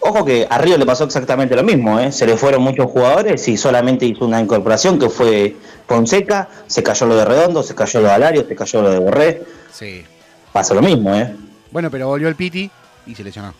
Ojo 0.00 0.24
que 0.24 0.48
a 0.50 0.58
Río 0.58 0.76
le 0.76 0.84
pasó 0.84 1.04
exactamente 1.04 1.54
lo 1.54 1.62
mismo, 1.62 2.00
¿eh? 2.00 2.10
se 2.10 2.26
le 2.26 2.36
fueron 2.36 2.62
muchos 2.62 2.90
jugadores 2.90 3.46
y 3.46 3.56
solamente 3.56 4.04
hizo 4.04 4.24
una 4.26 4.40
incorporación 4.40 4.98
que 4.98 5.08
fue 5.08 5.56
Fonseca, 5.86 6.48
se 6.66 6.82
cayó 6.82 7.06
lo 7.06 7.14
de 7.14 7.24
Redondo, 7.24 7.62
se 7.62 7.76
cayó 7.76 8.00
lo 8.00 8.08
de 8.08 8.12
Alario, 8.14 8.44
se 8.46 8.56
cayó 8.56 8.82
lo 8.82 8.90
de 8.90 8.98
Borré, 8.98 9.42
Sí. 9.72 10.04
pasa 10.52 10.74
lo 10.74 10.82
mismo, 10.82 11.14
¿eh? 11.14 11.32
Bueno, 11.70 11.88
pero 11.88 12.08
volvió 12.08 12.26
el 12.28 12.34
Piti 12.34 12.68
y 13.06 13.14
se 13.14 13.22
lesionó. 13.22 13.54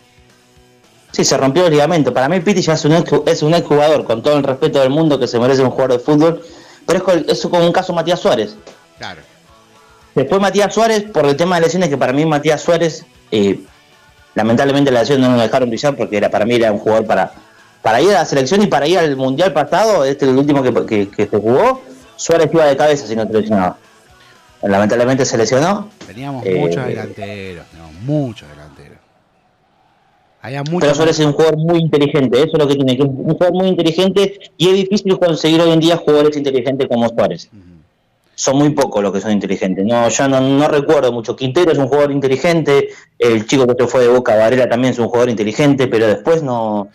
Sí, 1.13 1.23
se 1.23 1.37
rompió 1.37 1.65
el 1.67 1.71
ligamento. 1.71 2.13
Para 2.13 2.27
mí 2.27 2.39
Piti 2.41 2.61
ya 2.61 2.73
es 2.73 2.83
un, 2.85 2.93
ex, 2.93 3.11
es 3.27 3.41
un 3.41 3.53
ex 3.53 3.65
jugador, 3.65 4.03
con 4.03 4.21
todo 4.21 4.35
el 4.35 4.43
respeto 4.43 4.79
del 4.81 4.89
mundo 4.89 5.17
que 5.19 5.27
se 5.27 5.39
merece 5.39 5.61
un 5.61 5.69
jugador 5.69 5.93
de 5.93 5.99
fútbol, 5.99 6.43
pero 6.85 7.07
es, 7.13 7.27
es 7.29 7.41
como 7.43 7.65
un 7.65 7.71
caso 7.71 7.93
Matías 7.93 8.19
Suárez. 8.19 8.55
Claro. 8.97 9.21
Después 10.15 10.39
Matías 10.41 10.73
Suárez, 10.73 11.03
por 11.03 11.25
el 11.25 11.35
tema 11.35 11.55
de 11.55 11.61
lesiones, 11.63 11.89
que 11.89 11.97
para 11.97 12.13
mí 12.13 12.25
Matías 12.25 12.61
Suárez, 12.61 13.05
eh, 13.31 13.59
lamentablemente 14.35 14.91
la 14.91 14.99
lesión 15.01 15.21
no 15.21 15.29
nos 15.29 15.41
dejaron 15.41 15.69
brillar 15.69 15.95
porque 15.95 16.17
era 16.17 16.29
para 16.29 16.45
mí 16.45 16.55
era 16.55 16.71
un 16.71 16.79
jugador 16.79 17.05
para, 17.05 17.31
para 17.81 17.99
ir 18.01 18.09
a 18.11 18.13
la 18.19 18.25
selección 18.25 18.61
y 18.61 18.67
para 18.67 18.87
ir 18.87 18.99
al 18.99 19.15
mundial 19.15 19.53
pasado, 19.53 20.05
este 20.05 20.25
el 20.25 20.37
último 20.37 20.61
que, 20.61 20.71
que- 20.85 21.09
que 21.09 21.25
se 21.27 21.37
jugó, 21.37 21.81
Suárez 22.15 22.49
iba 22.53 22.65
de 22.65 22.77
cabeza 22.77 23.07
si 23.07 23.15
no 23.15 23.27
te 23.27 23.33
lesionaba. 23.39 23.77
Lamentablemente 24.61 25.25
se 25.25 25.37
lesionó. 25.37 25.89
Teníamos 26.07 26.45
Eh, 26.45 26.55
muchos 26.55 26.85
delanteros, 26.85 27.65
teníamos 27.69 27.93
muchos 28.03 28.47
delanteros. 28.49 28.97
Había 30.41 30.59
muchos. 30.63 30.79
Pero 30.81 30.95
Suárez 30.95 31.19
es 31.19 31.25
un 31.25 31.33
jugador 31.33 31.57
muy 31.57 31.79
inteligente, 31.79 32.37
eso 32.37 32.51
es 32.53 32.59
lo 32.59 32.67
que 32.67 32.75
tiene, 32.75 32.95
que 32.97 33.03
es 33.03 33.09
un 33.09 33.33
jugador 33.33 33.53
muy 33.53 33.67
inteligente 33.67 34.39
y 34.57 34.67
es 34.69 34.73
difícil 34.75 35.17
conseguir 35.17 35.59
hoy 35.61 35.71
en 35.71 35.79
día 35.79 35.97
jugadores 35.97 36.37
inteligentes 36.37 36.87
como 36.87 37.09
Suárez. 37.09 37.49
Son 38.35 38.57
muy 38.57 38.71
pocos 38.71 39.03
los 39.03 39.11
que 39.13 39.21
son 39.21 39.31
inteligentes. 39.31 39.85
No, 39.85 40.09
yo 40.09 40.27
no, 40.27 40.41
no 40.41 40.67
recuerdo 40.67 41.11
mucho. 41.11 41.35
Quintero 41.35 41.71
es 41.71 41.77
un 41.77 41.87
jugador 41.87 42.11
inteligente, 42.11 42.89
el 43.19 43.45
chico 43.45 43.67
que 43.75 43.87
fue 43.87 44.01
de 44.01 44.07
Boca 44.07 44.35
Varela 44.35 44.67
también 44.67 44.93
es 44.93 44.99
un 44.99 45.07
jugador 45.07 45.29
inteligente, 45.29 45.87
pero 45.87 46.07
después 46.07 46.41
no, 46.41 46.87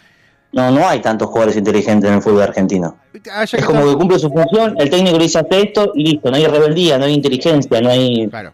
no, 0.53 0.71
no 0.73 0.89
hay 0.89 1.01
tantos 1.01 1.29
jugadores 1.29 1.57
inteligentes 1.57 2.09
en 2.11 2.17
el 2.17 2.23
fútbol 2.23 2.43
argentino. 2.43 2.97
Ah, 3.33 3.45
ya 3.45 3.59
Es 3.59 3.65
como 3.65 3.79
está- 3.81 3.91
que 3.93 3.97
cumple 3.97 4.19
su 4.19 4.31
función, 4.31 4.75
el 4.79 4.91
técnico 4.91 5.17
le 5.17 5.25
dice 5.25 5.39
hace 5.39 5.61
esto 5.63 5.93
y 5.95 6.05
listo, 6.05 6.29
no 6.31 6.37
hay 6.37 6.47
rebeldía, 6.47 6.99
no 6.99 7.05
hay 7.05 7.15
inteligencia, 7.15 7.81
no 7.81 7.89
hay, 7.91 8.27
Claro. 8.29 8.53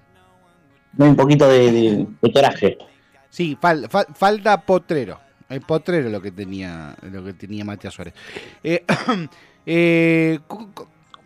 no 0.99 1.05
hay 1.07 1.11
un 1.11 1.16
poquito 1.16 1.49
de, 1.49 1.72
de- 1.72 2.07
de 2.20 2.32
coraje. 2.32 2.78
Sí, 3.30 3.57
fal- 3.61 3.89
fal- 3.89 4.07
falta 4.14 4.61
potrero. 4.61 5.20
El 5.49 5.61
potrero 5.62 6.09
lo 6.11 6.20
que 6.20 6.32
tenía, 6.32 6.95
lo 7.03 7.24
que 7.24 7.32
tenía 7.32 7.64
Matías 7.64 7.95
Suárez. 7.95 8.14
Eh, 8.62 8.85
eh, 9.66 10.39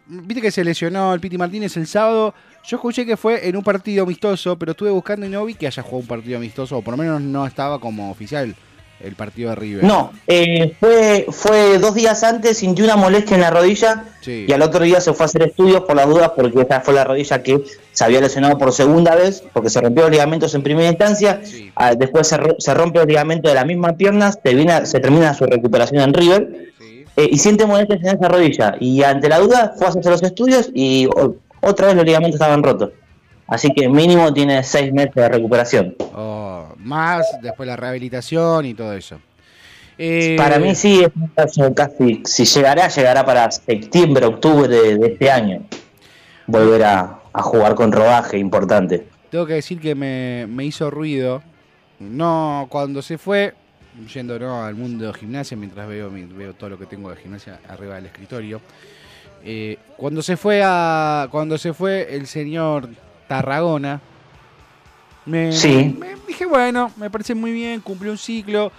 Viste 0.09 0.41
que 0.41 0.51
se 0.51 0.65
lesionó 0.65 1.13
el 1.13 1.21
Piti 1.21 1.37
Martínez 1.37 1.77
el 1.77 1.87
sábado. 1.87 2.35
Yo 2.65 2.77
escuché 2.77 3.05
que 3.05 3.17
fue 3.17 3.47
en 3.49 3.57
un 3.57 3.63
partido 3.63 4.05
amistoso, 4.05 4.59
pero 4.59 4.73
estuve 4.73 4.91
buscando 4.91 5.27
y 5.27 5.29
no 5.29 5.45
vi 5.45 5.55
que 5.55 5.67
haya 5.67 5.83
jugado 5.83 5.99
un 6.01 6.07
partido 6.07 6.39
amistoso, 6.39 6.79
o 6.79 6.83
por 6.83 6.93
lo 6.97 6.99
menos 7.03 7.21
no 7.21 7.47
estaba 7.47 7.79
como 7.79 8.11
oficial 8.11 8.55
el 9.01 9.15
partido 9.15 9.51
de 9.51 9.55
River. 9.57 9.85
No, 9.85 10.11
eh, 10.27 10.75
fue, 10.81 11.27
fue 11.31 11.79
dos 11.79 11.95
días 11.95 12.25
antes, 12.25 12.59
sintió 12.59 12.85
una 12.85 12.97
molestia 12.97 13.37
en 13.37 13.43
la 13.43 13.51
rodilla 13.51 14.05
Sí. 14.21 14.47
y 14.49 14.53
al 14.53 14.61
otro 14.63 14.83
día 14.83 15.01
se 15.01 15.13
fue 15.13 15.23
a 15.25 15.27
hacer 15.27 15.43
estudios 15.45 15.83
por 15.83 15.95
las 15.95 16.09
dudas 16.09 16.33
porque 16.35 16.63
esa 16.63 16.81
fue 16.81 16.95
la 16.95 17.05
rodilla 17.05 17.41
que 17.43 17.63
se 17.93 18.05
había 18.05 18.21
lesionado 18.21 18.59
por 18.59 18.73
segunda 18.73 19.15
vez 19.15 19.45
porque 19.53 19.71
se 19.71 19.81
rompió 19.81 20.03
los 20.03 20.11
ligamentos 20.11 20.53
en 20.57 20.63
primera 20.65 20.89
instancia, 20.89 21.41
Sí. 21.45 21.71
ah, 21.77 21.95
después 21.95 22.27
se, 22.27 22.39
ro- 22.39 22.57
se 22.59 22.75
rompe 22.75 23.01
el 23.01 23.07
ligamento 23.07 23.49
de 23.49 23.55
la 23.55 23.65
misma 23.65 23.93
pierna, 23.97 24.33
se, 24.33 24.55
viene- 24.55 24.85
se 24.85 24.99
termina 24.99 25.33
su 25.33 25.47
recuperación 25.47 26.03
en 26.03 26.13
River. 26.15 26.73
Eh, 27.19 27.29
y 27.33 27.37
siente 27.39 27.67
molestias 27.67 28.01
en 28.01 28.17
esa 28.17 28.29
rodilla 28.29 28.77
y 28.81 29.03
ante 29.03 29.29
la 29.29 29.39
duda 29.41 29.73
fue 29.77 29.87
a 29.87 29.91
hacerse 29.91 30.11
los 30.11 30.23
estudios 30.23 30.71
y 30.73 31.07
o- 31.07 31.35
otra 31.61 31.89
vez 31.89 31.97
los 31.97 32.05
ligamentos 32.05 32.37
estaban 32.41 32.63
rotos. 32.63 32.91
Así 33.49 33.73
que 33.75 33.89
mínimo 33.89 34.33
tiene 34.33 34.63
seis 34.63 34.93
meses 34.93 35.15
de 35.15 35.29
recuperación. 35.29 35.97
O 36.15 36.69
más, 36.79 37.27
después 37.43 37.67
la 37.67 37.77
rehabilitación 37.77 38.67
y 38.67 38.75
todo 38.75 38.93
eso. 38.93 39.19
Eh, 40.01 40.37
Para 40.39 40.59
mí 40.61 40.75
sí, 40.75 41.03
es 41.03 41.11
un 41.17 41.27
caso 41.29 41.75
casi, 41.75 42.23
si 42.25 42.45
llegará, 42.45 42.87
llegará 42.89 43.25
para 43.25 43.51
septiembre, 43.51 44.27
octubre 44.27 44.69
de, 44.69 44.97
de 44.99 45.07
este 45.09 45.31
año. 45.31 45.63
Volver 46.47 46.85
a, 46.85 47.19
a 47.33 47.43
jugar 47.43 47.75
con 47.75 47.91
rodaje 47.91 48.39
importante. 48.39 49.07
Tengo 49.31 49.45
que 49.47 49.55
decir 49.55 49.81
que 49.81 49.95
me, 49.95 50.47
me 50.49 50.65
hizo 50.65 50.91
ruido. 50.91 51.43
No, 51.99 52.67
cuando 52.71 53.03
se 53.03 53.19
fue, 53.19 53.55
yendo 54.07 54.39
¿no? 54.39 54.63
al 54.65 54.75
mundo 54.75 55.07
de 55.07 55.15
gimnasia, 55.19 55.57
mientras 55.57 55.89
veo, 55.89 56.11
veo 56.11 56.55
todo 56.55 56.71
lo 56.71 56.79
que 56.79 56.87
tengo 56.87 57.11
de 57.11 57.17
gimnasia 57.17 57.61
arriba 57.69 57.97
del 57.97 58.07
escritorio. 58.07 58.61
eh, 59.45 59.79
cuando 59.97 60.21
se 60.23 60.37
fue 60.37 60.63
a. 60.65 61.29
Cuando 61.31 61.57
se 61.59 61.73
fue 61.73 62.15
el 62.15 62.27
señor 62.27 62.89
Tarragona. 63.29 64.01
Me, 65.27 65.53
Sí. 65.53 65.95
me 65.99 66.15
dije, 66.27 66.47
bueno, 66.47 66.91
me 66.97 67.11
parece 67.11 67.35
muy 67.35 67.53
bien, 67.53 67.81
cumplió 67.81 68.11
un 68.13 68.19
ciclo, 68.19 68.73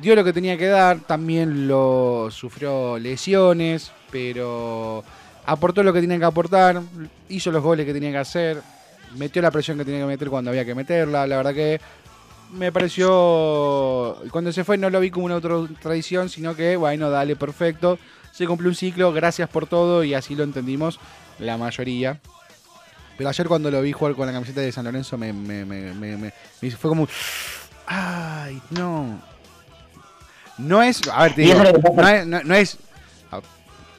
dio 0.00 0.16
lo 0.16 0.24
que 0.24 0.32
tenía 0.32 0.58
que 0.58 0.66
dar, 0.66 0.98
también 1.00 1.68
lo 1.68 2.28
sufrió 2.30 2.98
lesiones, 2.98 3.92
pero 4.10 5.04
aportó 5.46 5.82
lo 5.84 5.92
que 5.92 6.00
tenía 6.00 6.18
que 6.18 6.24
aportar, 6.24 6.82
hizo 7.28 7.52
los 7.52 7.62
goles 7.62 7.86
que 7.86 7.92
tenía 7.92 8.10
que 8.10 8.18
hacer, 8.18 8.60
metió 9.16 9.40
la 9.42 9.52
presión 9.52 9.78
que 9.78 9.84
tenía 9.84 10.00
que 10.00 10.06
meter 10.06 10.28
cuando 10.28 10.50
había 10.50 10.64
que 10.64 10.74
meterla, 10.74 11.24
la 11.26 11.36
verdad 11.36 11.54
que 11.54 11.80
me 12.52 12.70
pareció, 12.72 14.16
cuando 14.30 14.52
se 14.52 14.64
fue 14.64 14.78
no 14.78 14.90
lo 14.90 15.00
vi 15.00 15.10
como 15.10 15.26
una 15.26 15.36
otra 15.36 15.56
tradición, 15.80 16.28
sino 16.28 16.54
que, 16.54 16.76
bueno, 16.76 17.10
dale, 17.10 17.36
perfecto, 17.36 17.98
se 18.32 18.46
cumplió 18.46 18.68
un 18.70 18.74
ciclo, 18.76 19.12
gracias 19.12 19.48
por 19.48 19.66
todo 19.66 20.04
y 20.04 20.14
así 20.14 20.34
lo 20.34 20.44
entendimos 20.44 20.98
la 21.38 21.56
mayoría. 21.56 22.20
Pero 23.16 23.28
ayer 23.28 23.46
cuando 23.46 23.70
lo 23.70 23.82
vi 23.82 23.92
jugar 23.92 24.14
con 24.14 24.26
la 24.26 24.32
camiseta 24.32 24.60
de 24.60 24.72
San 24.72 24.84
Lorenzo 24.84 25.18
me, 25.18 25.32
me- 25.32 25.64
me- 25.64 25.92
me- 25.92 26.16
me- 26.16 26.32
me 26.60 26.68
hizo- 26.68 26.78
fue 26.78 26.90
como... 26.90 27.06
Ay, 27.86 28.60
no. 28.70 29.20
No 30.58 30.82
es... 30.82 31.00
A 31.12 31.24
ver, 31.24 31.34
te 31.34 31.42
digo, 31.42 31.58
no 31.94 32.08
es... 32.08 32.26
No, 32.26 32.42
no 32.42 32.54
es- 32.54 32.78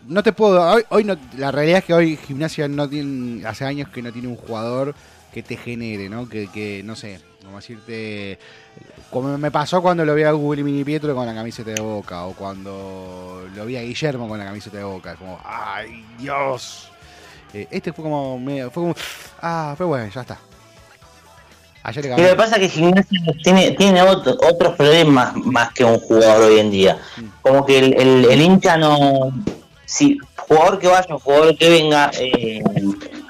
no 0.07 0.21
te 0.23 0.33
puedo... 0.33 0.61
Hoy, 0.61 0.83
hoy 0.89 1.03
no, 1.03 1.15
la 1.37 1.51
realidad 1.51 1.79
es 1.79 1.85
que 1.85 1.93
hoy 1.93 2.17
Gimnasia 2.17 2.67
no 2.67 2.89
tiene... 2.89 3.45
Hace 3.45 3.65
años 3.65 3.89
que 3.89 4.01
no 4.01 4.11
tiene 4.11 4.27
un 4.27 4.35
jugador 4.35 4.95
que 5.31 5.43
te 5.43 5.57
genere, 5.57 6.09
¿no? 6.09 6.27
Que, 6.27 6.47
que 6.47 6.81
no 6.83 6.95
sé, 6.95 7.19
como 7.43 7.57
decirte... 7.57 8.37
Como 9.09 9.37
me 9.37 9.51
pasó 9.51 9.81
cuando 9.81 10.03
lo 10.03 10.15
vi 10.15 10.23
a 10.23 10.31
Google 10.31 10.63
Mini 10.63 10.83
Pietro 10.83 11.13
con 11.13 11.25
la 11.27 11.35
camiseta 11.35 11.69
de 11.69 11.81
Boca, 11.81 12.25
o 12.25 12.33
cuando 12.33 13.47
lo 13.53 13.65
vi 13.65 13.77
a 13.77 13.81
Guillermo 13.81 14.27
con 14.27 14.39
la 14.39 14.45
camiseta 14.45 14.77
de 14.77 14.83
Boca. 14.83 15.15
Como, 15.15 15.39
¡ay, 15.45 16.03
Dios! 16.17 16.89
Eh, 17.53 17.67
este 17.69 17.93
fue 17.93 18.03
como, 18.03 18.39
medio- 18.39 18.71
fue 18.71 18.81
como, 18.81 18.95
ah, 19.39 19.75
fue 19.77 19.85
bueno, 19.85 20.09
ya 20.11 20.21
está. 20.21 20.39
Ayer 21.83 22.05
le 22.05 22.09
Y 22.17 22.21
lo 22.23 22.29
que 22.29 22.35
pasa 22.35 22.55
es 22.55 22.61
que 22.61 22.69
Gimnasia 22.69 23.19
tiene, 23.43 23.71
tiene 23.71 24.01
otro- 24.01 24.37
otros 24.41 24.73
problemas 24.75 25.35
más 25.35 25.71
que 25.73 25.83
un 25.83 25.99
jugador 25.99 26.49
hoy 26.49 26.59
en 26.59 26.71
día. 26.71 26.97
Como 27.41 27.65
que 27.65 27.77
el, 27.77 27.93
el- 28.01 28.25
el 28.31 28.41
hincha 28.41 28.77
no. 28.77 29.31
Si 29.85 30.17
jugador 30.37 30.79
que 30.79 30.87
vaya, 30.87 31.05
jugador 31.21 31.55
que 31.57 31.69
venga, 31.69 32.09
eh, 32.19 32.63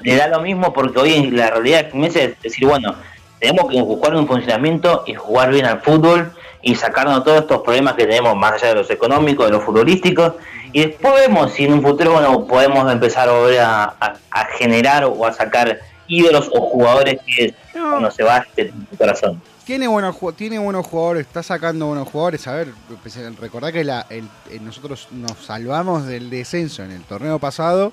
le 0.01 0.15
da 0.15 0.27
lo 0.27 0.39
mismo 0.41 0.71
porque 0.71 0.99
hoy 0.99 1.13
en 1.13 1.35
la 1.35 1.49
realidad 1.49 1.83
de 1.85 1.91
Gimnasia 1.91 2.23
es 2.23 2.41
decir, 2.41 2.67
bueno, 2.67 2.95
tenemos 3.43 3.69
que 3.69 3.81
buscar 3.81 4.15
un 4.15 4.25
funcionamiento 4.25 5.03
y 5.05 5.15
jugar 5.15 5.51
bien 5.51 5.65
al 5.65 5.81
fútbol 5.81 6.31
y 6.61 6.75
sacarnos 6.75 7.25
todos 7.25 7.41
estos 7.41 7.61
problemas 7.61 7.95
que 7.95 8.05
tenemos 8.05 8.37
más 8.37 8.53
allá 8.53 8.69
de 8.69 8.75
los 8.75 8.89
económicos, 8.89 9.47
de 9.47 9.51
los 9.51 9.63
futbolísticos. 9.65 10.35
Y 10.71 10.85
después 10.85 11.13
vemos 11.15 11.51
si 11.51 11.65
en 11.65 11.73
un 11.73 11.81
futuro 11.81 12.13
bueno, 12.13 12.47
podemos 12.47 12.89
empezar 12.89 13.27
a 13.27 13.33
volver 13.33 13.59
a, 13.59 13.83
a- 13.99 14.13
a 14.31 14.45
generar 14.57 15.03
o 15.03 15.25
a 15.25 15.33
sacar 15.33 15.77
ídolos 16.07 16.49
o 16.53 16.61
jugadores 16.69 17.19
que 17.25 17.53
cuando 17.73 18.09
se 18.11 18.23
va 18.23 18.45
de 18.55 18.65
tu 18.89 18.97
corazón. 18.97 19.41
Tiene 19.65 19.87
buenos, 19.89 20.15
tiene 20.37 20.57
buenos 20.59 20.87
jugadores, 20.87 21.27
está 21.27 21.43
sacando 21.43 21.87
buenos 21.87 22.07
jugadores. 22.07 22.47
A 22.47 22.53
ver, 22.53 22.69
pues, 23.01 23.17
eh, 23.17 23.29
recordá 23.41 23.73
que 23.73 23.83
la, 23.83 24.05
el- 24.09 24.29
eh, 24.49 24.59
nosotros 24.61 25.09
nos 25.11 25.33
salvamos 25.45 26.05
del 26.05 26.29
descenso 26.29 26.81
en 26.83 26.91
el 26.91 27.01
torneo 27.03 27.39
pasado, 27.39 27.91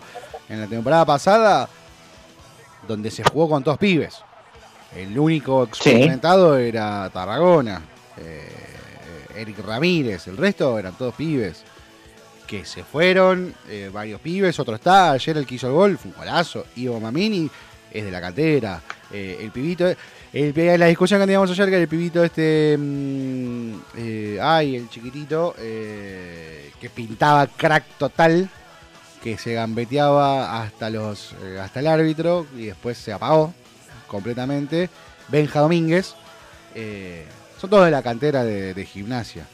en 0.49 0.61
la 0.61 0.69
temporada 0.69 1.05
pasada, 1.05 1.69
donde 2.87 3.11
se 3.11 3.25
jugó 3.25 3.49
con 3.49 3.65
todos 3.65 3.79
pibes. 3.79 4.23
El 4.97 5.17
único 5.19 5.65
experimentado 5.65 6.57
era 6.57 7.09
Tarragona, 7.11 7.81
eh, 8.19 8.49
Eric 9.37 9.59
Ramírez, 9.65 10.27
el 10.27 10.37
resto 10.37 10.79
eran 10.79 10.95
todos 10.95 11.15
pibes. 11.15 11.63
Que 12.47 12.65
se 12.65 12.83
fueron, 12.83 13.55
eh, 13.69 13.89
varios 13.93 14.21
pibes, 14.21 14.59
otro 14.59 14.75
está, 14.75 15.13
ayer 15.13 15.37
el 15.37 15.47
que 15.47 15.55
hizo 15.55 15.69
el 15.69 15.73
gol 15.73 15.97
fue 15.99 16.11
un 16.11 16.17
golazo, 16.17 16.67
Ivo 16.75 16.99
Mamini 16.99 17.49
es 17.93 18.05
de 18.05 18.11
la 18.11 18.21
cantera, 18.21 18.81
eh, 19.13 19.39
el 19.41 19.53
pibito, 19.53 19.87
el- 20.33 20.79
la 20.81 20.87
discusión 20.87 21.21
que 21.21 21.27
teníamos 21.27 21.49
ayer 21.53 21.71
que 21.71 21.81
el 21.83 21.87
pibito 21.89 22.25
este, 22.25 22.77
mm, 22.77 23.75
eh, 23.97 24.39
ay, 24.43 24.75
el 24.77 24.89
chiquitito, 24.91 25.55
eh, 25.59 26.73
que 26.81 26.91
pintaba 26.91 27.47
crack 27.47 27.85
total, 27.99 28.49
que 29.23 29.39
se 29.39 29.53
gambeteaba 29.55 30.61
hasta 30.63 30.91
los 30.91 31.35
eh, 31.45 31.61
hasta 31.61 31.79
el 31.81 31.87
árbitro 31.87 32.47
y 32.57 32.67
después 32.67 32.99
se 32.99 33.13
apagó 33.13 33.55
completamente. 34.11 34.91
Benja 35.29 35.61
Domínguez. 35.61 36.15
eh, 36.75 37.25
son 37.59 37.71
todos 37.71 37.85
de 37.85 37.91
la 37.91 38.03
cantera 38.03 38.45
de, 38.45 38.85
gimnasia. 38.85 39.47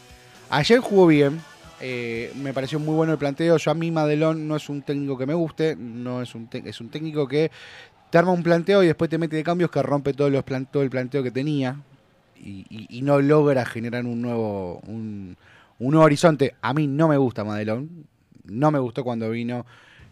Ayer 0.50 0.80
jugó 0.80 1.06
bien. 1.06 1.40
eh, 1.80 2.32
me 2.36 2.52
pareció 2.52 2.78
muy 2.78 2.94
bueno 2.94 3.12
el 3.12 3.18
planteo. 3.18 3.56
Yo 3.58 3.70
a 3.70 3.74
mí 3.74 3.90
Madelón 3.90 4.48
no 4.48 4.56
es 4.56 4.68
un 4.68 4.82
técnico 4.82 5.18
que 5.18 5.26
me 5.26 5.34
guste. 5.34 5.76
No 5.76 6.22
es 6.22 6.34
un, 6.34 6.48
es 6.52 6.80
un 6.80 6.88
técnico 6.88 7.28
que 7.28 7.50
te 8.10 8.18
arma 8.18 8.32
un 8.32 8.42
planteo 8.42 8.82
y 8.82 8.86
después 8.86 9.10
te 9.10 9.18
mete 9.18 9.36
de 9.36 9.44
cambios 9.44 9.70
que 9.70 9.82
rompe 9.82 10.12
los 10.12 10.44
todo 10.70 10.82
el 10.82 10.90
planteo 10.90 11.22
que 11.22 11.30
tenía. 11.30 11.76
Y, 12.38 13.00
no 13.02 13.20
logra 13.20 13.64
generar 13.64 14.04
un 14.04 14.22
nuevo, 14.22 14.80
un 14.86 15.36
nuevo 15.78 16.04
horizonte. 16.04 16.54
A 16.62 16.72
mí 16.72 16.86
no 16.86 17.08
me 17.08 17.16
gusta 17.16 17.44
Madelón. 17.44 18.06
No 18.44 18.70
me 18.70 18.78
gustó 18.78 19.02
cuando 19.02 19.30
vino 19.30 19.66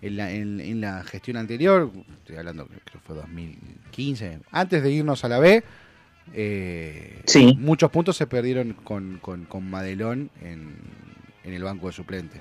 en 0.07 0.16
la, 0.16 0.30
en- 0.30 0.61
en 0.61 0.80
la 0.80 1.02
gestión 1.05 1.36
anterior. 1.36 1.90
Estoy 2.18 2.36
hablando, 2.36 2.66
creo 2.66 2.80
que 2.92 2.98
fue 2.98 3.16
2015. 3.16 4.40
Antes 4.50 4.82
de 4.82 4.90
irnos 4.92 5.24
a 5.24 5.28
la 5.28 5.38
B. 5.38 5.62
eh, 6.32 7.20
Sí. 7.26 7.57
Muchos 7.59 7.90
puntos 7.90 8.16
se 8.16 8.26
perdieron 8.26 8.72
con, 8.84 9.18
con, 9.20 9.44
con 9.44 9.68
Madelón 9.68 10.30
en, 10.42 10.74
en 11.44 11.52
el 11.55 11.62
banco 11.62 11.86
de 11.88 11.92
suplente. 11.92 12.40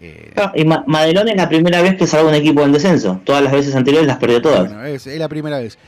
Eh, 0.00 0.32
Ah, 0.36 0.52
Y 0.54 0.64
Ma- 0.64 0.84
Madelón 0.86 1.28
es 1.28 1.36
la 1.36 1.48
primera 1.48 1.80
vez 1.82 1.96
que 1.96 2.06
salva 2.06 2.28
un 2.28 2.34
equipo 2.34 2.62
en 2.62 2.72
descenso. 2.72 3.20
Todas 3.24 3.42
las 3.42 3.52
veces 3.52 3.74
anteriores 3.74 4.06
las 4.08 4.18
perdió 4.18 4.40
todas. 4.42 4.66
Bueno, 4.68 4.84
es, 4.84 5.06
es 5.06 5.18
la 5.18 5.28
primera 5.28 5.58
vez. 5.58 5.78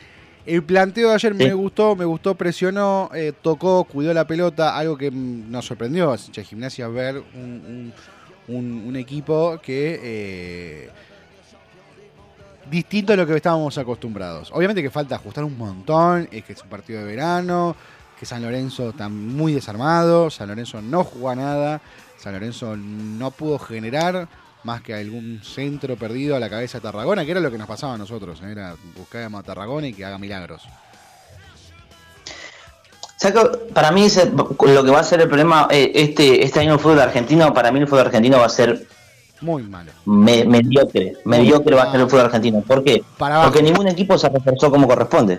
El 0.46 0.62
planteo 0.62 1.08
de 1.08 1.14
ayer 1.16 1.34
me 1.34 1.52
gustó, 1.54 1.96
me 1.96 2.04
gustó, 2.04 2.36
presionó, 2.36 3.10
eh, 3.12 3.32
tocó, 3.42 3.82
cuidó 3.82 4.14
la 4.14 4.28
pelota, 4.28 4.76
algo 4.78 4.96
que 4.96 5.10
nos 5.10 5.64
sorprendió 5.66 6.12
a 6.12 6.16
gimnasia 6.18 6.86
ver 6.86 7.16
un, 7.34 7.42
un- 7.66 7.92
un- 8.48 8.96
equipo 8.96 9.60
que 9.62 10.00
eh, 10.02 10.90
distinto 12.70 13.12
a 13.12 13.16
lo 13.16 13.26
que 13.26 13.36
estábamos 13.36 13.76
acostumbrados. 13.78 14.50
Obviamente 14.52 14.82
que 14.82 14.90
falta 14.90 15.16
ajustar 15.16 15.44
un 15.44 15.56
montón, 15.56 16.28
es 16.32 16.44
que 16.44 16.52
es 16.54 16.62
un 16.62 16.68
partido 16.68 17.00
de 17.00 17.06
verano, 17.06 17.76
que 18.18 18.26
San 18.26 18.42
Lorenzo 18.42 18.90
está 18.90 19.08
muy 19.08 19.52
desarmado, 19.52 20.30
San 20.30 20.48
Lorenzo 20.48 20.80
no 20.80 21.04
juega 21.04 21.36
nada, 21.36 21.80
San 22.18 22.32
Lorenzo 22.32 22.76
no 22.76 23.30
pudo 23.30 23.58
generar 23.58 24.26
más 24.64 24.80
que 24.80 24.94
algún 24.94 25.40
centro 25.44 25.96
perdido 25.96 26.34
a 26.34 26.40
la 26.40 26.50
cabeza 26.50 26.78
de 26.78 26.82
Tarragona, 26.82 27.24
que 27.24 27.30
era 27.30 27.40
lo 27.40 27.52
que 27.52 27.58
nos 27.58 27.68
pasaba 27.68 27.94
a 27.94 27.98
nosotros, 27.98 28.40
¿eh? 28.42 28.50
era 28.50 28.74
buscar 28.96 29.22
a 29.32 29.42
Tarragona 29.42 29.86
y 29.86 29.92
que 29.92 30.04
haga 30.04 30.18
milagros. 30.18 30.62
Para 33.72 33.90
mí 33.92 34.04
ese- 34.04 34.30
lo 34.30 34.84
que 34.84 34.90
va 34.90 35.00
a 35.00 35.04
ser 35.04 35.20
el 35.22 35.28
problema 35.28 35.68
eh, 35.70 35.90
este, 35.94 36.44
este 36.44 36.60
año 36.60 36.74
el 36.74 36.78
fútbol 36.80 37.00
argentino, 37.00 37.52
para 37.54 37.72
mí 37.72 37.80
el 37.80 37.86
fútbol 37.88 38.06
argentino 38.06 38.38
va 38.38 38.46
a 38.46 38.50
ser 38.50 38.86
Muy 39.40 39.62
malo. 39.62 39.90
me- 40.04 40.44
mediocre. 40.44 41.14
Mediocre 41.24 41.74
va 41.74 41.84
a 41.84 41.90
ser 41.92 42.00
el 42.00 42.06
fútbol 42.08 42.26
argentino. 42.26 42.60
¿Por 42.60 42.84
qué? 42.84 43.02
Para. 43.16 43.42
Porque 43.44 43.62
ningún 43.62 43.88
equipo 43.88 44.18
se 44.18 44.28
reforzó 44.28 44.70
como 44.70 44.86
corresponde. 44.86 45.38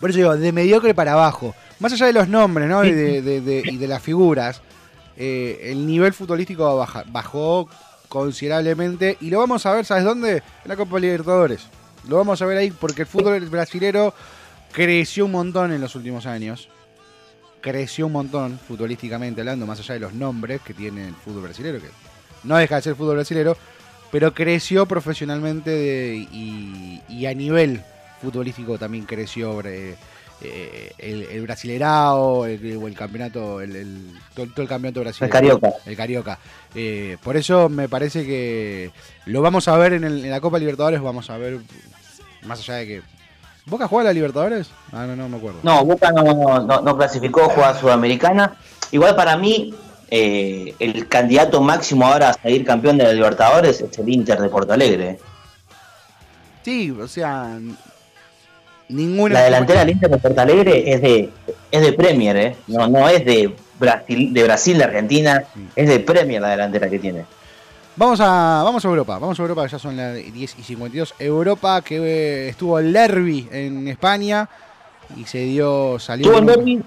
Por 0.00 0.10
eso 0.10 0.16
digo, 0.18 0.36
de 0.36 0.50
mediocre 0.52 0.94
para 0.94 1.12
abajo. 1.12 1.54
Más 1.78 1.92
allá 1.92 2.06
de 2.06 2.12
los 2.12 2.28
nombres 2.28 2.68
¿no? 2.68 2.84
y, 2.84 2.90
de, 2.92 3.22
de- 3.22 3.40
de- 3.40 3.62
y 3.64 3.76
de 3.76 3.86
las 3.88 4.02
figuras, 4.02 4.60
eh, 5.16 5.60
el 5.70 5.86
nivel 5.86 6.12
futbolístico 6.12 6.76
baja- 6.76 7.04
bajó 7.08 7.68
considerablemente. 8.08 9.16
Y 9.20 9.30
lo 9.30 9.38
vamos 9.38 9.64
a 9.66 9.72
ver, 9.72 9.84
¿sabes 9.84 10.02
dónde? 10.04 10.36
En 10.38 10.42
la 10.68 10.76
Copa 10.76 10.98
Libertadores. 10.98 11.62
Lo 12.08 12.16
vamos 12.16 12.42
a 12.42 12.46
ver 12.46 12.58
ahí 12.58 12.72
porque 12.72 13.02
el 13.02 13.08
fútbol 13.08 13.38
brasilero 13.48 14.12
creció 14.72 15.26
un 15.26 15.32
montón 15.32 15.72
en 15.72 15.80
los 15.80 15.94
últimos 15.94 16.26
años. 16.26 16.68
Creció 17.60 18.06
un 18.06 18.12
montón 18.12 18.58
futbolísticamente 18.66 19.40
hablando, 19.40 19.66
más 19.66 19.78
allá 19.78 19.94
de 19.94 20.00
los 20.00 20.14
nombres 20.14 20.60
que 20.62 20.74
tiene 20.74 21.06
el 21.08 21.14
fútbol 21.14 21.42
brasilero, 21.42 21.78
que 21.80 21.86
no 22.42 22.56
deja 22.56 22.76
de 22.76 22.82
ser 22.82 22.96
fútbol 22.96 23.14
brasilero, 23.16 23.56
pero 24.10 24.34
creció 24.34 24.84
profesionalmente 24.86 25.70
de- 25.70 26.16
y, 26.32 27.00
y 27.08 27.26
a 27.26 27.34
nivel 27.34 27.80
futbolístico 28.20 28.78
también 28.78 29.04
creció 29.04 29.60
eh, 29.64 29.94
eh, 30.40 30.92
el, 30.98 31.22
el 31.22 31.42
Brasilerao, 31.42 32.46
el, 32.46 32.76
o 32.76 32.88
el 32.88 32.94
campeonato, 32.94 33.60
el, 33.60 33.76
el- 33.76 34.10
todo, 34.34 34.46
todo 34.48 34.62
el 34.62 34.68
campeonato 34.68 35.00
brasileño. 35.00 35.26
El 35.28 35.32
Carioca. 35.32 35.72
El 35.86 35.96
Carioca. 35.96 36.38
Eh, 36.74 37.16
por 37.22 37.36
eso 37.36 37.68
me 37.68 37.88
parece 37.88 38.26
que 38.26 38.90
lo 39.26 39.40
vamos 39.40 39.68
a 39.68 39.76
ver 39.76 39.92
en, 39.92 40.02
el- 40.02 40.24
en 40.24 40.30
la 40.32 40.40
Copa 40.40 40.58
Libertadores, 40.58 41.00
vamos 41.00 41.30
a 41.30 41.38
ver 41.38 41.60
Más 42.44 42.58
allá 42.58 42.74
de 42.74 42.86
que. 42.86 43.02
¿Boca 43.66 43.86
juega 43.86 44.10
a 44.10 44.12
la 44.12 44.14
Libertadores? 44.14 44.70
Ah, 44.92 45.06
no, 45.06 45.16
no 45.16 45.28
me 45.28 45.36
acuerdo. 45.36 45.60
No, 45.62 45.84
Boca 45.84 46.10
no, 46.10 46.60
no, 46.60 46.80
no 46.80 46.96
clasificó, 46.96 47.48
juega 47.48 47.78
Sudamericana. 47.78 48.56
Igual 48.90 49.14
para 49.14 49.36
mí, 49.36 49.74
eh, 50.10 50.74
el 50.78 51.08
candidato 51.08 51.60
máximo 51.60 52.06
ahora 52.06 52.30
a 52.30 52.34
salir 52.34 52.64
campeón 52.64 52.98
de 52.98 53.04
la 53.04 53.12
Libertadores 53.12 53.80
es 53.80 53.98
el 53.98 54.08
Inter 54.08 54.40
de 54.40 54.48
Porto 54.48 54.72
Alegre. 54.72 55.18
Sí, 56.62 56.90
o 56.90 57.08
sea. 57.08 57.58
Ninguna. 58.88 59.34
La 59.34 59.44
delantera 59.44 59.80
del 59.80 59.90
Inter 59.90 60.10
de 60.10 60.18
Porto 60.18 60.40
Alegre 60.40 60.92
es 60.92 61.00
de, 61.00 61.30
es 61.70 61.82
de 61.82 61.92
Premier, 61.94 62.36
¿eh? 62.36 62.56
No, 62.66 62.88
no 62.88 63.08
es 63.08 63.24
de 63.24 63.54
Brasil, 63.78 64.34
de 64.34 64.44
Brasil, 64.44 64.76
de 64.78 64.84
Argentina, 64.84 65.44
es 65.74 65.88
de 65.88 66.00
Premier 66.00 66.42
la 66.42 66.50
delantera 66.50 66.90
que 66.90 66.98
tiene. 66.98 67.24
Vamos 67.94 68.20
a, 68.20 68.62
vamos 68.64 68.84
a 68.84 68.88
Europa, 68.88 69.18
vamos 69.18 69.38
a 69.38 69.42
Europa, 69.42 69.66
ya 69.66 69.78
son 69.78 69.96
las 69.96 70.14
10 70.14 70.34
y 70.58 70.62
52. 70.62 71.14
Europa, 71.18 71.82
que 71.82 71.96
eh, 71.96 72.48
estuvo 72.48 72.78
el 72.78 72.92
Derby 72.92 73.48
en 73.52 73.86
España 73.86 74.48
y 75.16 75.24
se 75.24 75.38
dio, 75.38 75.98
salió. 75.98 76.28
¿Tuvo 76.28 76.38
el 76.38 76.46
derbi? 76.46 76.82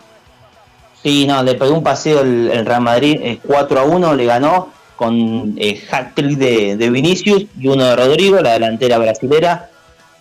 Sí, 1.04 1.28
no, 1.28 1.44
le 1.44 1.54
pegó 1.54 1.76
un 1.76 1.84
paseo 1.84 2.22
el, 2.22 2.50
el 2.52 2.66
Real 2.66 2.82
Madrid, 2.82 3.20
eh, 3.22 3.40
4 3.46 3.80
a 3.80 3.84
1, 3.84 4.16
le 4.16 4.26
ganó 4.26 4.70
con 4.96 5.54
eh, 5.58 5.84
hat-trick 5.92 6.38
de, 6.38 6.78
de 6.78 6.90
Vinicius 6.90 7.46
y 7.60 7.68
uno 7.68 7.84
de 7.84 7.96
Rodrigo, 7.96 8.40
la 8.40 8.54
delantera 8.54 8.98
brasilera, 8.98 9.70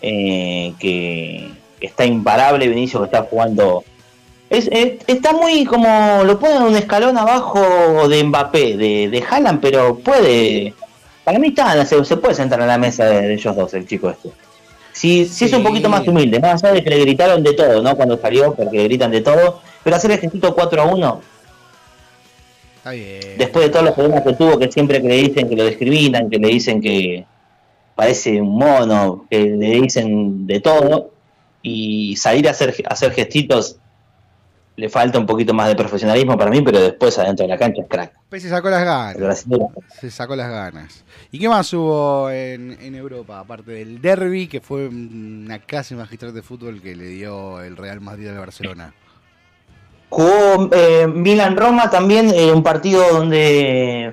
eh, 0.02 0.74
que, 0.78 1.50
que 1.80 1.86
está 1.86 2.04
imparable, 2.04 2.68
Vinicius 2.68 3.00
que 3.00 3.06
está 3.06 3.22
jugando... 3.22 3.84
Es, 4.54 4.68
es- 4.70 4.92
está 5.06 5.32
muy 5.32 5.64
como, 5.64 6.22
lo 6.24 6.38
ponen 6.38 6.62
un 6.62 6.76
escalón 6.76 7.16
abajo 7.18 8.08
de 8.08 8.22
Mbappé, 8.24 8.76
de, 8.76 9.08
de 9.10 9.24
Haaland, 9.28 9.60
pero 9.60 9.96
puede... 9.98 10.74
Para 11.24 11.38
mí 11.38 11.48
está, 11.48 11.84
se, 11.86 12.04
se 12.04 12.16
puede 12.18 12.34
sentar 12.34 12.60
a 12.60 12.66
la 12.66 12.76
mesa 12.78 13.06
de, 13.06 13.22
de 13.28 13.34
ellos 13.34 13.56
dos, 13.56 13.72
el 13.74 13.86
chico 13.86 14.10
este. 14.10 14.30
Si, 14.92 15.24
si 15.26 15.46
es 15.46 15.52
un 15.52 15.62
poquito 15.64 15.88
más 15.88 16.06
humilde, 16.06 16.38
más 16.38 16.62
allá 16.62 16.74
de 16.74 16.84
que 16.84 16.90
le 16.90 17.00
gritaron 17.00 17.42
de 17.42 17.54
todo, 17.54 17.82
¿no? 17.82 17.96
Cuando 17.96 18.16
salió, 18.18 18.54
porque 18.54 18.76
le 18.76 18.84
gritan 18.84 19.10
de 19.10 19.22
todo, 19.22 19.60
pero 19.82 19.96
hacer 19.96 20.10
el 20.12 20.18
gestito 20.18 20.54
4 20.54 20.82
a 20.82 20.84
1, 20.84 21.20
Está 22.76 22.90
bien. 22.90 23.20
después 23.38 23.64
de 23.64 23.70
todos 23.70 23.84
los 23.86 23.94
problemas 23.94 24.22
que 24.22 24.34
tuvo, 24.34 24.58
que 24.58 24.70
siempre 24.70 25.00
que 25.00 25.08
le 25.08 25.14
dicen 25.16 25.48
que 25.48 25.56
lo 25.56 25.64
discriminan, 25.66 26.28
que 26.30 26.38
le 26.38 26.48
dicen 26.48 26.80
que 26.80 27.24
parece 27.96 28.40
un 28.40 28.56
mono, 28.56 29.24
que 29.30 29.40
le 29.40 29.80
dicen 29.80 30.46
de 30.46 30.60
todo, 30.60 31.10
y 31.62 32.14
salir 32.16 32.46
a 32.46 32.50
hacer, 32.50 32.74
a 32.88 32.92
hacer 32.92 33.12
gestitos 33.12 33.78
le 34.76 34.88
falta 34.88 35.18
un 35.18 35.26
poquito 35.26 35.54
más 35.54 35.68
de 35.68 35.76
profesionalismo 35.76 36.36
para 36.36 36.50
mí, 36.50 36.60
pero 36.62 36.80
después 36.80 37.18
adentro 37.18 37.44
de 37.44 37.50
la 37.52 37.58
cancha 37.58 37.82
es 37.82 37.88
crack. 37.88 38.12
Pues 38.28 38.42
se 38.42 38.48
sacó 38.48 38.70
las 38.70 38.84
ganas. 38.84 39.46
Se 40.00 40.10
sacó 40.10 40.34
las 40.34 40.50
ganas. 40.50 41.04
¿Y 41.30 41.38
qué 41.38 41.48
más 41.48 41.72
hubo 41.72 42.28
en, 42.30 42.76
en 42.80 42.94
Europa? 42.94 43.38
Aparte 43.38 43.70
del 43.72 44.00
Derby, 44.00 44.48
que 44.48 44.60
fue 44.60 44.88
una 44.88 45.60
clase 45.60 45.94
magistral 45.94 46.34
de 46.34 46.42
fútbol 46.42 46.82
que 46.82 46.96
le 46.96 47.06
dio 47.06 47.62
el 47.62 47.76
Real 47.76 48.00
Madrid 48.00 48.28
al 48.28 48.38
Barcelona. 48.38 48.92
Jugó 50.08 50.68
eh, 50.72 51.06
Milan-Roma 51.06 51.90
también, 51.90 52.30
eh, 52.34 52.52
un 52.52 52.62
partido 52.62 53.04
donde 53.12 54.12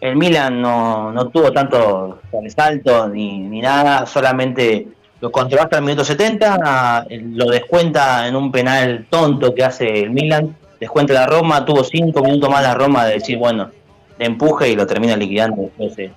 el 0.00 0.16
Milan 0.16 0.60
no, 0.60 1.12
no 1.12 1.28
tuvo 1.28 1.52
tanto 1.52 2.20
sobresalto 2.30 3.08
ni, 3.08 3.38
ni 3.38 3.60
nada, 3.60 4.06
solamente 4.06 4.88
lo 5.20 5.32
controló 5.32 5.64
hasta 5.64 5.78
el 5.78 5.84
minuto 5.84 6.04
70, 6.04 7.06
eh, 7.08 7.22
lo 7.32 7.46
descuenta 7.46 8.26
en 8.28 8.36
un 8.36 8.52
penal 8.52 9.06
tonto 9.08 9.54
que 9.54 9.64
hace 9.64 10.02
el 10.02 10.10
Milan, 10.10 10.56
descuenta 10.78 11.14
la 11.14 11.26
Roma, 11.26 11.64
tuvo 11.64 11.82
cinco 11.84 12.22
minutos 12.22 12.50
más 12.50 12.62
la 12.62 12.74
Roma 12.74 13.06
de 13.06 13.14
decir, 13.14 13.38
bueno, 13.38 13.70
le 14.18 14.26
empuje 14.26 14.68
y 14.68 14.76
lo 14.76 14.86
termina 14.86 15.16
liquidando 15.16 15.62
después 15.62 15.98
eh, 15.98 16.12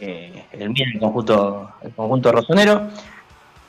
eh, 0.00 0.44
el 0.52 0.70
Milan, 0.70 0.92
el 0.94 1.00
conjunto, 1.00 1.70
el 1.82 1.92
conjunto 1.92 2.32
rosonero. 2.32 2.88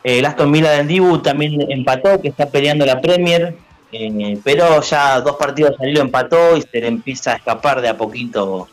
El 0.03 0.25
Aston 0.25 0.51
Villa 0.51 0.71
del 0.71 0.87
Dibu 0.87 1.19
también 1.19 1.69
empató, 1.69 2.21
que 2.21 2.29
está 2.29 2.45
peleando 2.49 2.85
la 2.85 3.01
Premier, 3.01 3.53
eh, 3.91 4.39
pero 4.43 4.81
ya 4.81 5.19
dos 5.19 5.35
partidos 5.35 5.75
al 5.79 5.89
hilo 5.89 6.01
empató 6.01 6.55
y 6.55 6.61
se 6.61 6.79
le 6.79 6.87
empieza 6.87 7.33
a 7.33 7.35
escapar 7.35 7.81
de 7.81 7.89
a 7.89 7.97
poquito 7.97 8.67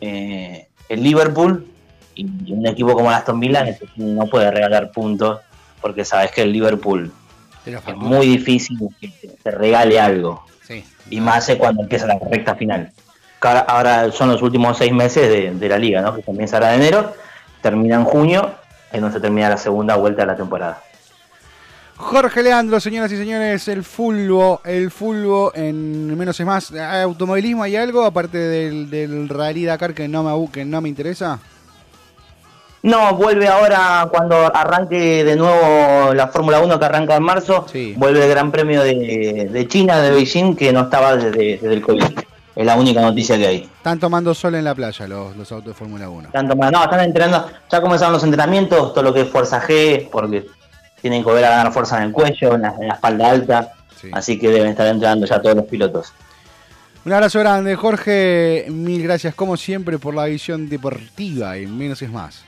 eh, 0.00 0.68
el 0.88 1.02
Liverpool. 1.02 1.66
Y 2.14 2.52
un 2.52 2.66
equipo 2.66 2.94
como 2.94 3.08
el 3.10 3.14
Aston 3.16 3.40
Villa 3.40 3.64
no 3.96 4.26
puede 4.26 4.50
regalar 4.50 4.90
puntos 4.92 5.40
porque 5.80 6.04
sabes 6.04 6.30
que 6.30 6.42
el 6.42 6.52
Liverpool 6.52 7.10
es 7.66 7.96
muy 7.96 8.26
difícil 8.26 8.78
que 9.00 9.08
te- 9.08 9.50
regale 9.50 9.98
algo. 10.00 10.44
Sí. 10.66 10.84
Y 11.10 11.20
más 11.20 11.48
eh, 11.48 11.58
cuando 11.58 11.82
empieza 11.82 12.06
la 12.06 12.18
recta 12.30 12.54
final. 12.54 12.92
Ahora, 13.40 13.60
ahora 13.60 14.12
son 14.12 14.28
los 14.28 14.40
últimos 14.42 14.78
seis 14.78 14.92
meses 14.92 15.28
de, 15.28 15.52
de 15.52 15.68
la 15.68 15.78
liga, 15.78 16.00
¿no? 16.00 16.14
Que 16.14 16.22
comienza 16.22 16.56
ahora 16.56 16.74
en 16.74 16.82
enero, 16.82 17.12
termina 17.60 17.96
en 17.96 18.04
junio, 18.04 18.54
es 18.92 19.00
donde 19.00 19.16
se 19.16 19.20
termina 19.20 19.48
la 19.48 19.56
segunda 19.56 19.96
vuelta 19.96 20.22
de 20.22 20.26
la 20.26 20.36
temporada. 20.36 20.80
Jorge 21.96 22.42
Leandro, 22.42 22.80
señoras 22.80 23.12
y 23.12 23.16
señores, 23.16 23.68
el 23.68 23.84
fulbo, 23.84 24.60
el 24.64 24.90
fulbo 24.90 25.52
en 25.54 26.16
menos 26.16 26.38
es 26.40 26.46
más. 26.46 26.72
¿Hay 26.72 27.02
¿Automovilismo 27.02 27.62
hay 27.62 27.76
algo 27.76 28.04
aparte 28.04 28.38
del, 28.38 28.90
del 28.90 29.28
Rally 29.28 29.64
Dakar 29.66 29.94
que 29.94 30.08
no 30.08 30.22
me, 30.24 30.50
que 30.50 30.64
no 30.64 30.80
me 30.80 30.88
interesa? 30.88 31.38
No, 32.82 33.14
vuelve 33.14 33.46
ahora 33.46 34.08
cuando 34.10 34.54
arranque 34.54 35.22
de 35.24 35.36
nuevo 35.36 36.12
la 36.14 36.26
Fórmula 36.28 36.58
1 36.60 36.78
que 36.80 36.84
arranca 36.84 37.14
en 37.16 37.22
marzo, 37.22 37.66
Sí. 37.70 37.94
vuelve 37.96 38.24
el 38.24 38.28
Gran 38.30 38.50
Premio 38.50 38.82
de, 38.82 39.48
de 39.50 39.68
China, 39.68 39.98
de 40.00 40.10
Beijing, 40.10 40.56
que 40.56 40.72
no 40.72 40.80
estaba 40.82 41.14
desde, 41.16 41.58
desde 41.58 41.72
el 41.74 41.82
COVID. 41.82 42.04
Es 42.56 42.66
la 42.66 42.74
única 42.76 43.00
noticia 43.00 43.36
que 43.38 43.46
hay. 43.46 43.56
Están 43.76 43.98
tomando 44.00 44.34
sol 44.34 44.56
en 44.56 44.64
la 44.64 44.74
playa 44.74 45.06
los, 45.06 45.36
los 45.36 45.50
autos 45.52 45.68
de 45.68 45.74
Fórmula 45.74 46.08
1. 46.08 46.30
Tanto 46.32 46.56
más, 46.56 46.72
no, 46.72 46.82
están 46.82 47.00
entrenando, 47.00 47.46
ya 47.70 47.80
comenzaron 47.80 48.12
los 48.14 48.24
entrenamientos, 48.24 48.92
todo 48.92 49.02
lo 49.04 49.14
que 49.14 49.22
es 49.22 49.28
fuerza 49.28 49.62
G, 49.62 50.08
porque 50.10 50.44
tienen 51.00 51.22
que 51.22 51.30
volver 51.30 51.44
a 51.44 51.50
ganar 51.50 51.72
fuerza 51.72 51.98
en 51.98 52.04
el 52.04 52.12
cuello, 52.12 52.54
en 52.56 52.62
la, 52.62 52.74
en 52.80 52.88
la 52.88 52.94
espalda 52.94 53.30
alta, 53.30 53.72
Sí. 54.00 54.10
así 54.12 54.36
que 54.40 54.48
deben 54.48 54.70
estar 54.70 54.86
entrenando 54.88 55.24
ya 55.26 55.40
todos 55.40 55.54
los 55.54 55.64
pilotos. 55.66 56.12
Un 57.04 57.12
abrazo 57.12 57.38
grande, 57.38 57.76
Jorge. 57.76 58.66
Mil 58.68 59.02
gracias, 59.04 59.34
como 59.34 59.56
siempre, 59.56 59.98
por 60.00 60.14
la 60.14 60.24
visión 60.24 60.68
deportiva 60.68 61.56
en 61.56 61.76
menos 61.78 62.02
es 62.02 62.10
más. 62.10 62.44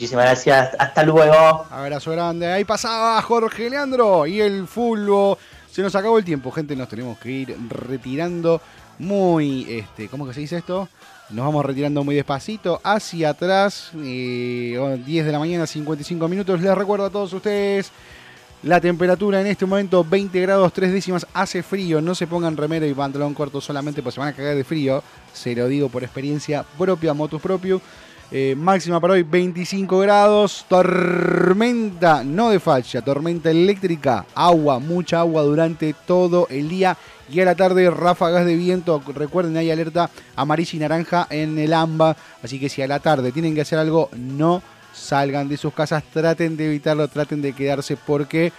Muchísimas 0.00 0.24
gracias, 0.24 0.70
hasta 0.78 1.02
luego. 1.02 1.66
Abrazo 1.70 2.12
grande. 2.12 2.50
Ahí 2.50 2.64
pasaba 2.64 3.20
Jorge 3.20 3.68
Leandro 3.68 4.26
y 4.26 4.40
el 4.40 4.66
fulbo. 4.66 5.36
Se 5.70 5.82
nos 5.82 5.94
acabó 5.94 6.16
el 6.16 6.24
tiempo, 6.24 6.50
gente. 6.50 6.74
Nos 6.74 6.88
tenemos 6.88 7.18
que 7.18 7.30
ir 7.30 7.56
retirando 7.68 8.62
muy. 8.98 9.66
este 9.68 10.08
¿Cómo 10.08 10.26
que 10.26 10.32
se 10.32 10.40
dice 10.40 10.56
esto? 10.56 10.88
Nos 11.28 11.44
vamos 11.44 11.66
retirando 11.66 12.02
muy 12.02 12.14
despacito 12.14 12.80
hacia 12.82 13.28
atrás. 13.28 13.90
eh, 14.02 15.02
10 15.04 15.26
de 15.26 15.32
la 15.32 15.38
mañana, 15.38 15.66
55 15.66 16.28
minutos. 16.28 16.62
Les 16.62 16.74
recuerdo 16.74 17.04
a 17.04 17.10
todos 17.10 17.34
ustedes. 17.34 17.92
La 18.62 18.80
temperatura 18.80 19.42
en 19.42 19.48
este 19.48 19.66
momento 19.66 20.02
20 20.02 20.40
grados 20.40 20.72
3 20.72 20.92
décimas, 20.92 21.26
hace 21.34 21.62
frío, 21.62 22.00
no 22.00 22.14
se 22.14 22.26
pongan 22.26 22.56
remero 22.56 22.86
y 22.86 22.94
pantalón 22.94 23.34
corto 23.34 23.60
solamente 23.60 24.02
porque 24.02 24.14
se 24.14 24.20
van 24.20 24.28
a 24.30 24.32
cagar 24.34 24.54
de 24.54 24.64
frío, 24.64 25.02
se 25.32 25.54
lo 25.54 25.66
digo 25.66 25.88
por 25.88 26.04
experiencia 26.04 26.62
propia, 26.78 27.14
motus 27.14 27.40
propio. 27.40 27.80
Eh, 28.32 28.54
máxima 28.56 29.00
para 29.00 29.14
hoy 29.14 29.24
25 29.24 29.98
grados, 29.98 30.64
tormenta, 30.68 32.22
no 32.22 32.50
de 32.50 32.60
facha, 32.60 33.02
tormenta 33.02 33.50
eléctrica, 33.50 34.24
agua, 34.36 34.78
mucha 34.78 35.18
agua 35.18 35.42
durante 35.42 35.94
todo 36.06 36.46
el 36.48 36.68
día 36.68 36.96
y 37.28 37.40
a 37.40 37.44
la 37.44 37.56
tarde 37.56 37.90
ráfagas 37.90 38.46
de 38.46 38.54
viento. 38.54 39.02
Recuerden, 39.14 39.56
hay 39.56 39.72
alerta 39.72 40.10
amarilla 40.36 40.76
y 40.76 40.78
naranja 40.78 41.26
en 41.28 41.58
el 41.58 41.72
AMBA, 41.72 42.16
así 42.40 42.60
que 42.60 42.68
si 42.68 42.82
a 42.82 42.86
la 42.86 43.00
tarde 43.00 43.32
tienen 43.32 43.52
que 43.52 43.62
hacer 43.62 43.80
algo, 43.80 44.08
no 44.16 44.62
salgan 44.94 45.48
de 45.48 45.56
sus 45.56 45.74
casas, 45.74 46.04
traten 46.04 46.56
de 46.56 46.66
evitarlo, 46.66 47.08
traten 47.08 47.42
de 47.42 47.52
quedarse 47.52 47.96
porque 47.96 48.52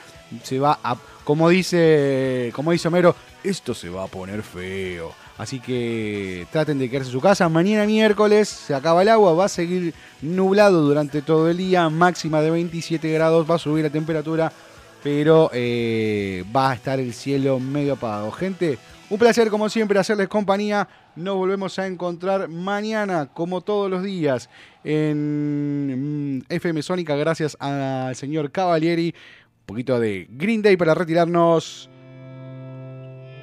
se 0.44 0.60
va 0.60 0.80
a, 0.84 0.98
como 1.24 1.48
dice, 1.48 2.52
como 2.54 2.74
dice 2.74 2.90
Homero, 2.90 3.16
esto 3.42 3.74
se 3.74 3.88
va 3.88 4.04
a 4.04 4.08
poner 4.08 4.44
feo. 4.44 5.14
Así 5.42 5.60
que 5.60 6.46
traten 6.52 6.78
de 6.78 6.88
quedarse 6.88 7.10
en 7.10 7.14
su 7.14 7.20
casa. 7.20 7.50
Mañana 7.50 7.88
miércoles 7.88 8.48
se 8.48 8.76
acaba 8.76 9.02
el 9.02 9.10
agua, 9.10 9.34
va 9.34 9.46
a 9.46 9.50
seguir 9.50 9.92
nublado 10.22 10.84
durante 10.84 11.24
todo 11.24 11.50
el 11.50 11.58
día, 11.58 11.90
máxima 11.90 12.44
de 12.44 12.52
27 12.52 13.12
grados, 13.12 13.50
va 13.50 13.56
a 13.56 13.58
subir 13.58 13.84
la 13.84 13.90
temperatura, 13.90 14.54
pero 15.02 15.50
eh, 15.52 16.46
va 16.56 16.70
a 16.70 16.74
estar 16.76 17.00
el 17.00 17.12
cielo 17.16 17.60
medio 17.60 17.94
apagado. 17.94 18.32
Gente, 18.32 18.78
un 19.10 19.18
placer 19.18 19.50
como 19.50 19.68
siempre 19.68 19.98
hacerles 19.98 20.28
compañía. 20.28 20.88
Nos 21.16 21.38
volvemos 21.38 21.80
a 21.80 21.88
encontrar 21.88 22.48
mañana, 22.48 23.30
como 23.34 23.62
todos 23.62 23.90
los 23.90 24.04
días, 24.04 24.48
en 24.84 26.38
mm, 26.38 26.44
FM 26.50 26.84
Sónica, 26.84 27.16
gracias 27.16 27.58
al 27.60 28.16
señor 28.16 28.52
Cavalieri. 28.52 29.16
Un 29.62 29.66
poquito 29.66 30.00
de 30.00 30.28
Green 30.30 30.62
Day 30.62 30.78
para 30.78 30.94
retirarnos. 30.94 31.90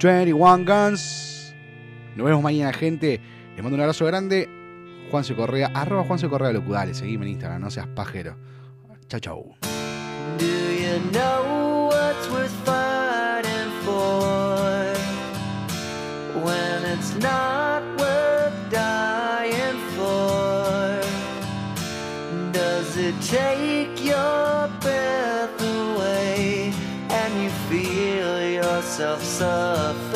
21 0.01 0.65
Guns. 0.65 1.38
Nos 2.19 2.27
vemos 2.27 2.43
mañana, 2.43 2.73
gente. 2.73 3.21
Les 3.55 3.63
mando 3.63 3.77
un 3.77 3.81
abrazo 3.81 4.05
grande. 4.05 4.49
Juanse 5.09 5.37
Correa, 5.37 5.71
arroba 5.73 6.03
Juanse 6.03 6.29
Correa 6.29 6.53
Locu. 6.53 6.73
Dale, 6.73 6.93
seguime 6.93 7.27
en 7.27 7.33
Instagram, 7.35 7.61
no 7.63 7.71
seas 7.71 7.87
pajero. 7.87 8.37
Chau, 9.09 9.21
chau. 9.21 9.55
Do 10.37 10.45
you 10.45 10.99
know 11.13 11.87
what's 11.87 12.29
worth 12.29 12.51
fighting 12.65 13.71
for 13.85 14.93
when 16.43 16.85
it's 16.93 17.15
not 17.21 17.85
worth 18.01 18.69
dying 18.69 19.79
for? 19.95 21.01
Does 22.51 22.97
it 22.97 23.15
take 23.21 24.05
your 24.05 24.69
breath 24.81 25.63
away 25.63 26.73
and 27.11 27.45
you 27.45 27.51
feel 27.71 28.43
yourself 28.43 29.23
suffer? 29.23 30.08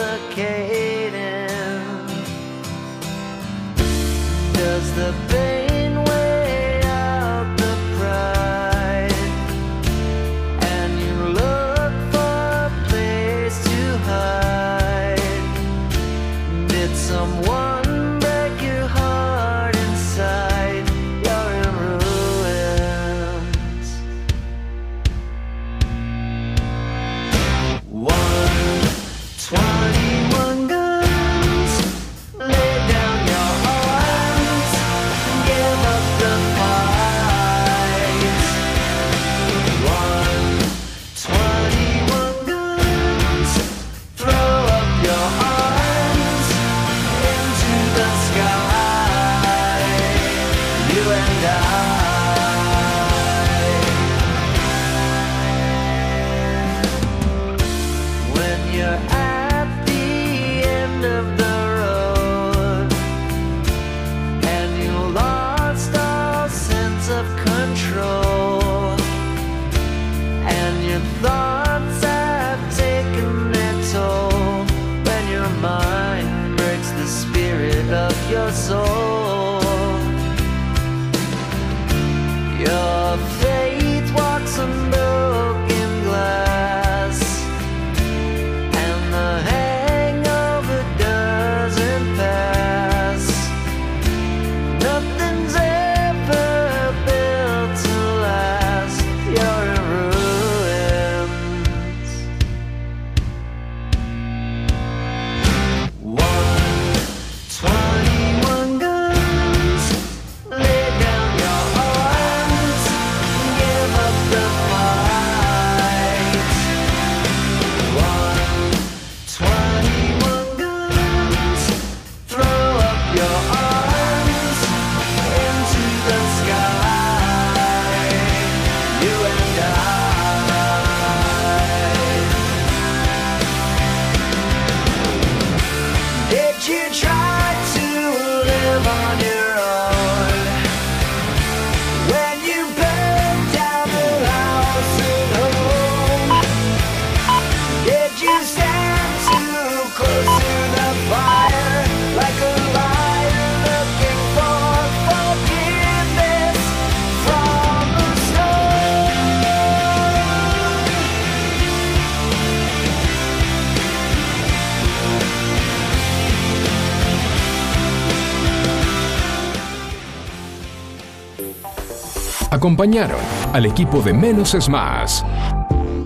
acompañaron 172.63 173.19
al 173.53 173.67
equipo 173.67 174.01
de 174.03 174.13
Menos 174.13 174.55
es 174.55 174.69
Más. 174.69 175.27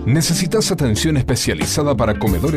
¿Necesitas 0.07 0.71
atención 0.71 1.15
especializada 1.15 1.95
para 1.95 2.17
comedores? 2.17 2.55